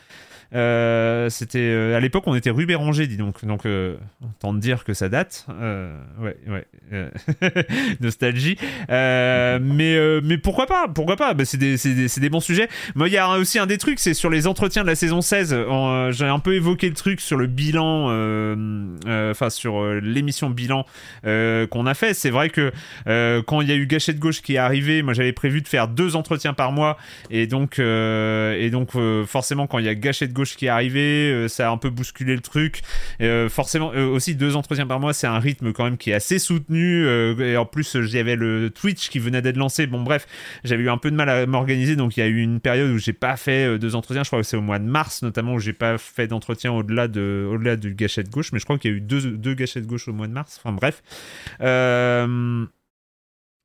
[0.52, 3.44] Euh, c'était euh, à l'époque on était rue Béranger dis donc.
[3.44, 5.46] Donc euh, autant te dire que ça date.
[6.20, 6.66] Ouais ouais.
[8.00, 8.56] Nostalgie.
[8.88, 11.34] Mais mais pourquoi pas pourquoi pas?
[11.34, 12.68] Bah, c'est des, des, des bons sujets.
[12.94, 15.20] Moi il y a aussi un des trucs c'est sur les entretiens de la saison
[15.20, 18.06] 16 Euh, j'ai un peu évoqué le truc sur le bilan
[19.06, 20.84] enfin sur l'émission bilan
[21.22, 22.14] qu'on a fait.
[22.14, 22.72] C'est vrai que
[23.06, 25.86] quand il y a eu Gâchette Gauche qui est arrivé moi j'avais prévu de faire
[25.86, 26.96] deux entretiens par mois.
[27.30, 28.90] Et donc et donc
[29.26, 31.90] forcément quand il y a Gâchette Gauche qui est arrivé euh, ça a un peu
[31.90, 32.82] bousculé le truc.
[33.20, 36.14] Euh, forcément euh, aussi deux entretiens par mois c'est un rythme quand même qui est
[36.14, 37.06] assez soutenu
[37.40, 39.86] et en plus j'avais le Twitch qui venait d'être lancé.
[39.86, 40.26] Bon bref
[40.64, 42.90] j'avais eu un peu de mal à m'organiser donc il y a eu une période
[42.90, 45.54] où j'ai pas fait deux entretiens je crois que c'est au mois de mars notamment
[45.54, 48.90] où j'ai pas fait d'entretien au-delà de au-delà du gâchette gauche mais je crois qu'il
[48.90, 50.60] y a eu deux, deux gâchettes gauche au mois de mars.
[50.62, 51.02] Enfin bref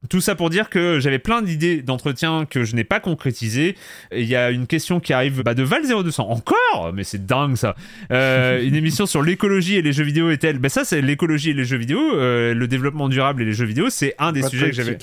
[0.10, 3.76] Tout ça pour dire que j'avais plein d'idées d'entretien que je n'ai pas concrétisées.
[4.12, 6.22] Il y a une question qui arrive bah, de Val0200.
[6.22, 6.92] Encore?
[6.94, 7.76] Mais c'est dingue ça.
[8.12, 10.60] Euh, une émission sur l'écologie et les jeux vidéo est-elle?
[10.60, 12.00] Bah ça c'est l'écologie et les jeux vidéo.
[12.16, 14.98] Euh, le développement durable et les jeux vidéo, c'est un des Pas sujets que j'avais.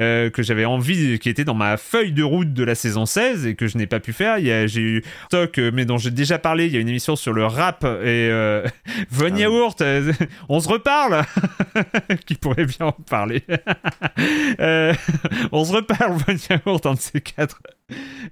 [0.00, 3.46] Euh, que j'avais envie, qui était dans ma feuille de route de la saison 16
[3.46, 4.38] et que je n'ai pas pu faire.
[4.38, 6.66] Il y a- J'ai eu Stock, euh, mais dont j'ai déjà parlé.
[6.66, 7.86] Il y a une émission sur le rap et
[8.30, 8.66] euh,
[9.10, 9.80] Von Yaourt.
[9.82, 10.12] euh,
[10.48, 11.22] on se reparle
[12.26, 13.42] Qui pourrait bien en parler.
[15.52, 17.60] On se reparle, Von Yaourt, un de ces quatre.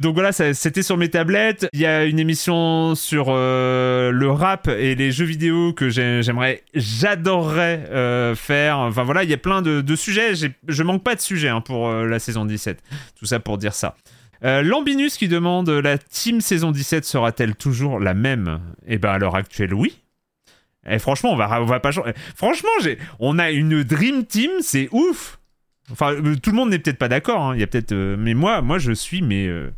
[0.00, 1.68] Donc voilà, c'était sur mes tablettes.
[1.72, 6.22] Il y a une émission sur euh, le rap et les jeux vidéo que j'ai-
[6.22, 8.78] j'aimerais, j'adorerais euh, faire.
[8.78, 10.32] Enfin voilà, il y a plein de, sujets.
[10.68, 12.82] Je manque pas de sujets hein, pour euh, la saison 17.
[13.18, 13.94] Tout ça pour dire ça.
[14.42, 18.60] Lambinus qui demande la team saison 17 sera-t-elle toujours la même?
[18.86, 19.98] Eh ben à l'heure actuelle, oui.
[20.88, 22.12] Et franchement, on va, pas changer.
[22.34, 22.70] Franchement,
[23.18, 25.39] on a une dream team, c'est ouf.
[25.92, 27.42] Enfin, euh, tout le monde n'est peut-être pas d'accord.
[27.42, 27.54] hein.
[27.54, 29.70] Il y a peut-être, euh, mais moi, moi, je suis mais euh,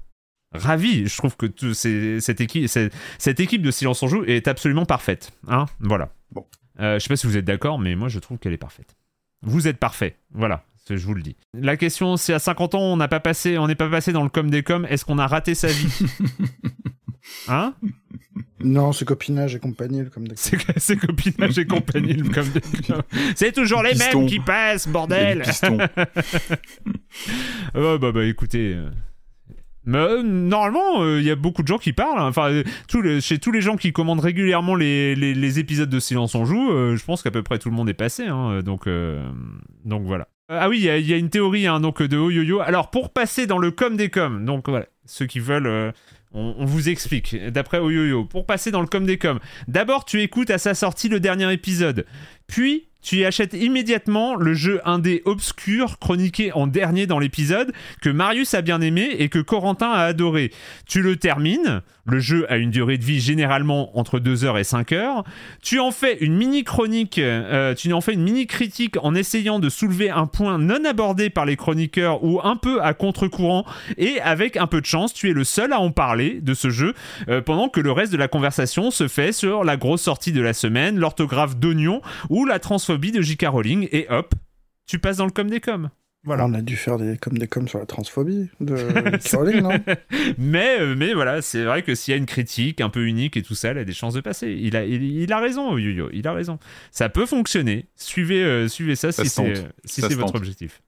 [0.53, 1.07] ravi.
[1.09, 5.33] Je trouve que tout- cette équipe, cette, équipe de Silence on joue est absolument parfaite.
[5.49, 6.11] Hein voilà.
[6.31, 6.47] Bon.
[6.81, 8.97] Euh, je sais pas si vous êtes d'accord, mais moi, je trouve qu'elle est parfaite.
[9.43, 10.17] Vous êtes parfait.
[10.33, 10.65] Voilà.
[10.91, 11.37] Je vous le dis.
[11.55, 14.25] La question, c'est à 50 ans, on n'a pas passé, on n'est pas passé dans
[14.25, 14.85] le com des coms.
[14.87, 15.89] Est-ce qu'on a raté sa vie?
[17.49, 17.75] Hein
[18.61, 22.61] Non, c'est copinage et compagnie, comme des C'est c'est copinage et compagnie, le com des
[22.83, 23.03] coms.
[23.37, 25.43] C'est toujours les mêmes qui passent, bordel.
[27.75, 28.75] Ouais, bah, bah écoutez.
[28.75, 28.91] euh,
[29.85, 32.19] Mais, euh, normalement, euh, il y a beaucoup de gens qui parlent.
[32.21, 32.27] hein.
[32.29, 35.91] Enfin, euh, tous les- chez tous les gens qui commandent régulièrement les, les- les épisodes
[35.91, 38.27] de Silence on joue, euh, je pense qu'à peu près tout le monde est passé.
[38.27, 38.61] hein.
[38.63, 39.25] donc, euh,
[39.85, 40.29] donc voilà.
[40.49, 42.61] Ah oui, il y, a- il y a une théorie hein, donc, de Oyoyo.
[42.61, 45.93] Alors, pour passer dans le com des coms, donc voilà, ceux qui veulent.
[46.35, 50.51] On, vous explique, d'après Oyoyo, pour passer dans le com des coms, d'abord tu écoutes
[50.51, 52.07] à sa sortie le dernier épisode,
[52.47, 58.09] puis tu y achètes immédiatement le jeu indé obscur chroniqué en dernier dans l'épisode que
[58.09, 60.53] Marius a bien aimé et que Corentin a adoré.
[60.87, 64.65] Tu le termines, le jeu a une durée de vie généralement entre 2 heures et
[64.65, 65.25] 5 heures.
[65.63, 69.59] Tu en fais une mini chronique, euh, tu en fais une mini critique en essayant
[69.59, 73.65] de soulever un point non abordé par les chroniqueurs ou un peu à contre-courant
[73.99, 76.71] et avec un peu de chance, tu es le seul à en parler de ce
[76.71, 76.95] jeu
[77.29, 80.41] euh, pendant que le reste de la conversation se fait sur la grosse sortie de
[80.41, 82.01] la semaine, l'orthographe d'oignon
[82.31, 82.59] ou la
[82.93, 83.47] transphobie de J.K.
[83.49, 84.35] Rowling et hop,
[84.87, 85.91] tu passes dans le com des coms.
[86.25, 86.47] Voilà.
[86.47, 88.77] On a dû faire des comme des coms sur la transphobie de
[89.29, 89.73] Caroline, non?
[90.39, 93.37] Mais, euh, mais voilà, c'est vrai que s'il y a une critique un peu unique
[93.37, 94.53] et tout ça, elle a des chances de passer.
[94.53, 96.61] Il a, il, il a raison, Yo-Yo, il a raison.
[96.93, 97.87] Ça peut fonctionner.
[97.97, 99.55] Suivez, euh, suivez ça, Ça si c'est
[99.85, 100.37] si Ça c'est se votre tente.
[100.37, 100.81] objectif.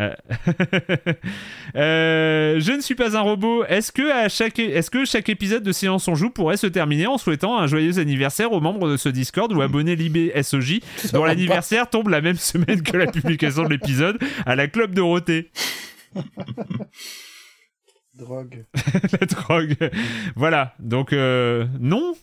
[0.00, 0.14] Euh,
[1.76, 3.64] euh, je ne suis pas un robot.
[3.64, 7.06] Est-ce que, à chaque, est-ce que chaque épisode de Séance on joue pourrait se terminer
[7.06, 10.80] en souhaitant un joyeux anniversaire aux membres de ce Discord ou abonnés Libé SOJ
[11.12, 15.50] dont l'anniversaire tombe la même semaine que la publication de l'épisode à la Club Dorothée
[18.14, 18.64] Drogue.
[19.18, 19.76] la drogue.
[20.36, 20.74] Voilà.
[20.78, 22.14] Donc euh, non.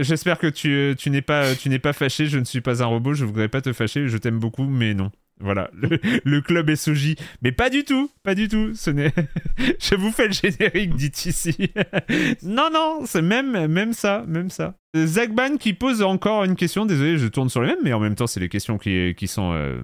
[0.00, 2.26] J'espère que tu, tu n'es pas tu n'es pas fâché.
[2.26, 3.12] Je ne suis pas un robot.
[3.12, 4.08] Je voudrais pas te fâcher.
[4.08, 5.10] Je t'aime beaucoup, mais non.
[5.40, 5.70] Voilà.
[5.74, 7.16] Le, le club SOJ.
[7.42, 8.10] Mais pas du tout.
[8.22, 8.74] Pas du tout.
[8.74, 9.12] Ce n'est.
[9.80, 11.56] je vous fais le générique, dit ici.
[12.42, 13.00] non, non.
[13.06, 14.74] C'est même même ça, même ça.
[14.96, 16.86] Zach Ban qui pose encore une question.
[16.86, 19.52] Désolé, je tourne sur les mêmes, mais en même temps, c'est les questions qui sont.
[19.52, 19.80] euh,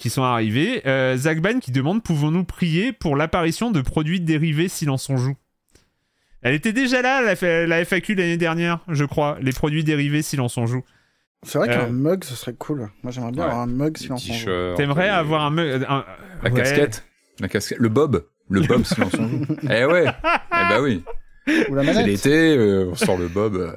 [0.00, 0.82] qui sont arrivés.
[0.86, 1.16] Euh,
[1.60, 5.36] qui demande pouvons-nous prier pour l'apparition de produits dérivés Silence on joue?
[6.42, 9.36] Elle était déjà là, la, FAQ l'année dernière, je crois.
[9.42, 10.82] Les produits dérivés Silence on joue.
[11.42, 11.90] C'est vrai qu'un Euh.
[11.90, 12.90] mug, ce serait cool.
[13.02, 13.48] Moi, j'aimerais bien Ouais.
[13.50, 13.96] avoir un mug
[14.76, 16.04] T'aimerais les- avoir un, me- un-
[16.42, 16.56] La ouais.
[16.60, 17.04] casquette.
[17.40, 17.78] La casquette.
[17.78, 18.26] Le bob.
[18.50, 19.46] Le bob, si on s'en joue.
[19.70, 20.04] Eh ouais.
[20.06, 21.02] Eh bah oui.
[21.70, 23.56] Ou la C'est l'été, euh, on sort le bob.
[23.56, 23.72] euh.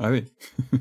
[0.00, 0.24] Ah oui.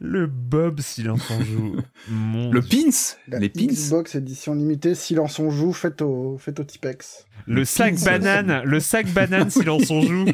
[0.00, 1.76] Le Bob Silence on joue.
[2.08, 2.84] Mon Le Dieu.
[2.84, 3.16] pins.
[3.28, 3.66] La Les pins.
[3.66, 7.26] Xbox édition limitée, silence on joue, faites au, faites au Tipex.
[7.46, 8.18] Le sac pins.
[8.18, 10.26] banane, le sac banane Silence on joue.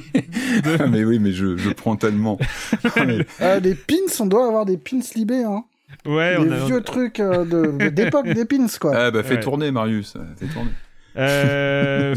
[0.81, 2.39] Ah, mais oui, mais je, je prends tellement.
[2.97, 5.65] Ah, mais- Euh, les pins, on doit avoir des pins libés, hein.
[6.07, 6.67] Ouais, les on a.
[6.67, 8.93] vieux trucs euh, de- d'époque des pins, quoi.
[8.97, 9.41] Ah bah fais Ouais.
[9.41, 10.71] tourner Marius, fais tourner.
[11.17, 12.15] Euh,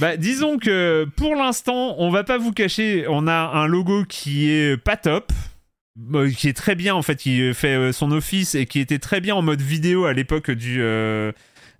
[0.00, 4.48] Bah, disons que pour l'instant, on va pas vous cacher, on a un logo qui
[4.50, 5.32] est pas top.
[6.14, 8.98] Euh, qui est très bien en fait, qui fait euh, son office et qui était
[8.98, 11.32] très bien en mode vidéo à l'époque du euh,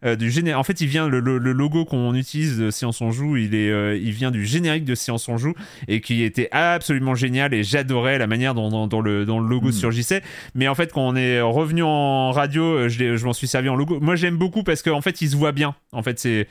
[0.04, 3.00] euh, du géné- En fait, il vient le, le- le logo qu'on utilise de Séance
[3.00, 5.54] on joue, il est euh, il vient du générique de Séance on joue
[5.88, 9.48] et qui était absolument génial et j'adorais la manière dont, dont- dont le dont le
[9.48, 9.72] logo Mm.
[9.72, 10.22] surgissait.
[10.54, 13.68] Mais en fait, quand on est revenu en radio, euh, je, je m'en suis servi
[13.68, 13.98] en logo.
[14.00, 15.74] Moi, j'aime beaucoup parce qu'en fait, il se voit bien.
[15.90, 16.46] En fait, c'est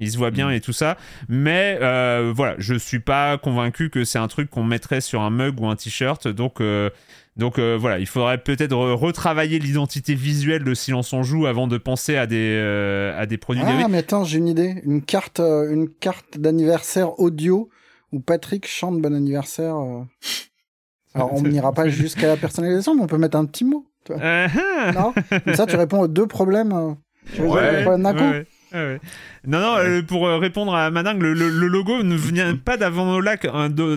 [0.00, 0.52] il se voit bien Mm.
[0.54, 0.96] et tout ça.
[1.28, 5.30] Mais euh, voilà, je suis pas convaincu que c'est un truc qu'on mettrait sur un
[5.30, 6.26] mug ou un t-shirt.
[6.28, 6.90] Donc, euh,
[7.36, 11.68] Donc euh, voilà, il faudrait peut-être re- retravailler l'identité visuelle de Silence on joue avant
[11.68, 13.88] de penser à des, euh, à des produits Ah, dérivés.
[13.88, 14.74] mais attends, j'ai une idée.
[14.84, 17.70] Une carte, euh, une carte d'anniversaire audio
[18.12, 19.76] où Patrick chante bon anniversaire.
[19.76, 20.02] euh.
[21.14, 23.86] Alors, on n'ira pas jusqu'à la personnalisation, mais on peut mettre un petit mot.
[24.08, 24.20] vois.
[24.20, 24.48] Euh,
[24.94, 25.12] Non?
[25.44, 26.72] Comme ça, tu réponds aux deux problèmes.
[26.72, 26.92] euh,
[27.34, 28.20] Tu résous les problèmes d'un coup.
[28.20, 29.00] ouais, ouais, ouais.
[29.46, 32.76] Non, non, euh, pour euh, répondre à Madingue, le, le- le logo ne vient pas
[32.76, 33.40] d'avant No Life,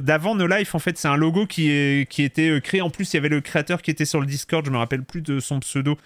[0.02, 2.82] d'avant No Life, en fait, c'est un logo qui, est, qui était euh, créé.
[2.82, 5.04] En plus, il y avait le créateur qui était sur le Discord, je me rappelle
[5.04, 5.98] plus de son pseudo,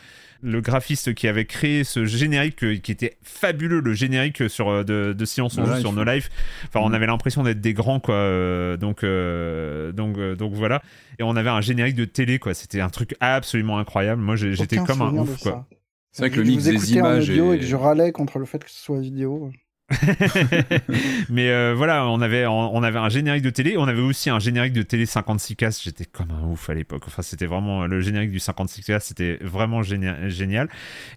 [0.43, 5.25] le graphiste qui avait créé ce générique qui était fabuleux, le générique sur, de, de
[5.25, 6.29] Silence on No sur No Life.
[6.67, 6.95] Enfin, on Mhm.
[6.95, 8.13] avait l'impression d'être des grands, quoi.
[8.15, 10.81] euh, donc, euh, donc, euh, donc voilà.
[11.19, 12.53] Et on avait un générique de télé, quoi.
[12.53, 14.21] C'était un truc absolument incroyable.
[14.21, 15.65] Moi, j'étais comme un ouf, quoi.
[15.69, 15.76] ça.
[16.17, 18.11] C'est vrai que Je le mix vous des écoutais en audio et que je râlais
[18.11, 19.51] contre le fait que ce soit vidéo.
[21.29, 24.39] mais euh, voilà, on avait, on, avait un générique de télé, on avait aussi un
[24.39, 25.81] générique de télé 56K.
[25.81, 27.03] J'étais comme un ouf à l'époque.
[27.07, 30.67] Enfin, c'était vraiment le générique du 56K, c'était vraiment génia- génial.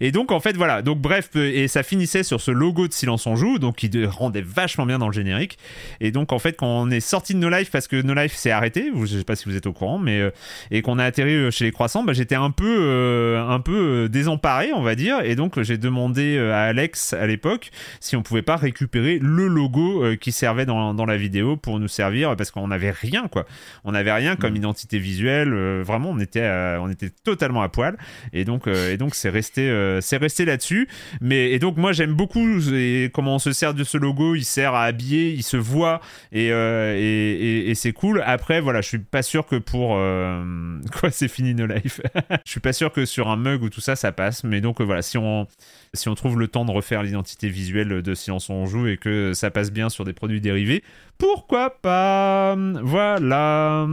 [0.01, 0.83] Et donc, en fait, voilà.
[0.83, 4.07] Donc, bref, euh, et ça finissait sur ce logo de Silence on joue, donc de-
[4.07, 5.59] rendait vachement bien dans le générique.
[6.01, 8.37] Et donc, en fait, quand on est sorti de No Life, parce que No Life
[8.37, 10.31] s'est arrêté, je sais pas si vous êtes au courant, mais euh,
[10.71, 14.83] et qu'on a atterri chez les croissants, bah, j'étais un peu, un peu désemparé, on
[14.83, 15.23] va dire.
[15.25, 20.05] Et donc, j'ai demandé à Alex à l'époque si on pouvait pas récupérer le logo
[20.05, 23.47] euh, qui servait dans, dans la vidéo pour nous servir parce qu'on n'avait rien quoi.
[23.85, 27.69] On n'avait rien comme identité visuelle euh, vraiment on était euh, on était totalement à
[27.69, 27.97] poil.
[28.33, 30.89] Et donc et donc c'est resté c'est resté là-dessus.
[31.21, 34.35] Mais et donc moi j'aime beaucoup et comment on se sert de ce logo.
[34.37, 36.01] Il sert à habiller il se voit
[36.33, 38.23] et et, et- et c'est cool.
[38.27, 39.91] Après voilà je suis pas sûr que pour
[41.01, 42.01] quoi c'est fini no life.
[42.45, 44.45] Je suis pas sûr que sur un mug ou tout ça ça passe.
[44.45, 45.47] Mais donc voilà si on
[45.95, 49.33] si on trouve le temps de refaire l'identité visuelle de Silence on joue et que
[49.35, 50.85] ça passe bien sur des produits dérivés,
[51.21, 52.57] pourquoi pas?
[52.83, 53.87] Voilà.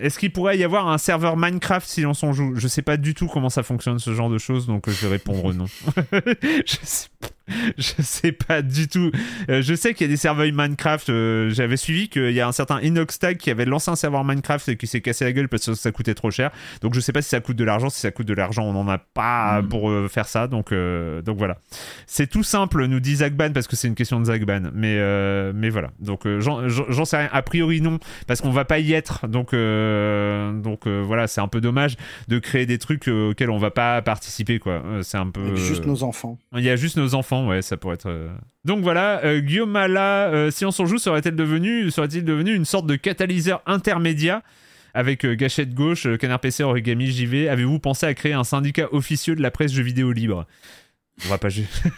[0.00, 2.54] Est-ce qu'il pourrait y avoir un serveur Minecraft Silence on joue?
[2.56, 5.12] Je sais pas du tout comment ça fonctionne ce genre de choses, donc je vais
[5.12, 5.66] répondre non.
[6.66, 7.08] je sais
[7.76, 9.10] je sais pas du tout.
[9.50, 11.10] Euh, je sais qu'il y a des serveurs Minecraft.
[11.10, 14.66] euh, J'avais suivi qu'il y a un certain Inoxtag qui avait lancé un serveur Minecraft
[14.70, 16.50] et qui s'est cassé la gueule parce que ça coûtait trop cher.
[16.80, 17.90] Donc je sais pas si ça coûte de l'argent.
[17.90, 19.68] Si ça coûte de l'argent, on n'en a pas Mm.
[19.68, 20.46] pour euh, faire ça.
[20.46, 21.58] Donc, euh, donc voilà.
[22.06, 24.70] C'est tout simple, nous dit Zagban, parce que c'est une question de Zagban.
[24.72, 25.90] Mais, euh, mais voilà.
[26.00, 27.28] Donc euh, j'en sais rien.
[27.32, 29.26] A priori, non, parce qu'on va pas y être.
[29.26, 31.96] Donc, euh, donc euh, voilà, c'est un peu dommage
[32.28, 34.58] de créer des trucs euh, auxquels on va pas participer.
[34.58, 34.82] quoi.
[35.02, 35.56] C'est un peu.
[35.56, 36.38] Juste nos enfants.
[36.54, 38.10] il y a juste nos enfants, ouais, ça pourrait être.
[38.64, 42.96] Donc voilà, Guillaume Mala, si on s'en joue, serait-elle devenu, serait-il devenu une sorte de
[42.96, 44.40] catalyseur intermédiaire
[44.94, 48.88] avec euh, Gâchette Gauche, euh, Canard PC, Origami, JV Avez-vous pensé à créer un syndicat
[48.92, 50.46] officieux de la presse jeux vidéo libre?
[51.24, 51.48] On va pas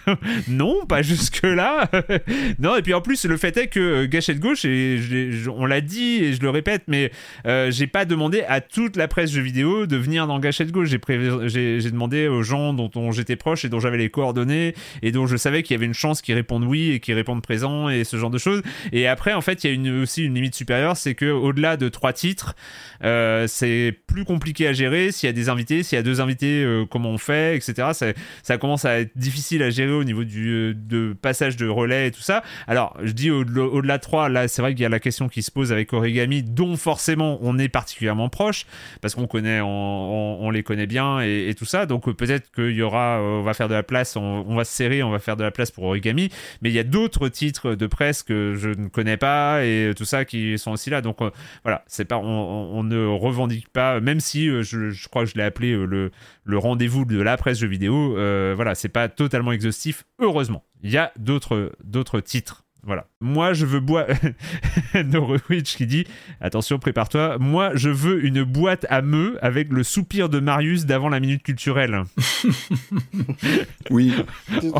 [0.49, 1.89] non pas jusque là
[2.59, 5.01] non et puis en plus le fait est que euh, Gâchette Gauche et
[5.49, 7.11] on l'a dit et je le répète mais
[7.47, 10.89] euh, j'ai pas demandé à toute la presse jeux vidéo de venir dans Gâchette Gauche.
[10.89, 15.37] J'ai demandé aux gens dont, j'étais proche et dont j'avais les coordonnées et dont je
[15.37, 18.19] savais qu'il y avait une chance qu'ils répondent oui et qu'ils répondent présent et ce
[18.19, 18.63] genre de choses.
[18.93, 21.89] Et après en fait il y a aussi une limite supérieure c'est que au-delà de
[21.89, 22.55] trois titres
[23.03, 26.21] euh, c'est plus compliqué à gérer s'il y a des invités s'il y a deux
[26.21, 28.07] invités comment on fait etc ça,
[28.43, 32.11] ça commence à être difficile à gérer au niveau du euh, passage de relais et
[32.11, 32.43] tout ça.
[32.67, 35.29] Alors je dis au- au-delà de trois là c'est vrai qu'il y a la question
[35.29, 38.67] qui se pose avec Origami dont forcément on est particulièrement proche
[39.01, 41.87] parce qu'on connaît on, les connaît bien et, tout ça.
[41.87, 44.65] Donc euh, peut-être qu'il y aura euh, on va faire de la place on, va
[44.65, 46.31] se serrer on va faire de la place pour Origami.
[46.63, 50.05] Mais il y a d'autres titres de presse que je ne connais pas et tout
[50.05, 51.01] ça qui sont aussi là.
[51.01, 51.19] Donc
[51.65, 55.73] voilà c'est pas on, ne revendique pas même si je, crois que je l'ai appelé
[55.73, 56.11] le,
[56.45, 58.13] le rendez-vous de la presse jeux vidéo
[58.55, 63.09] voilà c'est pas totalement exhaustif heureusement il y a d'autres d'autres titres voilà.
[63.21, 64.07] Moi, je veux boire.
[64.95, 66.07] Norwich qui dit
[66.41, 67.37] Attention, prépare-toi.
[67.41, 71.43] Moi, je veux une boîte à meux avec le soupir de Marius d'avant la minute
[71.43, 72.03] culturelle.
[73.91, 74.15] Oui,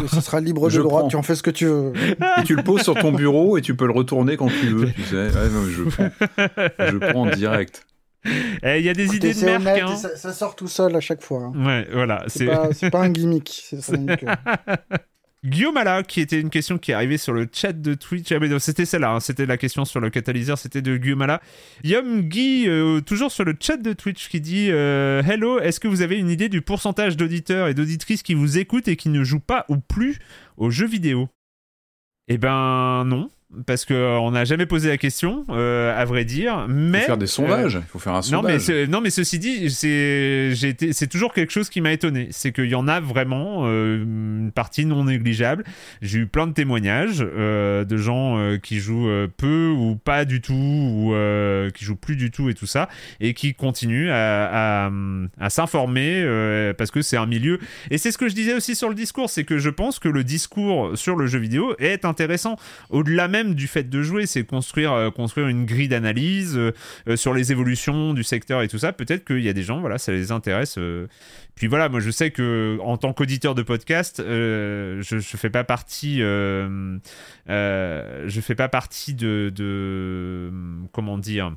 [0.09, 1.09] Ce sera libre de Je droit, prends.
[1.09, 1.93] tu en fais ce que tu veux.
[2.39, 4.93] et tu le poses sur ton bureau et tu peux le retourner quand tu veux,
[4.93, 5.17] tu sais.
[5.17, 6.11] Ouais, non, je prends,
[6.91, 7.87] je prends en direct.
[8.63, 9.61] Eh, Il y a des Écoutez, idées de merc.
[9.61, 9.97] honnête, hein.
[9.97, 11.53] ça, ça sort tout seul à chaque fois.
[11.55, 11.65] hein.
[11.67, 12.25] Ouais, voilà.
[12.29, 12.47] C'est
[12.91, 13.65] pas, un gimmick.
[15.45, 18.33] Guillaume Ala, qui était une question qui est arrivée sur le chat de Twitch.
[18.33, 21.41] Ah, mais c'était celle-là, hein, c'était la question sur le catalyseur, c'était de Guillaume Ala.
[21.85, 25.87] Yom Guy, euh, toujours sur le chat de Twitch, qui dit euh, Hello, est-ce que
[25.87, 29.23] vous avez une idée du pourcentage d'auditeurs et d'auditrices qui vous écoutent et qui ne
[29.23, 30.19] jouent pas ou plus
[30.57, 31.29] aux jeux vidéo?
[32.27, 33.29] Eh ben non.
[33.65, 36.67] Parce que euh, on n'a jamais posé la question, euh, à vrai dire.
[36.69, 37.79] Mais Il faut faire des sondages.
[37.81, 38.89] Il faut faire un non mais, sondage.
[38.89, 42.29] non mais ceci dit, c'est toujours quelque chose qui m'a étonné.
[42.31, 45.65] C'est qu'il y en a vraiment euh, une partie non négligeable.
[46.03, 50.25] J'ai eu plein de témoignages euh, de gens euh, qui jouent euh, peu ou pas
[50.25, 52.89] du tout ou euh, qui jouent plus du tout et tout ça
[53.21, 54.91] et qui continuent à, à,
[55.41, 57.59] à s'informer euh, parce que c'est un milieu.
[57.91, 60.09] Et c'est ce que je disais aussi sur le discours, c'est que je pense que
[60.09, 62.57] le discours sur le jeu vidéo est intéressant
[62.91, 66.73] au-delà même du fait de jouer, c'est construire euh, construire une grille d'analyse euh,
[67.09, 68.93] euh, sur les évolutions du secteur et tout ça.
[68.93, 70.79] Peut-être qu'il y a des gens, voilà, ça les intéresse.
[71.55, 75.65] Puis voilà, moi je sais que en tant qu'auditeur de podcast, je, je fais pas
[75.65, 77.01] partie, je
[78.43, 80.51] fais pas partie de, de
[80.93, 81.55] comment dire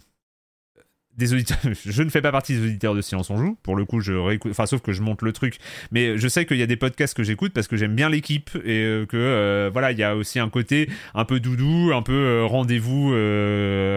[1.34, 3.58] auditeurs, je ne fais pas partie des auditeurs de Silence on joue.
[3.64, 5.58] Pour le coup, je réécoute, enfin, sauf que je monte le truc.
[5.92, 8.50] Mais je sais qu'il y a des podcasts que j'écoute parce que j'aime bien l'équipe
[8.64, 12.02] et euh, que euh, voilà, il y a aussi un côté un peu doudou, un
[12.02, 13.10] peu euh, rendez-vous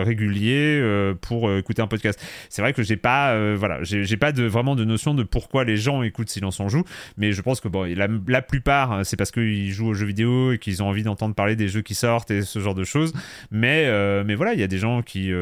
[0.05, 2.21] régulier pour écouter un podcast.
[2.49, 5.77] C'est vrai que j'ai pas, voilà, j'ai pas de vraiment de notion de pourquoi les
[5.77, 6.85] gens écoutent Silence on joue.
[7.17, 10.07] Mais je pense que bon, la, la plupart, euh, c'est parce qu'ils jouent aux jeux
[10.07, 12.85] vidéo et qu'ils ont envie d'entendre parler des jeux qui sortent et ce genre de
[12.85, 13.13] choses.
[13.51, 13.91] Mais
[14.25, 15.33] mais voilà, il y a des gens qui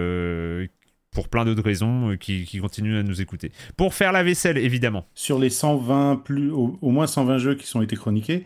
[1.20, 3.52] pour plein d'autres raisons, euh, qui, qui continuent à nous écouter.
[3.76, 5.06] Pour faire la vaisselle, évidemment.
[5.14, 8.44] Sur les 120, plus, au, au moins 120 jeux qui sont été chroniqués,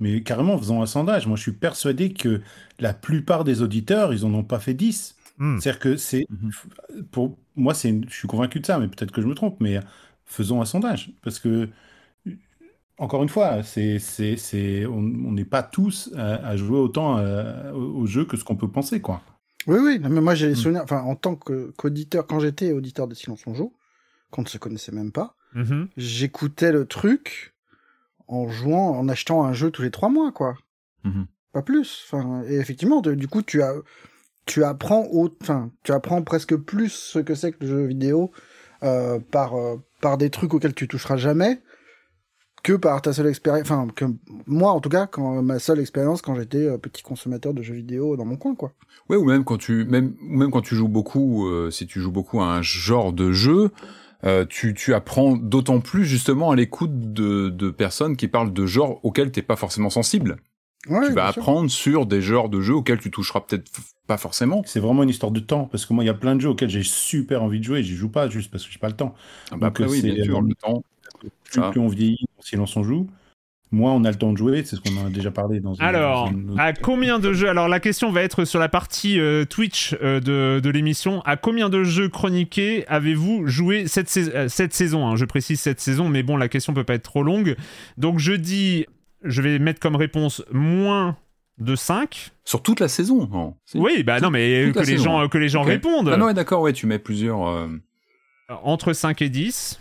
[0.00, 1.26] mais carrément, faisons un sondage.
[1.26, 2.42] Moi, je suis persuadé que
[2.80, 5.14] la plupart des auditeurs, ils en ont pas fait 10.
[5.38, 5.58] Hmm.
[5.58, 6.26] C'est-à-dire que c'est.
[7.10, 9.58] Pour moi, c'est une- je suis convaincu de ça, mais peut-être que je me trompe,
[9.60, 9.80] mais
[10.24, 11.10] faisons un sondage.
[11.22, 11.68] Parce que,
[12.98, 17.72] encore une fois, c'est, c'est, c'est, on n'est pas tous à, à jouer autant euh,
[17.72, 19.22] au, au jeu que ce qu'on peut penser, quoi.
[19.66, 23.08] Oui, oui, non, mais moi j'ai les souvenirs, enfin, en tant qu'auditeur, quand j'étais auditeur
[23.08, 23.72] de Silence on joue,
[24.30, 25.88] qu'on ne se connaissait même pas, Mhm.
[25.96, 27.54] j'écoutais le truc
[28.28, 30.56] en jouant, en achetant un jeu tous les trois mois, quoi.
[31.04, 31.26] Mhm.
[31.52, 32.04] Pas plus.
[32.06, 33.74] Enfin, et effectivement, du coup, tu as,
[34.44, 38.30] tu apprends au, enfin, tu apprends presque plus ce que c'est que le jeu vidéo
[38.82, 41.62] euh, par, euh, par des trucs auxquels tu toucheras jamais
[42.62, 43.62] que par ta seule expérience.
[43.62, 44.04] Enfin, que
[44.46, 47.74] moi, en tout cas, quand ma seule expérience quand j'étais euh, petit consommateur de jeux
[47.74, 48.72] vidéo dans mon coin, quoi.
[49.08, 52.00] Ouais, ou même quand tu même ou même quand tu joues beaucoup, euh, si tu
[52.00, 53.70] joues beaucoup à un genre de jeu,
[54.24, 58.66] euh, tu tu apprends d'autant plus justement à l'écoute de de personnes qui parlent de
[58.66, 60.36] genres auxquels t'es pas forcément sensible.
[60.88, 61.42] Ouais, tu vas sûr.
[61.42, 63.70] apprendre sur des genres de jeux auxquels tu toucheras peut-être
[64.06, 64.62] pas forcément.
[64.66, 66.50] C'est vraiment une histoire de temps, parce que moi, il y a plein de jeux
[66.50, 68.88] auxquels j'ai super envie de jouer, et j'y joue pas juste parce que j'ai pas
[68.88, 69.14] le temps.
[69.50, 70.84] Ah bah Donc, après oui, c'est, bien sûr, le temps.
[71.50, 73.08] Plus on vieillit, silence on joue,
[73.72, 75.74] moins on a le temps de jouer, c'est ce qu'on en a déjà parlé dans
[75.74, 78.58] une- Alors, dans une autre- à combien de jeux Alors, la question va être sur
[78.60, 81.20] la partie euh, Twitch euh, de, de l'émission.
[81.22, 85.16] À combien de jeux chroniqués avez-vous joué cette, sais- euh, cette saison hein?
[85.16, 87.56] Je précise cette saison, mais bon, la question peut pas être trop longue.
[87.98, 88.86] Donc, je dis,
[89.24, 91.16] je vais mettre comme réponse moins
[91.58, 92.30] de 5.
[92.44, 93.26] Sur toute la saison.
[93.26, 93.56] non?
[93.74, 95.04] Oui, bah non, mais toute que les, saison.
[95.22, 96.10] gens, que les gens répondent.
[96.12, 97.48] Ah non, ouais, d'accord, ouais, tu mets plusieurs.
[97.48, 97.66] euh,
[98.62, 99.80] Entre 5 et 10.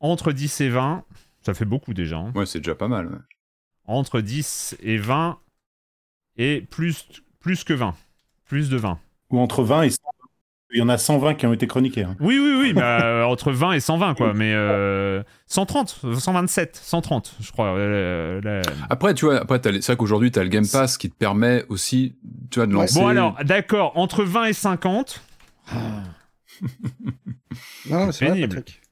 [0.00, 1.04] Entre 10 et 20.
[1.48, 2.18] Ça fait beaucoup déjà.
[2.18, 2.30] hein.
[2.34, 3.06] Ouais, c'est déjà pas mal.
[3.06, 3.18] ouais.
[3.86, 5.38] Entre 10 et 20.
[6.36, 7.08] Et plus,
[7.40, 7.94] plus que 20.
[8.44, 8.98] Plus de 20.
[9.30, 9.96] Ou entre 20 et 100.
[10.74, 12.02] Il y en a 120 qui ont été chroniqués.
[12.02, 12.14] hein.
[12.20, 14.34] Oui, oui, oui, bah, euh, entre 20 et 120, quoi.
[14.34, 17.68] Mais euh, 130, 127, 130, je crois.
[17.78, 18.60] euh, la-
[18.90, 22.18] Après, tu vois, après, c'est vrai qu'aujourd'hui, t'as le Game Pass qui te permet aussi,
[22.50, 23.00] tu vois, de lancer.
[23.00, 25.22] Bon, alors, d'accord, entre 20 et 50,
[25.72, 25.80] Non,
[28.00, 28.56] non, mais c'est vrai, Pénible.
[28.56, 28.82] Patrick.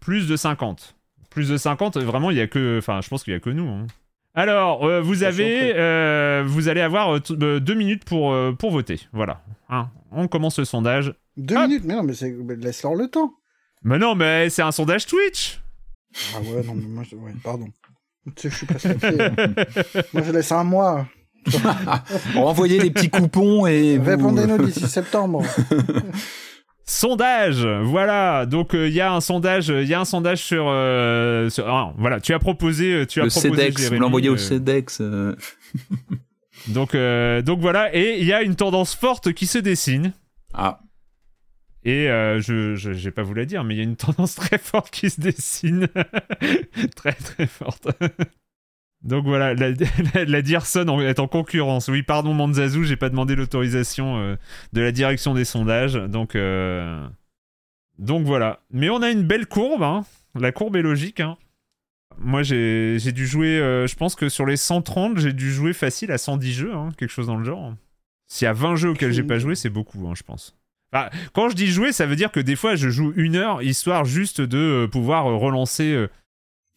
[0.00, 0.96] plus de 50.
[1.30, 2.78] Plus de 50, vraiment, il y a que.
[2.78, 3.68] Enfin, je pense qu'il y a que nous.
[3.68, 3.86] hein.
[4.34, 5.72] Alors, euh, vous avez.
[5.76, 9.00] euh, vous allez avoir euh, deux minutes pour, euh, pour voter.
[9.12, 9.42] Voilà.
[9.68, 11.14] Hein, on commence le sondage.
[11.36, 11.62] Deux Hop.
[11.62, 12.14] minutes, mais non, mais,
[12.56, 13.32] laisse-leur le temps.
[13.82, 15.60] Mais non, mais c'est un sondage Twitch
[16.36, 17.16] Ah ouais, non, mais moi, je...
[17.16, 17.68] ouais, pardon.
[18.36, 18.88] Tu sais, je suis pressé.
[20.12, 21.06] moi, je laisse un mois.
[22.36, 23.98] Envoyez les petits coupons et.
[23.98, 25.42] Répondez-nous d'ici septembre.
[26.90, 28.46] Sondage, voilà.
[28.46, 31.68] Donc euh, il y a un sondage, il y a un sondage sur, euh, sur-
[31.68, 32.20] ah, voilà.
[32.20, 35.00] Tu as proposé, euh, tu as Le proposé CEDEX, vous l'envoyez au CEDEX.
[36.68, 37.94] donc donc voilà.
[37.94, 40.12] Et il y a une tendance forte qui se dessine.
[40.52, 40.80] Ah,
[41.84, 44.34] Et euh, je, je j'ai pas vous la dire, mais il y a une tendance
[44.36, 45.86] très forte qui se dessine,
[46.96, 47.86] très très forte.
[49.02, 49.70] Donc voilà, la,
[50.26, 51.88] la, est en concurrence.
[51.88, 54.36] Oui, pardon Manzazou, j'ai pas demandé l'autorisation euh,
[54.72, 55.94] de la direction des sondages.
[55.94, 57.06] Donc, euh,
[57.98, 58.60] donc voilà.
[58.70, 59.82] Mais on a une belle courbe.
[59.82, 60.04] hein.
[60.38, 61.20] La courbe est logique.
[61.20, 61.38] hein.
[62.18, 66.12] Moi, j'ai dû jouer, euh, je pense que sur les 130, j'ai dû jouer facile
[66.12, 67.74] à 110 jeux, hein, quelque chose dans le genre.
[68.26, 70.54] S'il y a 20 jeux auxquels j'ai pas joué, c'est beaucoup, hein, je pense.
[71.32, 74.04] Quand je dis jouer, ça veut dire que des fois, je joue une heure, histoire
[74.04, 76.06] juste de pouvoir relancer...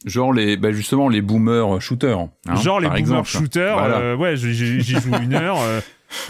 [0.06, 2.18] euh, Genre les, bah justement les boomers shooters.
[2.20, 3.30] hein, Genre les boomers exemple.
[3.30, 3.98] shooters, Voilà.
[3.98, 5.80] euh, ouais, j'y joue une heure, euh,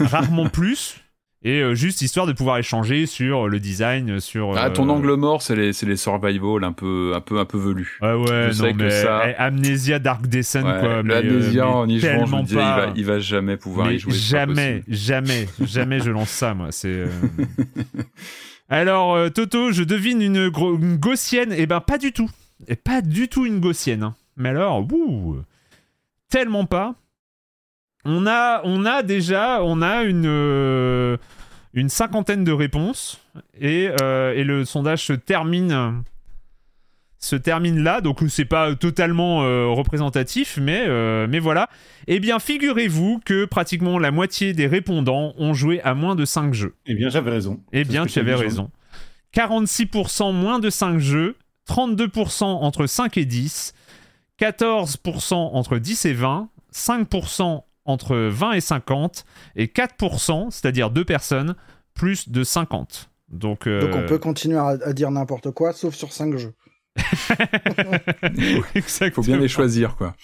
[0.00, 0.96] rarement plus.
[1.46, 4.56] Et euh, juste histoire de pouvoir échanger sur le design, sur.
[4.56, 7.58] Ah, ton euh, angle mort, c'est les, les survival un peu, un peu, un peu
[7.58, 7.98] velus.
[8.00, 11.02] Ouais, ouais, Je non, sais que ça- eh, Amnesia Dark Descent, Ouais, quoi.
[11.02, 13.88] mais, euh, Amnesia en y jouant, je me disais, il va, il va jamais pouvoir
[13.88, 14.14] Mais y jouer.
[14.14, 16.68] jamais, jamais, jamais je lance ça, moi.
[16.70, 16.88] C'est.
[16.88, 17.08] euh,
[18.70, 21.52] Alors, euh, Toto, je devine une, une gaussienne.
[21.56, 22.30] Eh ben, pas du tout.
[22.68, 24.02] Et pas du tout une gaussienne.
[24.02, 24.14] hein.
[24.36, 25.36] Mais alors, ouh,
[26.28, 26.94] tellement pas.
[28.04, 31.16] On a, on a déjà, on a une, euh,
[31.72, 33.18] une cinquantaine de réponses
[33.58, 36.02] et, euh, et le sondage se termine,
[37.18, 38.00] se termine là.
[38.02, 40.86] Donc c'est pas totalement euh, représentatif, mais,
[41.28, 41.70] mais voilà.
[42.06, 46.52] Eh bien, figurez-vous que pratiquement la moitié des répondants ont joué à moins de 5
[46.52, 46.74] jeux.
[46.86, 47.60] Eh bien, j'avais raison.
[47.72, 48.70] Eh bien, tu avais raison.
[49.34, 51.36] 46% moins de 5 jeux,
[51.68, 53.74] 32% entre 5 et 10,
[54.40, 59.24] 14% entre 10 et 20, 5% entre 20 et 50,
[59.56, 61.54] et 4%, c'est-à-dire deux personnes,
[61.94, 63.10] plus de 50.
[63.28, 66.54] Donc, euh, Donc on peut continuer à, à dire n'importe quoi, sauf sur 5 jeux.
[68.74, 69.22] Exactement.
[69.24, 70.14] Faut bien les choisir, quoi.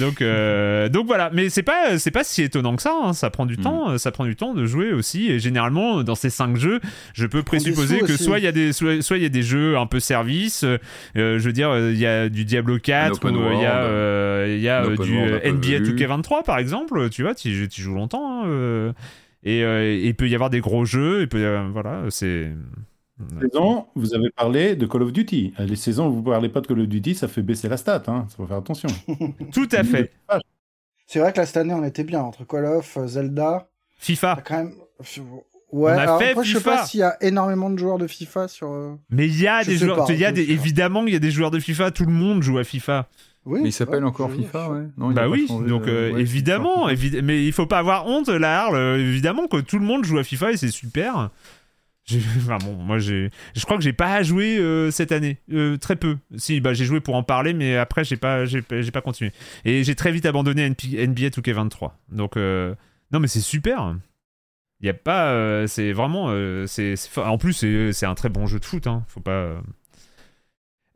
[0.00, 2.94] Donc, euh, donc voilà, mais c'est pas c'est pas si étonnant que ça.
[3.02, 3.12] hein.
[3.12, 3.62] Ça prend du Mm.
[3.62, 5.30] temps, ça prend du temps de jouer aussi.
[5.30, 6.80] Et généralement, dans ces cinq jeux,
[7.14, 8.22] je peux présupposer que aussi.
[8.24, 10.64] soit il y a des soit soit il y a des jeux un peu service.
[10.64, 10.78] euh,
[11.14, 13.82] je veux dire, il y a du Diablo 4 open ou euh, il y a
[13.82, 15.94] euh, il y euh, du world NBA velu.
[15.96, 17.08] 2K23 par exemple.
[17.10, 18.42] Tu vois, tu tu joues longtemps.
[18.44, 18.92] hein, euh,
[19.44, 21.22] et euh, il peut y avoir des gros jeux.
[21.22, 22.50] Il peut y avoir- voilà, c'est
[23.40, 25.54] Saison, vous avez parlé de Call of Duty.
[25.58, 27.76] Euh, Les saisons où vous parlez pas de Call of Duty, ça fait baisser la
[27.76, 28.02] stat.
[28.06, 28.26] Hein.
[28.28, 28.88] Ça faut faire attention.
[29.52, 30.12] tout à fait.
[31.06, 33.68] C'est vrai que là, cette année, on était bien entre Call of, euh, Zelda.
[33.98, 34.38] FIFA.
[34.44, 34.72] Quand même.
[35.70, 36.76] Ouais, On a alors fait après, je sais FIFA.
[36.76, 38.70] pas s'il y a énormément de joueurs de FIFA sur.
[38.70, 41.12] euh, Mais il y a Je des joueurs, pas, y a je des, évidemment il
[41.12, 41.90] y a des joueurs de FIFA.
[41.90, 43.06] Tout le monde joue à FIFA.
[43.44, 44.86] Oui, Mais il s'appelle encore FIFA, je- ouais.
[44.96, 46.92] Non, il a bah oui, changé, donc euh, ouais, évidemment, FIFA.
[47.18, 50.04] évi- mais il faut pas avoir honte, la Arle, euh, évidemment que tout le monde
[50.04, 51.30] joue à FIFA et c'est super.
[52.38, 53.28] Enfin bon, moi je
[53.64, 56.16] crois que j'ai pas joué euh, cette année, Euh, très peu.
[56.36, 58.46] Si, bah j'ai joué pour en parler, mais après j'ai pas,
[59.02, 59.32] continué.
[59.64, 61.92] Et j'ai très vite abandonné NBA 2K23.
[62.10, 62.74] Donc euh,
[63.12, 63.94] non, mais c'est super.
[64.80, 66.26] Il y a pas, euh, c'est vraiment,
[67.16, 67.52] en plus
[67.92, 68.86] c'est, un très bon jeu de foot.
[68.86, 69.60] Hein, faut pas.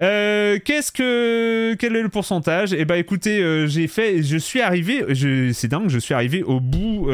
[0.00, 2.72] qu'est-ce que quel est le pourcentage?
[2.72, 5.04] Eh ben écoutez, j'ai fait, je suis arrivé,
[5.52, 7.08] c'est dingue, je suis arrivé au bout,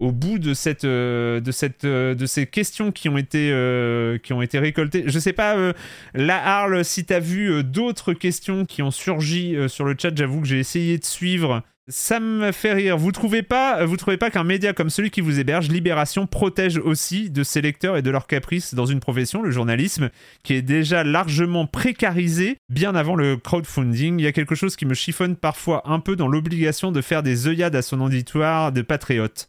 [0.00, 4.18] au bout de cette, euh, de cette, euh, de ces questions qui ont été, euh,
[4.18, 5.04] qui ont été récoltées.
[5.06, 5.74] Je sais pas,
[6.14, 10.46] la Arle, si t'as vu d'autres questions qui ont surgi sur le chat, j'avoue que
[10.46, 11.62] j'ai essayé de suivre.
[11.88, 12.96] Ça me fait rire.
[12.96, 16.78] Vous trouvez pas, vous trouvez pas qu'un média comme celui qui vous héberge, Libération, protège
[16.78, 20.10] aussi de ses lecteurs et de leurs caprices dans une profession, le journalisme,
[20.44, 24.20] qui est déjà largement précarisé bien avant le crowdfunding?
[24.20, 27.24] Il y a quelque chose qui me chiffonne parfois un peu dans l'obligation de faire
[27.24, 29.48] des œillades à son auditoire de patriote.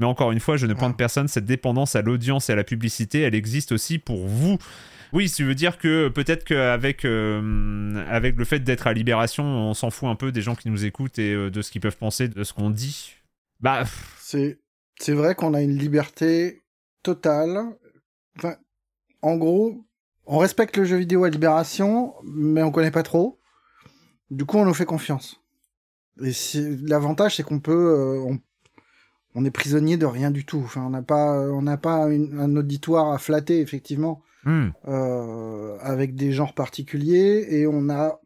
[0.00, 2.64] Mais encore une fois, je ne pointe personne, cette dépendance à l'audience et à la
[2.64, 4.58] publicité, elle existe aussi pour vous.
[5.12, 9.74] Oui, ça veut dire que peut-être qu'avec euh, avec le fait d'être à Libération, on
[9.74, 11.96] s'en fout un peu des gens qui nous écoutent et euh, de ce qu'ils peuvent
[11.96, 13.14] penser de ce qu'on dit.
[13.60, 13.84] Bah,
[14.18, 14.58] C'est
[15.00, 16.62] c'est vrai qu'on a une liberté
[17.02, 17.58] totale.
[18.36, 18.56] Enfin,
[19.22, 19.84] en gros,
[20.26, 23.40] on respecte le jeu vidéo à Libération, mais on connaît pas trop.
[24.30, 25.40] Du coup, on nous fait confiance.
[26.22, 26.32] Et
[26.82, 28.38] l'avantage, c'est qu'on peut, euh, on,
[29.34, 30.60] on est prisonnier de rien du tout.
[30.64, 34.68] Enfin, on n'a pas, on n'a pas une- un auditoire à flatter, effectivement, hmm.
[34.88, 38.20] euh, avec des genres particuliers, et on a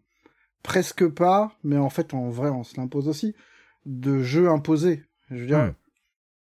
[0.63, 3.35] presque pas, mais en fait, en vrai, on se l'impose aussi,
[3.87, 5.03] de jeux imposés.
[5.31, 5.73] Je veux dire, Hmm.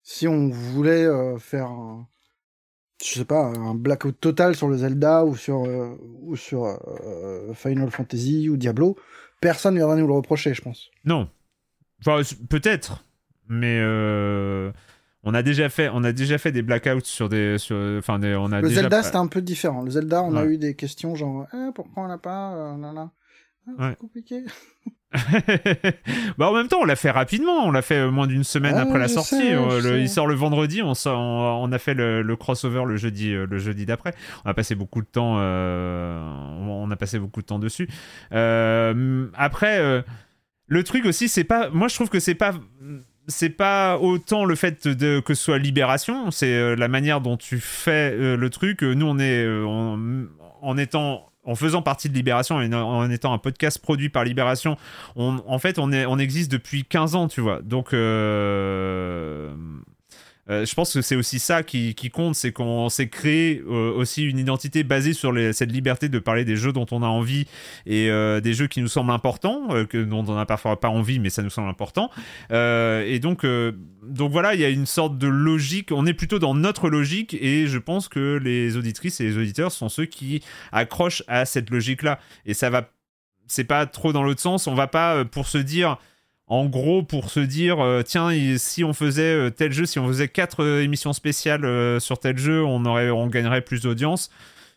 [0.03, 2.07] si on voulait euh, faire un,
[3.03, 6.79] je sais pas, un blackout total sur le Zelda ou sur, euh, ou sur
[7.53, 8.95] Final Fantasy ou Diablo,
[9.41, 10.89] personne ne viendrait nous le reprocher, je pense.
[11.03, 11.29] non.
[11.99, 13.03] Enfin, peut-être,
[13.49, 14.71] mais euh,
[15.23, 18.35] on a déjà fait, on a déjà fait des blackouts sur des, sur, enfin, des-
[18.35, 18.81] on a le déjà.
[18.81, 19.81] Zelda, c'était un peu différent.
[19.83, 22.95] Le Zelda, on a eu des questions genre, Eh, pourquoi on l'a pas, euh, nan,
[22.95, 23.09] nan?
[23.79, 23.95] Ah, Ouais.
[23.95, 24.43] Compliqué.
[26.37, 27.65] bah en même temps, on l'a fait rapidement.
[27.65, 29.35] On l'a fait euh, moins d'une semaine Ah, après la sortie.
[29.37, 30.81] sais, Euh, le- il sort le vendredi.
[30.81, 34.13] On, sort- on, on a fait le, le crossover le jeudi, le jeudi d'après.
[34.45, 35.35] On a passé beaucoup de temps.
[35.39, 36.19] euh,
[36.59, 37.87] on a passé beaucoup de temps dessus.
[38.31, 40.03] Après,
[40.67, 41.69] le truc aussi, c'est pas.
[41.69, 42.53] Moi, je trouve que c'est pas.
[43.27, 47.35] C'est pas autant le fait de, que ce soit Libération, c'est euh, la manière dont
[47.35, 48.83] tu fais euh, le truc.
[48.83, 49.65] Nous, on est euh,
[50.61, 54.77] en, étant, en faisant partie de Libération et en, étant un podcast produit par Libération,
[55.17, 57.61] on, en fait, on, on existe depuis 15 ans, tu vois.
[57.61, 57.93] Donc,
[60.49, 64.23] euh, je pense que c'est aussi ça qui, compte, c'est qu'on s'est créé euh, aussi
[64.23, 67.47] une identité basée sur cette liberté de parler des jeux dont on a envie
[67.85, 71.19] et euh, des jeux qui nous semblent importants, que, dont on n'a parfois pas envie,
[71.19, 72.09] mais ça nous semble important.
[72.51, 73.45] et donc,
[74.03, 75.91] donc voilà, il y a une sorte de logique.
[75.91, 79.71] On est plutôt dans notre logique et je pense que les auditrices et les auditeurs
[79.71, 80.41] sont ceux qui
[80.71, 82.19] accrochent à cette logique-là.
[82.45, 82.89] Et ça va,
[83.47, 84.67] c'est pas trop dans l'autre sens.
[84.67, 85.97] On va pas pour se dire
[86.47, 90.07] en gros pour se dire euh, tiens si on faisait euh, tel jeu si on
[90.07, 94.29] faisait quatre euh, émissions spéciales sur tel jeu on aurait on gagnerait plus d'audience.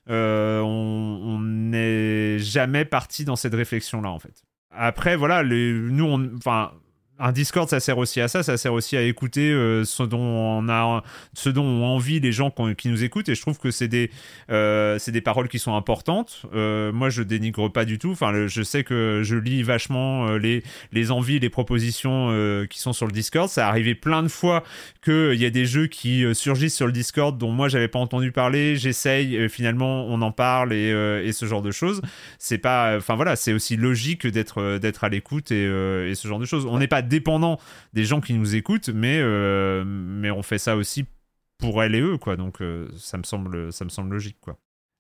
[0.09, 4.43] On n'est jamais parti dans cette réflexion là en fait.
[4.73, 6.73] Après voilà nous on enfin
[7.21, 10.19] un Discord, ça sert aussi à ça, ça sert aussi à écouter euh, ce dont
[10.19, 13.29] on a, ce dont ont envie les gens qui nous écoutent.
[13.29, 14.11] Et je trouve que c'est des,
[14.51, 16.43] euh, c'est des paroles qui sont importantes.
[16.55, 18.13] Euh, moi, je dénigre pas du tout.
[18.13, 22.31] Enfin, je sais que je lis vachement les, les envies, les propositions
[22.69, 23.49] qui sont sur le Discord.
[23.49, 24.65] Ça arrivé plein de fois
[25.05, 28.33] qu'il y a des jeux qui surgissent sur le Discord dont moi j'avais pas entendu
[28.33, 28.77] parler.
[28.77, 30.89] J'essaye, finalement, on en parle et,
[31.25, 32.01] et, ce genre de choses.
[32.39, 36.39] C'est pas, enfin voilà, c'est aussi logique d'être, d'être à l'écoute et, et ce genre
[36.39, 36.67] de choses.
[36.67, 37.59] On n'est pas dépendant
[37.93, 41.05] des gens qui nous écoutent, mais, euh, mais on fait ça aussi
[41.59, 42.37] pour elle et eux, quoi.
[42.37, 44.57] Donc euh, ça, me semble, ça me semble logique, quoi.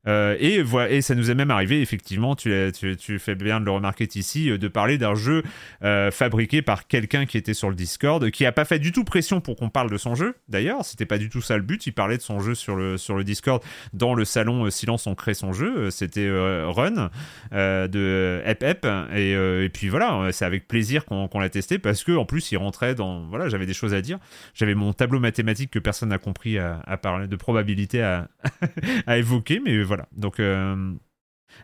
[0.07, 2.51] Euh, et, voilà, et ça nous est même arrivé, effectivement, tu,
[2.99, 5.43] tu, fais bien de le remarquer ici, euh, de parler d'un jeu
[5.85, 9.05] euh, fabriqué par quelqu'un qui était sur le Discord, qui a pas fait du tout
[9.05, 11.87] pression pour qu'on parle de son jeu, d'ailleurs, c'était pas du tout ça le but,
[11.87, 13.63] il parlait de son jeu sur le, sur le Discord,
[13.93, 17.11] dans le salon Silence on crée son jeu, c'était Run
[17.53, 22.13] de Ep Ep, et, et puis voilà, c'est avec plaisir qu'on l'a testé, parce que
[22.13, 24.19] en plus il rentrait dans, voilà, j'avais des choses à dire,
[24.55, 28.29] j'avais mon tableau mathématique que personne n'a compris à, parler, de probabilité à,
[29.07, 30.07] à évoquer, mais voilà.
[30.12, 30.39] Donc.
[30.39, 30.93] Euh,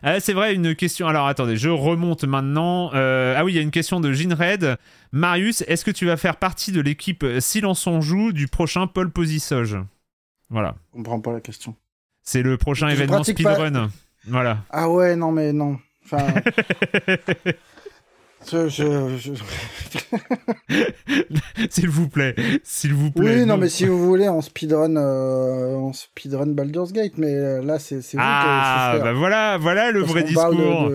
[0.03, 1.07] ah, c'est vrai, une question.
[1.07, 2.91] Alors attendez, je remonte maintenant.
[2.93, 4.77] Euh, ah oui, il y a une question de Red.
[5.13, 9.09] Marius, est-ce que tu vas faire partie de l'équipe Silence on joue du prochain Paul
[9.09, 9.77] Posisoge
[10.49, 10.75] Voilà.
[10.91, 11.73] On comprend pas la question.
[12.21, 13.89] C'est le prochain événement speedrun.
[14.27, 14.57] Voilà.
[14.71, 15.79] Ah ouais, non mais non.
[16.03, 16.27] Enfin.
[21.69, 23.39] s'il vous plaît, s'il vous plaît.
[23.39, 27.63] Oui, non, mais si vous voulez, on speedrun, euh, on speedrun Baldur's Gate, mais euh,
[27.63, 30.91] là, c'est vous Ah, bah voilà, voilà le vrai discours.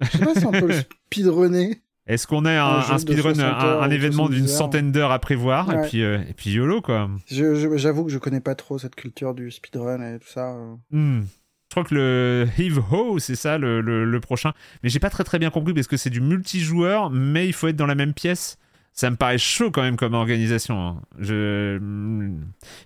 [0.00, 0.74] Je sais pas si on peut le
[1.06, 1.80] speedrunner.
[2.06, 6.18] Est-ce qu'on a un, speedrun, un, événement d'une centaine d'heures à prévoir, et puis euh,
[6.28, 7.08] et puis YOLO quoi.
[7.28, 10.54] J'avoue que je connais pas trop cette culture du speedrun et tout ça.
[10.90, 11.22] Hmm.
[11.22, 11.26] Je
[11.74, 14.52] crois que le Heave Ho, c'est ça le, prochain.
[14.82, 17.66] Mais j'ai pas très très bien compris parce que c'est du multijoueur, mais il faut
[17.66, 18.58] être dans la même pièce.
[18.92, 20.80] Ça me paraît chaud quand même comme organisation.
[20.80, 21.02] Hein.
[21.18, 21.80] Je...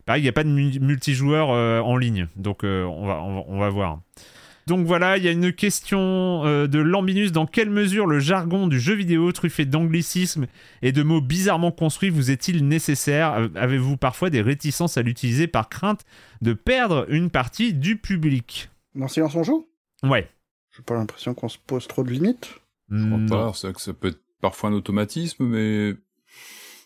[0.06, 2.28] Pareil, il n'y a pas de multijoueur euh, en ligne.
[2.36, 4.00] Donc euh, on, va, on, va, voir.
[4.66, 7.30] Donc voilà, il y a une question euh, de Lambinus.
[7.30, 10.46] Dans quelle mesure le jargon du jeu vidéo truffé d'anglicisme
[10.80, 13.50] et de mots bizarrement construits vous est-il nécessaire?
[13.54, 16.06] Avez-vous parfois des réticences à l'utiliser par crainte
[16.40, 18.70] de perdre une partie du public?
[18.94, 19.68] Dans Silence on joue?
[20.02, 20.28] Ouais.
[20.76, 22.48] J'ai pas l'impression qu'on se pose trop de limites.
[22.90, 25.94] Je crois pas, c'est que ça peut être parfois un automatisme, mais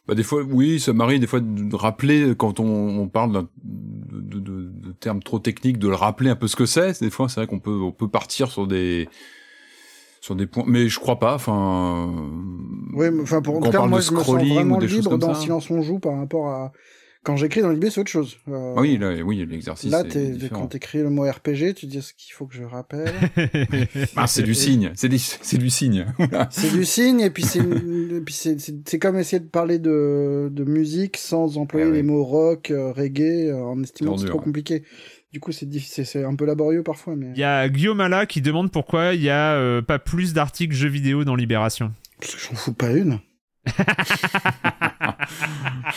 [0.07, 4.41] bah, des fois, oui, ça m'arrive des fois de rappeler quand on, on parle de,
[4.41, 7.01] de, de, termes trop techniques, de le rappeler un peu ce que c'est.
[7.01, 9.09] Des fois, c'est vrai qu'on peut, on peut partir sur des
[10.21, 11.35] sur des points, mais je crois pas.
[11.35, 12.13] Enfin,
[12.95, 15.83] oui, enfin pour en tout cas, moi, je me sens vraiment libre dans Silence on
[15.83, 16.73] joue par rapport à
[17.25, 18.37] quand j'écris dans l'IB, c'est autre chose.
[18.49, 19.91] Euh, oui, là, oui, l'exercice.
[19.91, 20.03] Là,
[20.51, 23.15] quand t'écris le mot RPG, tu dis ce qu'il faut que je rappelle.
[24.17, 24.91] ah, c'est du signe.
[24.95, 26.07] C'est du, c'est du signe.
[26.51, 31.87] c'est du signe, et puis c'est, comme essayer de parler de, de musique sans employer
[31.89, 34.83] ah les mots rock, euh, reggae, euh, en estimant que c'est trop compliqué.
[35.33, 37.15] Du coup, c'est c'est un peu laborieux parfois.
[37.17, 37.29] Mais...
[37.35, 40.91] Il y a Guillaume Ala qui demande pourquoi il y a pas plus d'articles jeux
[40.91, 41.93] vidéo dans Libération.
[42.21, 43.21] Parce que j'en fous pas une.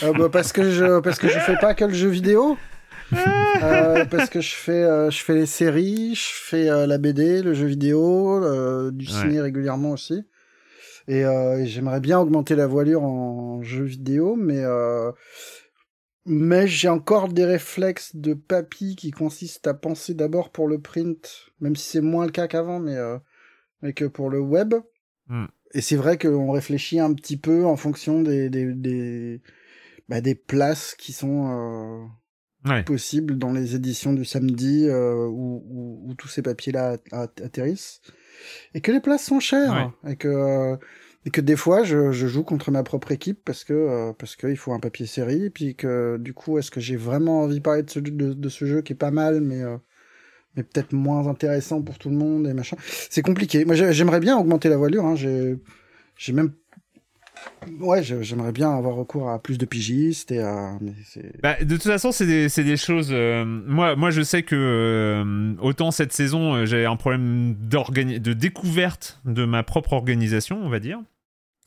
[0.02, 2.58] Euh, bah, parce que je parce que je fais pas que le jeu vidéo.
[3.62, 7.42] euh, parce que je fais euh, je fais les séries, je fais euh, la BD,
[7.42, 10.24] le jeu vidéo, du ciné régulièrement aussi.
[11.08, 14.62] Et, et j'aimerais bien augmenter la voilure en jeu vidéo, mais
[16.28, 21.46] mais j'ai encore des réflexes de papy qui consistent à penser d'abord pour le print,
[21.60, 22.96] même si c'est moins le cas qu'avant, mais
[23.82, 24.74] mais que pour le web.
[25.28, 25.46] Hmm.
[25.76, 29.42] Et c'est vrai qu'on réfléchit un petit peu en fonction des, des, des,
[30.08, 32.08] bah, des places qui sont
[32.64, 38.00] euh, possibles dans les éditions du samedi euh, où, où, où, tous ces papiers-là atterrissent.
[38.72, 39.92] Et que les places sont chères.
[40.08, 40.78] Et que.
[41.26, 44.34] et que des fois, je, je, joue contre ma propre équipe parce que euh, parce
[44.34, 47.58] qu'il faut un papier série, et puis que du coup, est-ce que j'ai vraiment envie
[47.58, 49.76] de parler de ce, de, de ce jeu qui est pas mal, mais euh,
[50.56, 52.76] mais peut-être moins intéressant pour tout le monde et machin.
[53.10, 53.64] C'est compliqué.
[53.64, 55.04] Moi, j'aimerais bien augmenter la voilure.
[55.04, 55.14] Hein.
[55.16, 56.52] J'ai, même
[57.80, 60.78] Ouais, j'aimerais bien avoir recours à plus de pigistes et à.
[61.42, 63.08] Bah, de toute façon, c'est des, des choses.
[63.10, 68.32] euh, moi, moi, je sais que euh, autant cette saison, euh, j'ai un problème de
[68.32, 70.98] découverte de ma propre organisation, on va dire.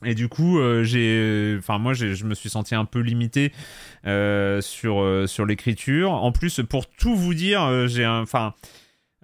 [0.02, 3.52] Et du coup, j'ai, enfin moi, je me suis senti un peu limité
[4.62, 6.12] sur sur l'écriture.
[6.12, 8.54] En plus, pour tout vous dire, j'ai enfin.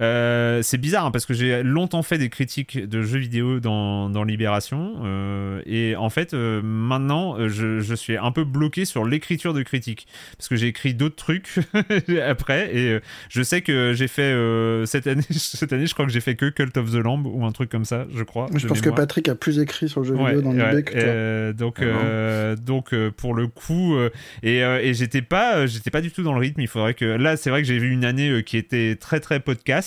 [0.03, 4.11] Euh, c'est bizarre hein, parce que j'ai longtemps fait des critiques de jeux vidéo dans,
[4.11, 8.85] dans Libération euh, et en fait euh, maintenant euh, je, je suis un peu bloqué
[8.85, 10.07] sur l'écriture de critiques
[10.37, 11.49] parce que j'ai écrit d'autres trucs
[12.27, 13.01] après et euh,
[13.31, 16.35] je sais que j'ai fait euh, cette année cette année je crois que j'ai fait
[16.37, 18.91] que Cult of the Lamb ou un truc comme ça je crois Je pense que.
[18.91, 21.01] Patrick a plus écrit sur le jeu Ouais, vidéo dans ouais, l'idée que toi.
[21.03, 24.11] euh, donc, Ah euh, donc euh, pour le coup, euh,
[24.43, 26.61] et, euh, et j'étais pas, j'étais pas du tout dans le rythme.
[26.61, 29.21] Il faudrait que là, c'est vrai que j'ai vu une année euh, qui était très
[29.21, 29.86] très podcast,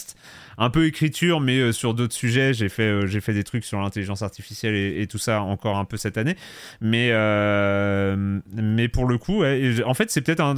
[0.59, 2.53] un peu écriture, mais euh, sur d'autres sujets.
[2.53, 5.85] J'ai fait, euh, j'ai fait des trucs sur l'intelligence artificielle et, tout ça encore un
[5.85, 6.35] peu cette année.
[6.81, 10.55] Mais, euh, mais pour le coup, en fait, c'est peut-être un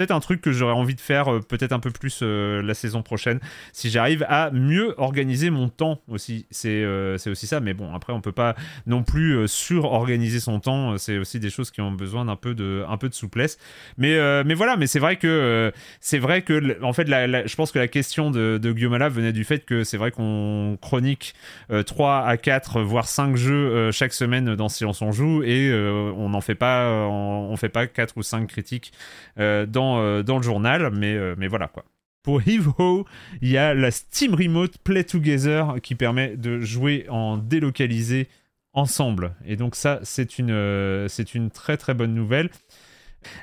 [0.00, 2.72] peut-être un truc que j'aurais envie de faire euh, peut-être un peu plus euh, la
[2.72, 3.38] saison prochaine
[3.74, 6.46] si j'arrive à mieux organiser mon temps aussi.
[6.50, 8.54] C'est euh, aussi ça mais bon après on peut pas
[8.86, 10.96] non plus sur-organiser son temps.
[10.96, 13.58] C'est aussi des choses qui ont besoin d'un peu de un peu de souplesse.
[13.98, 15.70] Mais mais voilà mais c'est vrai que
[16.00, 19.32] c'est vrai que en fait la- je pense que la question de, Guillaume Alla venait
[19.32, 21.34] du fait que c'est vrai qu'on chronique
[21.70, 25.70] euh, 3 à 4 voire 5 jeux chaque semaine dans Silence on joue et
[26.16, 28.92] on n'en fait pas on, on fait pas 4 ou 5 critiques
[29.38, 29.66] euh,
[29.98, 31.84] euh, dans le journal, mais, euh, mais voilà quoi.
[32.22, 33.06] Pour Evo,
[33.40, 38.28] il y a la Steam Remote Play Together qui permet de jouer en délocalisé
[38.74, 39.34] ensemble.
[39.46, 42.50] Et donc ça, c'est une, euh, c'est une très très bonne nouvelle.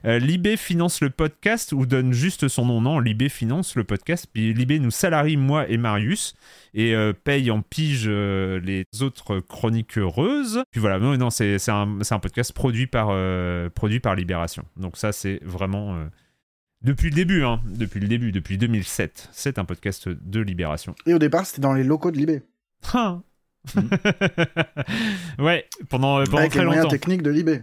[0.03, 4.28] Libé finance le podcast ou donne juste son nom Non, Libé finance le podcast.
[4.34, 6.34] Libé nous salarie, moi et Marius,
[6.74, 10.64] et paye en pige les autres chroniques heureuses.
[10.72, 13.10] Puis voilà, non, non c'est un, un podcast produit par,
[13.76, 14.65] produit par Libération.
[14.78, 16.07] Donc ça, c'est vraiment...
[16.88, 20.95] euh, depuis le début, hein, depuis le début, depuis 2007, c'est un podcast de Libération.
[21.05, 22.41] Et au départ, c'était dans les locaux de Libé.
[22.93, 23.19] Ah.
[25.39, 26.89] ouais, pendant, pendant avec très les moyens longtemps.
[26.91, 27.61] techniques de Libé.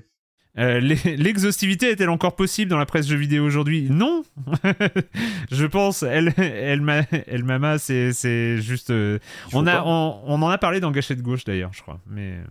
[0.57, 3.89] Euh, l'e- L'exhaustivité est-elle encore possible dans la presse jeux vidéo aujourd'hui?
[3.91, 4.23] Non
[5.51, 8.91] Je pense, elle, elle, m'a- elle mama, c'est c'est juste.
[8.91, 9.19] euh,
[9.53, 12.01] on, a, on, on en a parlé dans Gâchette Gauche d'ailleurs, je crois.
[12.09, 12.45] Mais euh,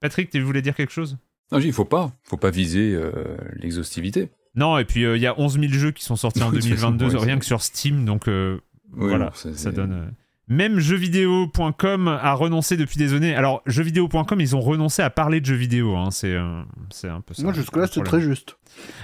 [0.00, 1.16] Patrick, tu voulais dire quelque chose?
[1.50, 3.12] Non, il faut pas, faut pas viser euh,
[3.54, 4.28] l'exhaustivité.
[4.56, 6.62] Non, et puis euh, il y a 11 000 jeux qui sont sortis en Oui,
[6.62, 8.58] c'est- 2022, ouais, rien c'est- que sur Steam, donc euh,
[8.94, 9.92] Oui, voilà, bon, c'est- ça c'est- donne.
[9.92, 10.04] euh,
[10.48, 13.34] Même jeuxvideo.com a renoncé depuis des années.
[13.34, 15.96] Alors, jeuxvideo.com, ils ont renoncé à parler de jeux vidéo.
[15.96, 17.42] hein, C'est euh, c'est un peu ça.
[17.42, 18.04] Moi, jusque-là, problème.
[18.06, 18.56] très juste.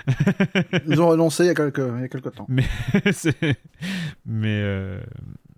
[0.87, 2.47] Ils ont renoncé il y a quelques, il y a quelques temps.
[3.13, 3.59] C'est-
[4.25, 5.01] mais euh,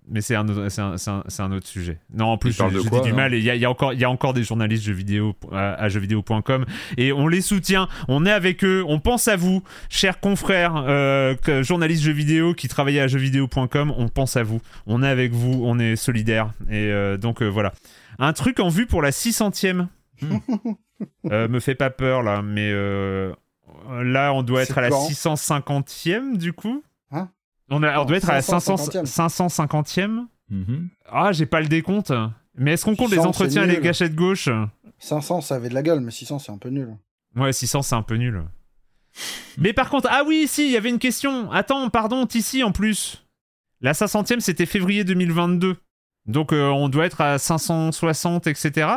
[0.09, 1.99] mais c'est un, autre- c'est un, c'est un- autre sujet.
[2.13, 3.33] Non, en plus, dis du mal.
[3.33, 5.73] et Il y y, a encore- il y a encore des journalistes jeux vidéo à,
[5.73, 6.65] à jeuxvideo.com
[6.97, 7.87] et on les soutient.
[8.07, 8.83] On est avec eux.
[8.87, 13.93] On pense à vous, chers confrères euh, journalistes jeux vidéo qui travaillent à jeuxvideo.com.
[13.97, 14.61] On pense à vous.
[14.87, 15.61] On est avec vous.
[15.63, 16.51] On est solidaires.
[16.69, 17.73] Et euh, donc euh, voilà.
[18.19, 19.87] Un truc en vue pour la 600e.
[21.29, 23.33] Euh, me fait pas peur là, mais euh,
[24.01, 25.09] là on doit être à la quand?
[25.09, 26.83] 650e du coup.
[27.11, 27.27] Hein?
[27.69, 29.05] On, a- on Non, doit être à la 500 550e.
[29.05, 30.25] 550e.
[30.49, 30.89] Mhm.
[31.07, 32.13] Ah, j'ai pas le décompte.
[32.57, 34.49] Mais est-ce qu'on compte les 600, entretiens et les gâchettes gauche
[34.99, 36.95] 500, ça avait de la gueule, mais 600, c'est un peu nul.
[37.35, 38.43] Ouais, 600, c'est un peu nul.
[39.57, 41.51] Mais par contre, ah oui, si, il y avait une question.
[41.51, 43.25] Attends, pardon, Tissi en plus.
[43.81, 45.75] La 500e, c'était février 2022.
[46.27, 48.87] Donc euh, on doit être à 560, etc.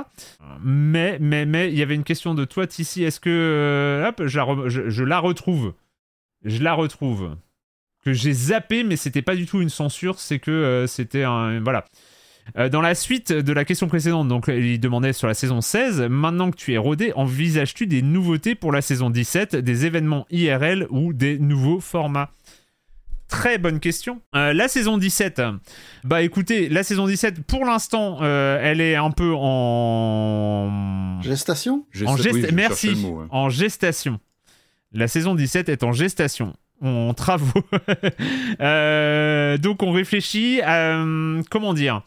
[0.63, 3.05] Mais, mais, mais, il y avait une question de toi, Tissi.
[3.05, 3.29] Est-ce que...
[3.31, 5.75] euh, hop, je la, re- je- je la retrouve.
[6.45, 7.37] Je la retrouve.
[8.09, 10.19] Que j'ai zappé, mais c'était pas du tout une censure.
[10.19, 11.61] C'est que euh, c'était un...
[11.61, 11.85] Voilà.
[12.57, 16.07] Euh, dans la suite de la question précédente, donc il demandait sur la saison 16,
[16.09, 20.87] maintenant que tu es rodé, envisages-tu des nouveautés pour la saison 17, des événements IRL
[20.89, 22.31] ou des nouveaux formats?
[23.29, 24.23] Très bonne question.
[24.35, 25.43] Euh, la saison 17,
[26.05, 31.21] bah écoutez, la saison 17, pour l'instant, euh, elle est un peu en...
[31.21, 31.85] Gestation?
[31.95, 34.19] Oui, Merci, mot, en gestation.
[34.93, 36.55] La saison 17 est en gestation.
[36.83, 37.63] En travaux.
[38.61, 41.01] Euh, donc on réfléchit à...
[41.01, 42.03] euh, comment dire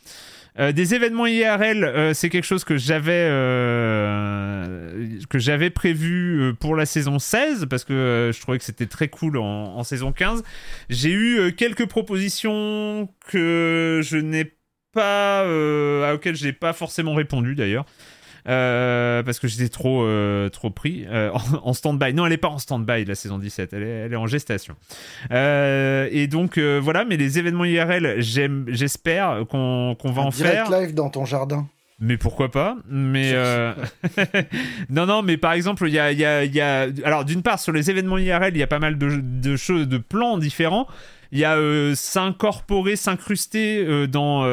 [0.60, 3.30] Euh, des événements IRL, c'est quelque chose que j'avais
[5.30, 9.38] que j'avais prévu pour la saison 16 parce que je trouvais que c'était très cool
[9.38, 10.44] en, saison 15.
[10.90, 14.52] J'ai eu quelques propositions que je n'ai
[14.92, 15.46] pas
[16.14, 17.86] auxquelles je n'ai pas forcément répondu d'ailleurs.
[18.48, 22.14] Euh, parce que j'étais trop euh, trop pris euh, en, en stand-by.
[22.14, 24.76] Non, elle est pas en stand-by la saison 17, elle est, elle est en gestation.
[25.32, 30.80] Et donc voilà, mais les événements IRL, j'espère qu'on qu'on va Un en direct faire.
[30.80, 31.68] live dans ton jardin.
[32.04, 32.78] Mais pourquoi pas?
[32.90, 33.74] Mais euh,
[34.90, 36.88] non, non, mais par exemple, il y a, y a, y a...
[37.06, 39.88] alors d'une part sur les événements IRL, il y a pas mal de, de choses,
[39.88, 40.88] de plans différents.
[41.32, 44.44] Il y a euh, s'incorporer, s'incruster euh, dans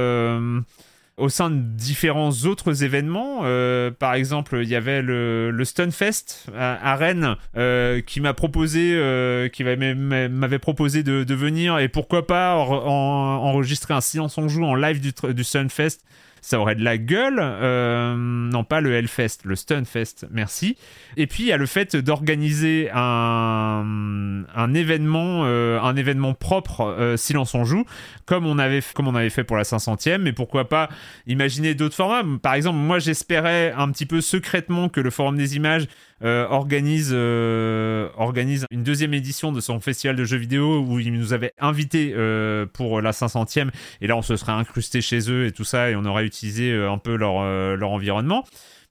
[1.19, 3.41] au sein de différents autres événements.
[3.43, 8.93] Euh, par exemple, il y avait le, le Stunfest à, Rennes euh, qui m'a proposé,
[8.95, 14.39] euh, qui m'avait proposé de, de venir et pourquoi pas en- en- enregistrer un silence
[14.39, 15.99] on joue en live du, du Stunfest.
[16.41, 17.39] Ça aurait de la gueule.
[17.41, 20.77] Euh, non, pas le Hellfest, le Stunfest, merci.
[21.17, 26.83] Et puis, il y a le fait d'organiser un, un événement, euh, un événement propre,
[26.83, 27.85] euh, Silence on joue,
[28.27, 30.19] comme on avait, comme on avait fait pour la 500e.
[30.19, 30.89] Mais pourquoi pas
[31.27, 35.57] imaginer d'autres formats Par exemple, moi, j'espérais un petit peu secrètement que le Forum des
[35.57, 35.87] images
[36.23, 41.33] organise, euh, organise une deuxième édition de son festival de jeux vidéo où ils nous
[41.33, 43.71] avaient invités euh, pour la 500e.
[44.01, 46.73] Et là, on se serait incrusté chez eux et tout ça, et on aurait utilisé
[46.73, 48.45] euh, un peu leur, euh, leur environnement.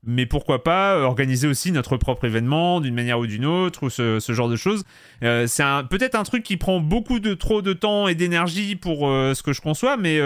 [0.09, 3.89] Mais pourquoi pas euh, organiser aussi notre propre événement d'une manière ou d'une autre, ou
[3.89, 4.85] ce, genre de choses.
[5.21, 9.09] Euh, c'est peut-être un truc qui prend beaucoup de trop de temps et d'énergie pour
[9.09, 10.21] euh, ce que je conçois, mais,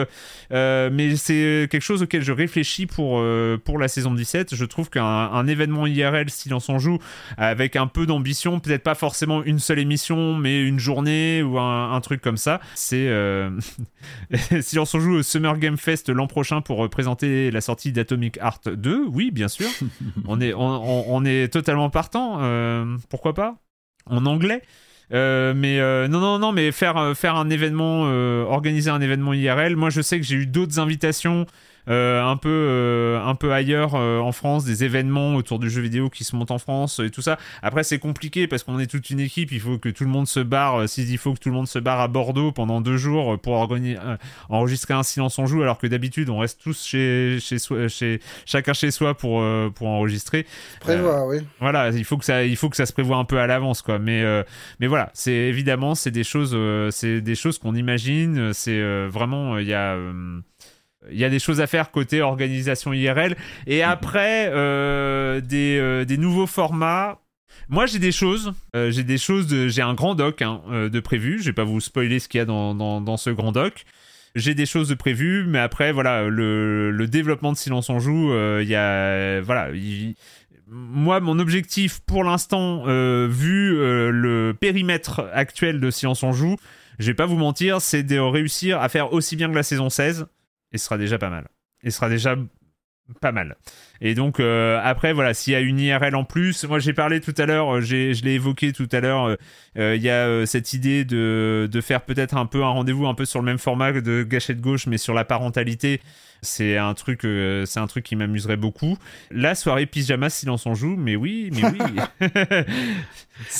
[0.51, 3.23] mais c'est quelque chose auquel je réfléchis pour,
[3.65, 4.53] pour la saison 17.
[4.53, 6.99] Je trouve qu'un un événement IRL, Silence on joue,
[7.37, 11.99] avec un peu d'ambition, peut-être pas forcément une seule émission, mais une journée ou un,
[12.01, 13.09] truc comme ça, c'est...
[14.61, 18.69] Silence on joue au Summer Game Fest l'an prochain pour présenter la sortie d'Atomic Heart
[18.69, 19.70] 2, oui, bien sûr.
[20.27, 23.57] on, est, on, est totalement partant, euh, pourquoi pas?
[24.05, 24.61] En anglais
[25.13, 28.03] Euh, mais euh, non, non, non, mais faire, faire un événement,
[28.49, 29.75] organiser un événement IRL.
[29.75, 31.45] Moi, je sais que j'ai eu d'autres invitations
[31.87, 36.09] un peu, euh, un peu ailleurs euh, en France, des événements autour du jeu vidéo
[36.09, 37.37] qui se montent en France et tout ça.
[37.61, 39.51] Après, c'est compliqué parce qu'on est toute une équipe.
[39.51, 40.81] Il faut que tout le monde se barre.
[40.81, 43.53] euh, S'il faut que tout le monde se barre à Bordeaux pendant deux jours pour
[43.53, 44.17] organiser, euh,
[44.49, 48.19] enregistrer un silence on joue, alors que d'habitude on reste tous chez, chez, soi, chez
[48.45, 50.45] chacun chez soi pour, euh, pour enregistrer.
[50.79, 51.39] Prévoit, oui.
[51.59, 53.81] Voilà, il faut que ça, il faut que ça se prévoit un peu à l'avance,
[53.81, 53.99] quoi.
[53.99, 54.43] Mais, euh,
[54.79, 58.53] mais voilà, c'est évidemment, c'est des choses, euh, c'est des choses qu'on imagine.
[58.53, 59.97] C'est euh, vraiment, il y a.
[61.09, 63.35] il y a des choses à faire côté organisation IRL.
[63.67, 67.19] Et après, euh, des, euh, des nouveaux formats.
[67.69, 68.53] Moi, j'ai des choses.
[68.75, 69.47] euh, j'ai des choses.
[69.47, 71.39] De, j'ai un grand doc hein, euh, de prévu.
[71.39, 73.85] Je vais pas vous spoiler ce qu'il y a dans, dans, dans ce grand doc.
[74.35, 78.31] J'ai des choses de prévues, mais après, voilà, le, le développement de Silence on joue,
[78.31, 80.15] euh, il y a, voilà, il-
[80.69, 86.55] moi, mon objectif pour l'instant, euh, vu euh, le périmètre actuel de Silence on joue,
[86.97, 89.89] je vais pas vous mentir, c'est de réussir à faire aussi bien que la saison
[89.89, 90.27] 16,
[90.71, 91.47] et ce sera déjà pas mal.
[91.83, 92.35] Et ce sera déjà
[93.19, 93.57] pas mal.
[93.99, 97.19] Et donc euh, après voilà, s'il y a une IRL en plus, moi j'ai parlé
[97.19, 99.35] tout à l'heure, euh, je l'ai évoqué tout à l'heure, euh,
[99.77, 103.13] euh, il y a cette idée de, de faire peut-être un peu un rendez-vous un
[103.13, 106.01] peu sur le même format que de Gâchette Gauche, mais sur la parentalité.
[106.43, 108.97] C'est un truc, euh, c'est un truc qui m'amuserait beaucoup.
[109.29, 112.27] La soirée pyjama silence on joue, mais oui, mais oui.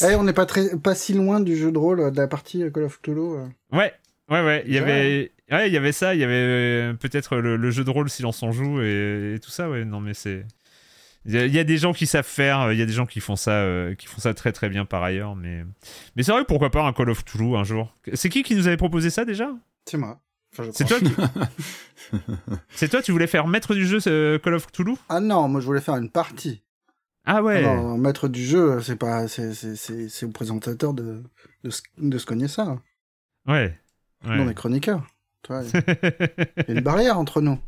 [0.04, 2.64] Eh, on n'est pas très, pas si loin du jeu de rôle de la partie
[2.72, 3.38] Call of Cthulhu.
[3.72, 3.94] Ouais,
[4.30, 4.64] ouais, ouais.
[4.68, 6.14] Il y avait, ouais, il y avait ça.
[6.15, 9.40] Il y avait euh, peut-être le, le jeu de rôle Silence on joue et, et
[9.40, 9.69] tout ça.
[9.69, 10.45] Ouais, non, mais c'est.
[11.26, 12.61] Il y, a, il y a des gens qui savent faire.
[12.61, 14.69] euh, Il y a des gens qui font ça, euh, qui font ça très très
[14.69, 15.36] bien par ailleurs.
[15.36, 15.64] Mais,
[16.15, 16.45] mais c'est vrai.
[16.48, 17.95] Pourquoi pas un Call of Toulouse un jour.
[18.14, 19.52] C'est qui qui nous avait proposé ça déjà?
[19.86, 20.19] C'est moi.
[20.57, 21.11] Enfin, C'est toi qui.
[22.69, 23.02] c'est toi.
[23.02, 24.98] Tu voulais faire maître du jeu ce Call of Toulouse?
[25.10, 26.64] Ah non, moi je voulais faire une partie.
[27.26, 27.61] Ah ouais.
[27.61, 31.22] Non, maître du jeu, c'est pas, c'est, au présentateur de,
[31.64, 32.80] de, se- de se cogner ça.
[33.48, 33.78] Ouais.
[34.26, 34.38] ouais.
[34.38, 35.06] Nous, on est chroniqueurs.
[35.50, 37.60] Il y a une barrière entre nous.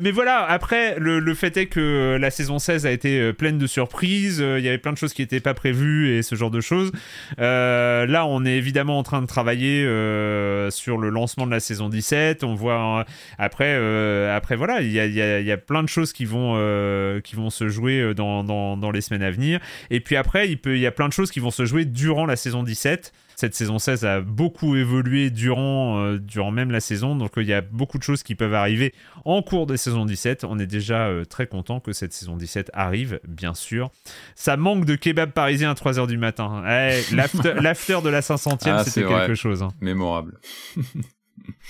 [0.00, 3.56] Mais voilà, après, le, le fait est que la saison 16 a été euh, pleine
[3.56, 6.34] de surprises, euh, il y avait plein de choses qui n'étaient pas prévues et ce
[6.34, 6.90] genre de choses.
[7.38, 11.60] Euh, là, on est évidemment en train de travailler euh, sur le lancement de la
[11.60, 12.42] saison 17.
[12.42, 13.04] On voit euh,
[13.38, 15.88] après, euh, après voilà, il y a, il y, a, il y a plein de
[15.88, 19.30] choses qui vont, euh, qui vont se jouer euh, dans, dans, dans les semaines à
[19.30, 19.60] venir.
[19.90, 21.84] Et puis après, il, peut, il y a plein de choses qui vont se jouer
[21.84, 23.12] durant la saison 17
[23.42, 27.48] cette saison 16 a beaucoup évolué durant, euh, durant même la saison, donc euh, il
[27.48, 28.94] y a beaucoup de choses qui peuvent arriver
[29.24, 30.44] en cours de saison 17.
[30.44, 33.90] On est déjà euh, très content que cette saison 17 arrive, bien sûr.
[34.36, 36.62] Ça manque de kebab parisien à 3h du matin.
[36.68, 39.26] Eh, L'after de la 500e, Ah, c'était vrai.
[39.26, 39.64] quelque chose.
[39.64, 39.72] hein.
[39.80, 40.38] Mémorable.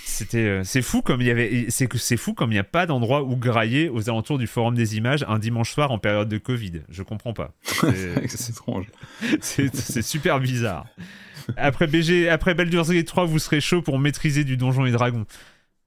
[0.05, 2.65] C'était, c'est fou comme il y avait, c'est que c'est fou comme il n'y a
[2.65, 6.29] pas d'endroit où grailler aux alentours du Forum des Images un dimanche soir en période
[6.29, 6.83] de Covid.
[6.91, 7.53] Je comprends pas.
[7.65, 8.87] C'est- étrange.
[9.41, 10.87] c'est super bizarre.
[11.57, 15.25] Après BG, après Baldur's Gate 3, vous serez chaud pour maîtriser du Donjon et Dragon.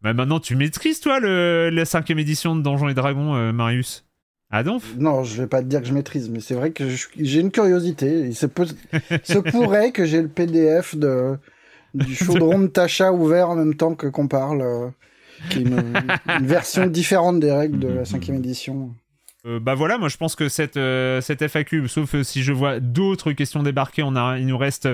[0.01, 4.05] Bah maintenant, tu maîtrises toi le, la cinquième édition de Donjon et Dragon, euh, Marius?
[4.51, 6.85] Ah donc Non, je vais pas te dire que je maîtrise, mais c'est vrai que
[7.19, 8.21] j'ai une curiosité.
[8.27, 8.67] Il se, peut,
[9.23, 11.37] se pourrait que j'ai le PDF de,
[11.93, 14.61] du chaudron de Tacha ouvert en même temps que qu'on parle.
[14.61, 14.89] euh.
[15.49, 15.93] qui est une,
[16.39, 18.93] une version différente des règles de la cinquième édition.
[19.45, 22.79] Euh, bah voilà, moi je pense que cette, euh, cette FAQ, sauf si je vois
[22.79, 24.87] d'autres questions débarquer, on a, il nous reste,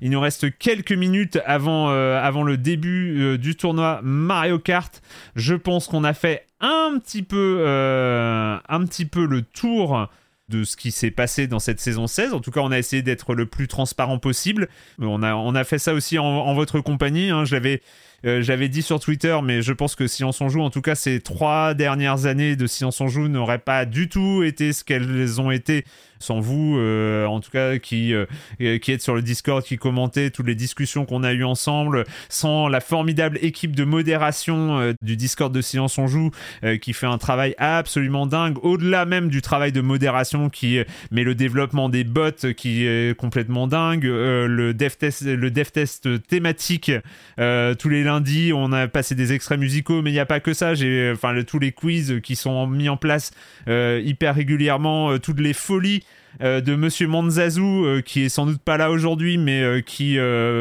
[0.00, 5.02] il nous reste quelques minutes avant, euh, le début euh, du tournoi Mario Kart.
[5.34, 10.08] Je pense qu'on a fait un petit peu, euh, un petit peu le tour
[10.48, 12.32] de ce qui s'est passé dans cette saison 16.
[12.32, 14.68] En tout cas, on a essayé d'être le plus transparent possible.
[15.00, 17.30] On a, on a fait ça aussi en, votre compagnie.
[17.30, 17.44] Hein.
[17.44, 21.20] J'avais dit sur Twitter, mais je pense que Silence on joue, en tout cas ces
[21.20, 25.50] trois dernières années de Silence on joue n'auraient pas du tout été ce qu'elles ont
[25.50, 25.84] été
[26.18, 30.30] sans vous, euh, en tout cas qui, euh, qui êtes sur le Discord, qui commentez
[30.30, 35.16] toutes les discussions qu'on a eues ensemble, sans la formidable équipe de modération euh, du
[35.16, 36.30] Discord de Silence on joue,
[36.64, 40.78] euh, qui fait un travail absolument dingue, au-delà même du travail de modération qui
[41.10, 42.26] met le développement des bots
[42.56, 46.92] qui est complètement dingue, le dev test, le dev test thématique
[47.36, 50.54] tous les lundis, on a passé des extraits musicaux, mais il n'y a pas que
[50.54, 50.74] ça.
[50.74, 53.30] J'ai, enfin, tous les quiz qui sont mis en place
[53.68, 56.02] euh, hyper régulièrement, toutes les folies.
[56.42, 60.18] Euh, de Monsieur Manzazou euh, qui est sans doute pas là aujourd'hui mais euh, qui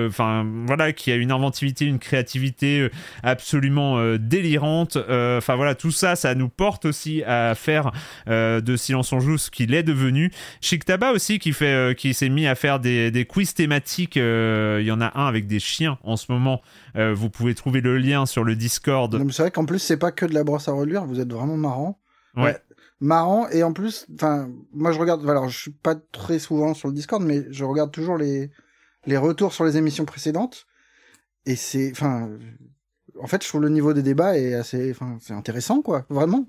[0.08, 2.90] enfin voilà qui a une inventivité une créativité
[3.24, 7.92] absolument délirante enfin voilà tout ça ça nous porte aussi à faire
[8.28, 10.32] de Silence on joue ce qu'il est devenu
[10.62, 14.86] Chic Tabac aussi qui fait qui s'est mis à faire des, des quiz thématiques il
[14.86, 16.62] y en a un avec des chiens en ce moment
[16.96, 20.26] vous pouvez trouver le lien sur le Discord C'est vrai qu'en plus, c'est pas que
[20.26, 22.00] de la brosse à reluire, vous êtes vraiment marrant.
[22.36, 22.58] Ouais.
[23.02, 26.88] Marrant, et en plus, enfin, moi je regarde, alors je suis pas très souvent sur
[26.88, 28.52] le Discord, mais je regarde toujours les,
[29.06, 30.66] les retours sur les émissions précédentes.
[31.46, 32.30] Et c'est, enfin,
[33.22, 36.48] en fait, je trouve le niveau des débats est assez, enfin, c'est intéressant, quoi, vraiment.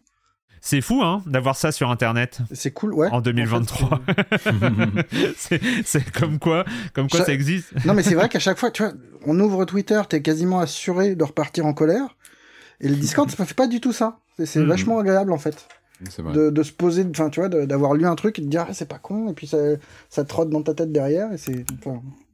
[0.60, 3.09] c'est fou hein d'avoir ça sur internet C'est cool, ouais.
[3.10, 4.01] en 2023
[5.36, 6.64] c'est c'est comme quoi
[6.94, 8.93] comme quoi Ça- ça existe Non, mais c'est vrai qu'à chaque fois, tu vois,
[9.27, 12.16] on ouvre Twitter, t'es quasiment assuré de repartir en colère.
[12.81, 14.20] Et le Discord, ça fait pas du tout ça.
[14.44, 14.66] C'est Mhm.
[14.68, 15.66] vachement agréable, en fait.
[16.01, 18.89] De, se poser, enfin tu vois, d'avoir lu un truc et de dire ah, c'est
[18.89, 19.59] pas con, et puis ça,
[20.10, 21.64] ça trotte dans ta tête derrière, et c'est.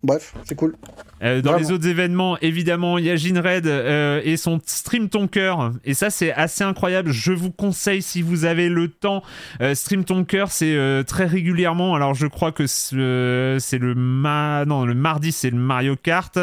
[0.03, 0.77] Bref, c'est cool.
[1.23, 1.69] Euh, dans Vraiment.
[1.69, 5.73] les autres événements, évidemment, il y a Ginred euh, et son Stream Ton Cœur.
[5.85, 7.13] Et ça, c'est assez incroyable.
[7.13, 9.23] Je vous conseille, si vous avez le temps,
[9.61, 11.95] euh, Stream Ton Cœur, c'est euh, très régulièrement.
[11.95, 14.65] Alors, je crois que c'est le, ma...
[14.65, 16.37] non, le mardi, c'est le Mario Kart.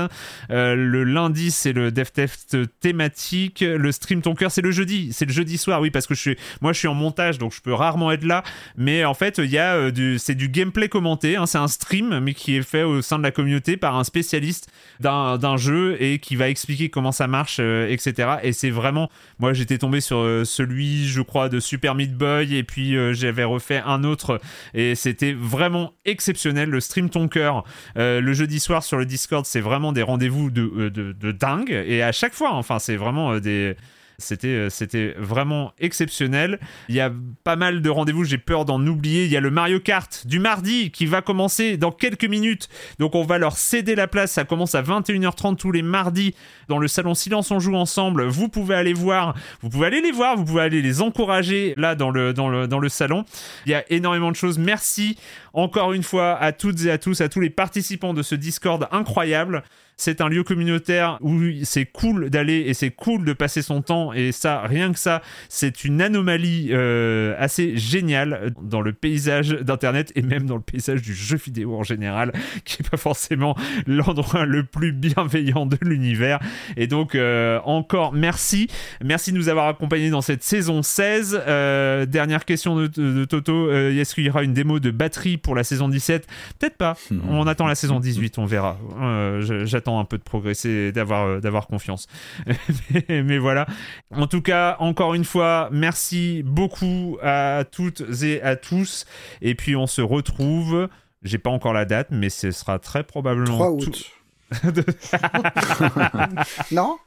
[0.50, 3.60] Le lundi, c'est le Dev Test thématique.
[3.60, 5.12] Le Stream Ton Cœur, c'est le jeudi.
[5.12, 7.54] C'est le jeudi soir, oui, parce que je suis, moi, je suis en montage, donc
[7.54, 8.44] je peux rarement être là.
[8.78, 11.36] Mais en fait, il y a du, c'est du gameplay commenté.
[11.36, 11.46] hein.
[11.48, 14.72] c'est un stream, mais qui est fait au sein de la communauté par un spécialiste
[15.00, 18.38] d'un jeu et qui va expliquer comment ça marche, euh, etc.
[18.44, 19.10] Et c'est vraiment,
[19.40, 23.14] moi, j'étais tombé sur euh, celui, je crois, de Super Meat Boy, et puis euh,
[23.14, 24.40] j'avais refait un autre,
[24.74, 26.70] et c'était vraiment exceptionnel.
[26.70, 27.64] Le stream ton cœur,
[27.96, 31.72] le jeudi soir sur le Discord, c'est vraiment des rendez-vous de, de, de dingue.
[31.72, 33.76] Et à chaque fois, enfin, c'est vraiment des.
[34.20, 36.60] C'était, euh, c'était vraiment exceptionnel.
[36.88, 37.12] Il y a
[37.44, 39.26] pas mal de rendez-vous, j'ai peur d'en oublier.
[39.26, 42.70] Il y a le Mario Kart du mardi qui va commencer dans quelques minutes.
[43.00, 44.32] Donc on va leur céder la place.
[44.32, 46.36] Ça commence à 21h30 tous les mardis
[46.68, 48.26] dans le salon Silence on joue ensemble.
[48.26, 51.96] Vous pouvez aller voir, vous pouvez aller les voir, vous pouvez aller les encourager là
[51.96, 53.26] dans le, dans le, dans le salon.
[53.66, 54.60] Il y a énormément de choses.
[54.60, 55.18] Merci
[55.54, 58.88] encore une fois à toutes et à tous, à tous les participants de ce Discord
[58.92, 59.64] incroyable.
[60.02, 64.14] C'est un lieu communautaire où c'est cool d'aller et c'est cool de passer son temps
[64.14, 70.14] et ça, rien que ça, c'est une anomalie euh, assez géniale dans le paysage d'Internet
[70.16, 72.32] et même dans le paysage du jeu vidéo en général,
[72.64, 73.58] qui est pas forcément
[73.88, 76.40] l'endroit le plus bienveillant de l'univers.
[76.78, 78.68] Et donc, euh, encore merci.
[79.04, 81.42] Merci de nous avoir accompagnés dans cette saison 16.
[81.46, 83.70] Euh, dernière question de, de- Toto.
[83.74, 86.28] Est-ce qu'il y aura une démo de batterie pour la saison 17
[86.60, 86.96] Peut-être pas.
[87.28, 88.78] On attend la saison 18, on verra.
[89.02, 92.08] Euh, J'attends un peu de progresser et d'avoir euh, d'avoir confiance.
[93.10, 93.66] mais, mais voilà.
[94.12, 99.06] En tout cas, encore une fois, merci beaucoup à toutes et à tous.
[99.42, 100.88] Et puis on se retrouve.
[101.24, 104.12] J'ai pas encore la date, mais ce sera très probablement 3 tout- août.
[106.72, 106.98] non?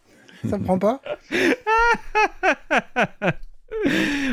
[0.49, 1.01] Ça me prend pas?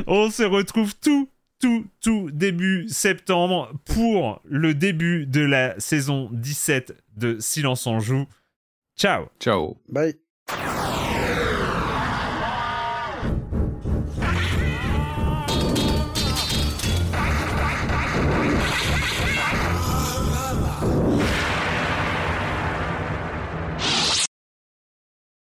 [0.08, 6.96] On se retrouve tout, tout, tout début septembre pour le début de la saison 17
[7.18, 8.26] de Silence en joue.
[8.98, 9.78] Ciao Ciao.
[9.90, 10.16] Bye.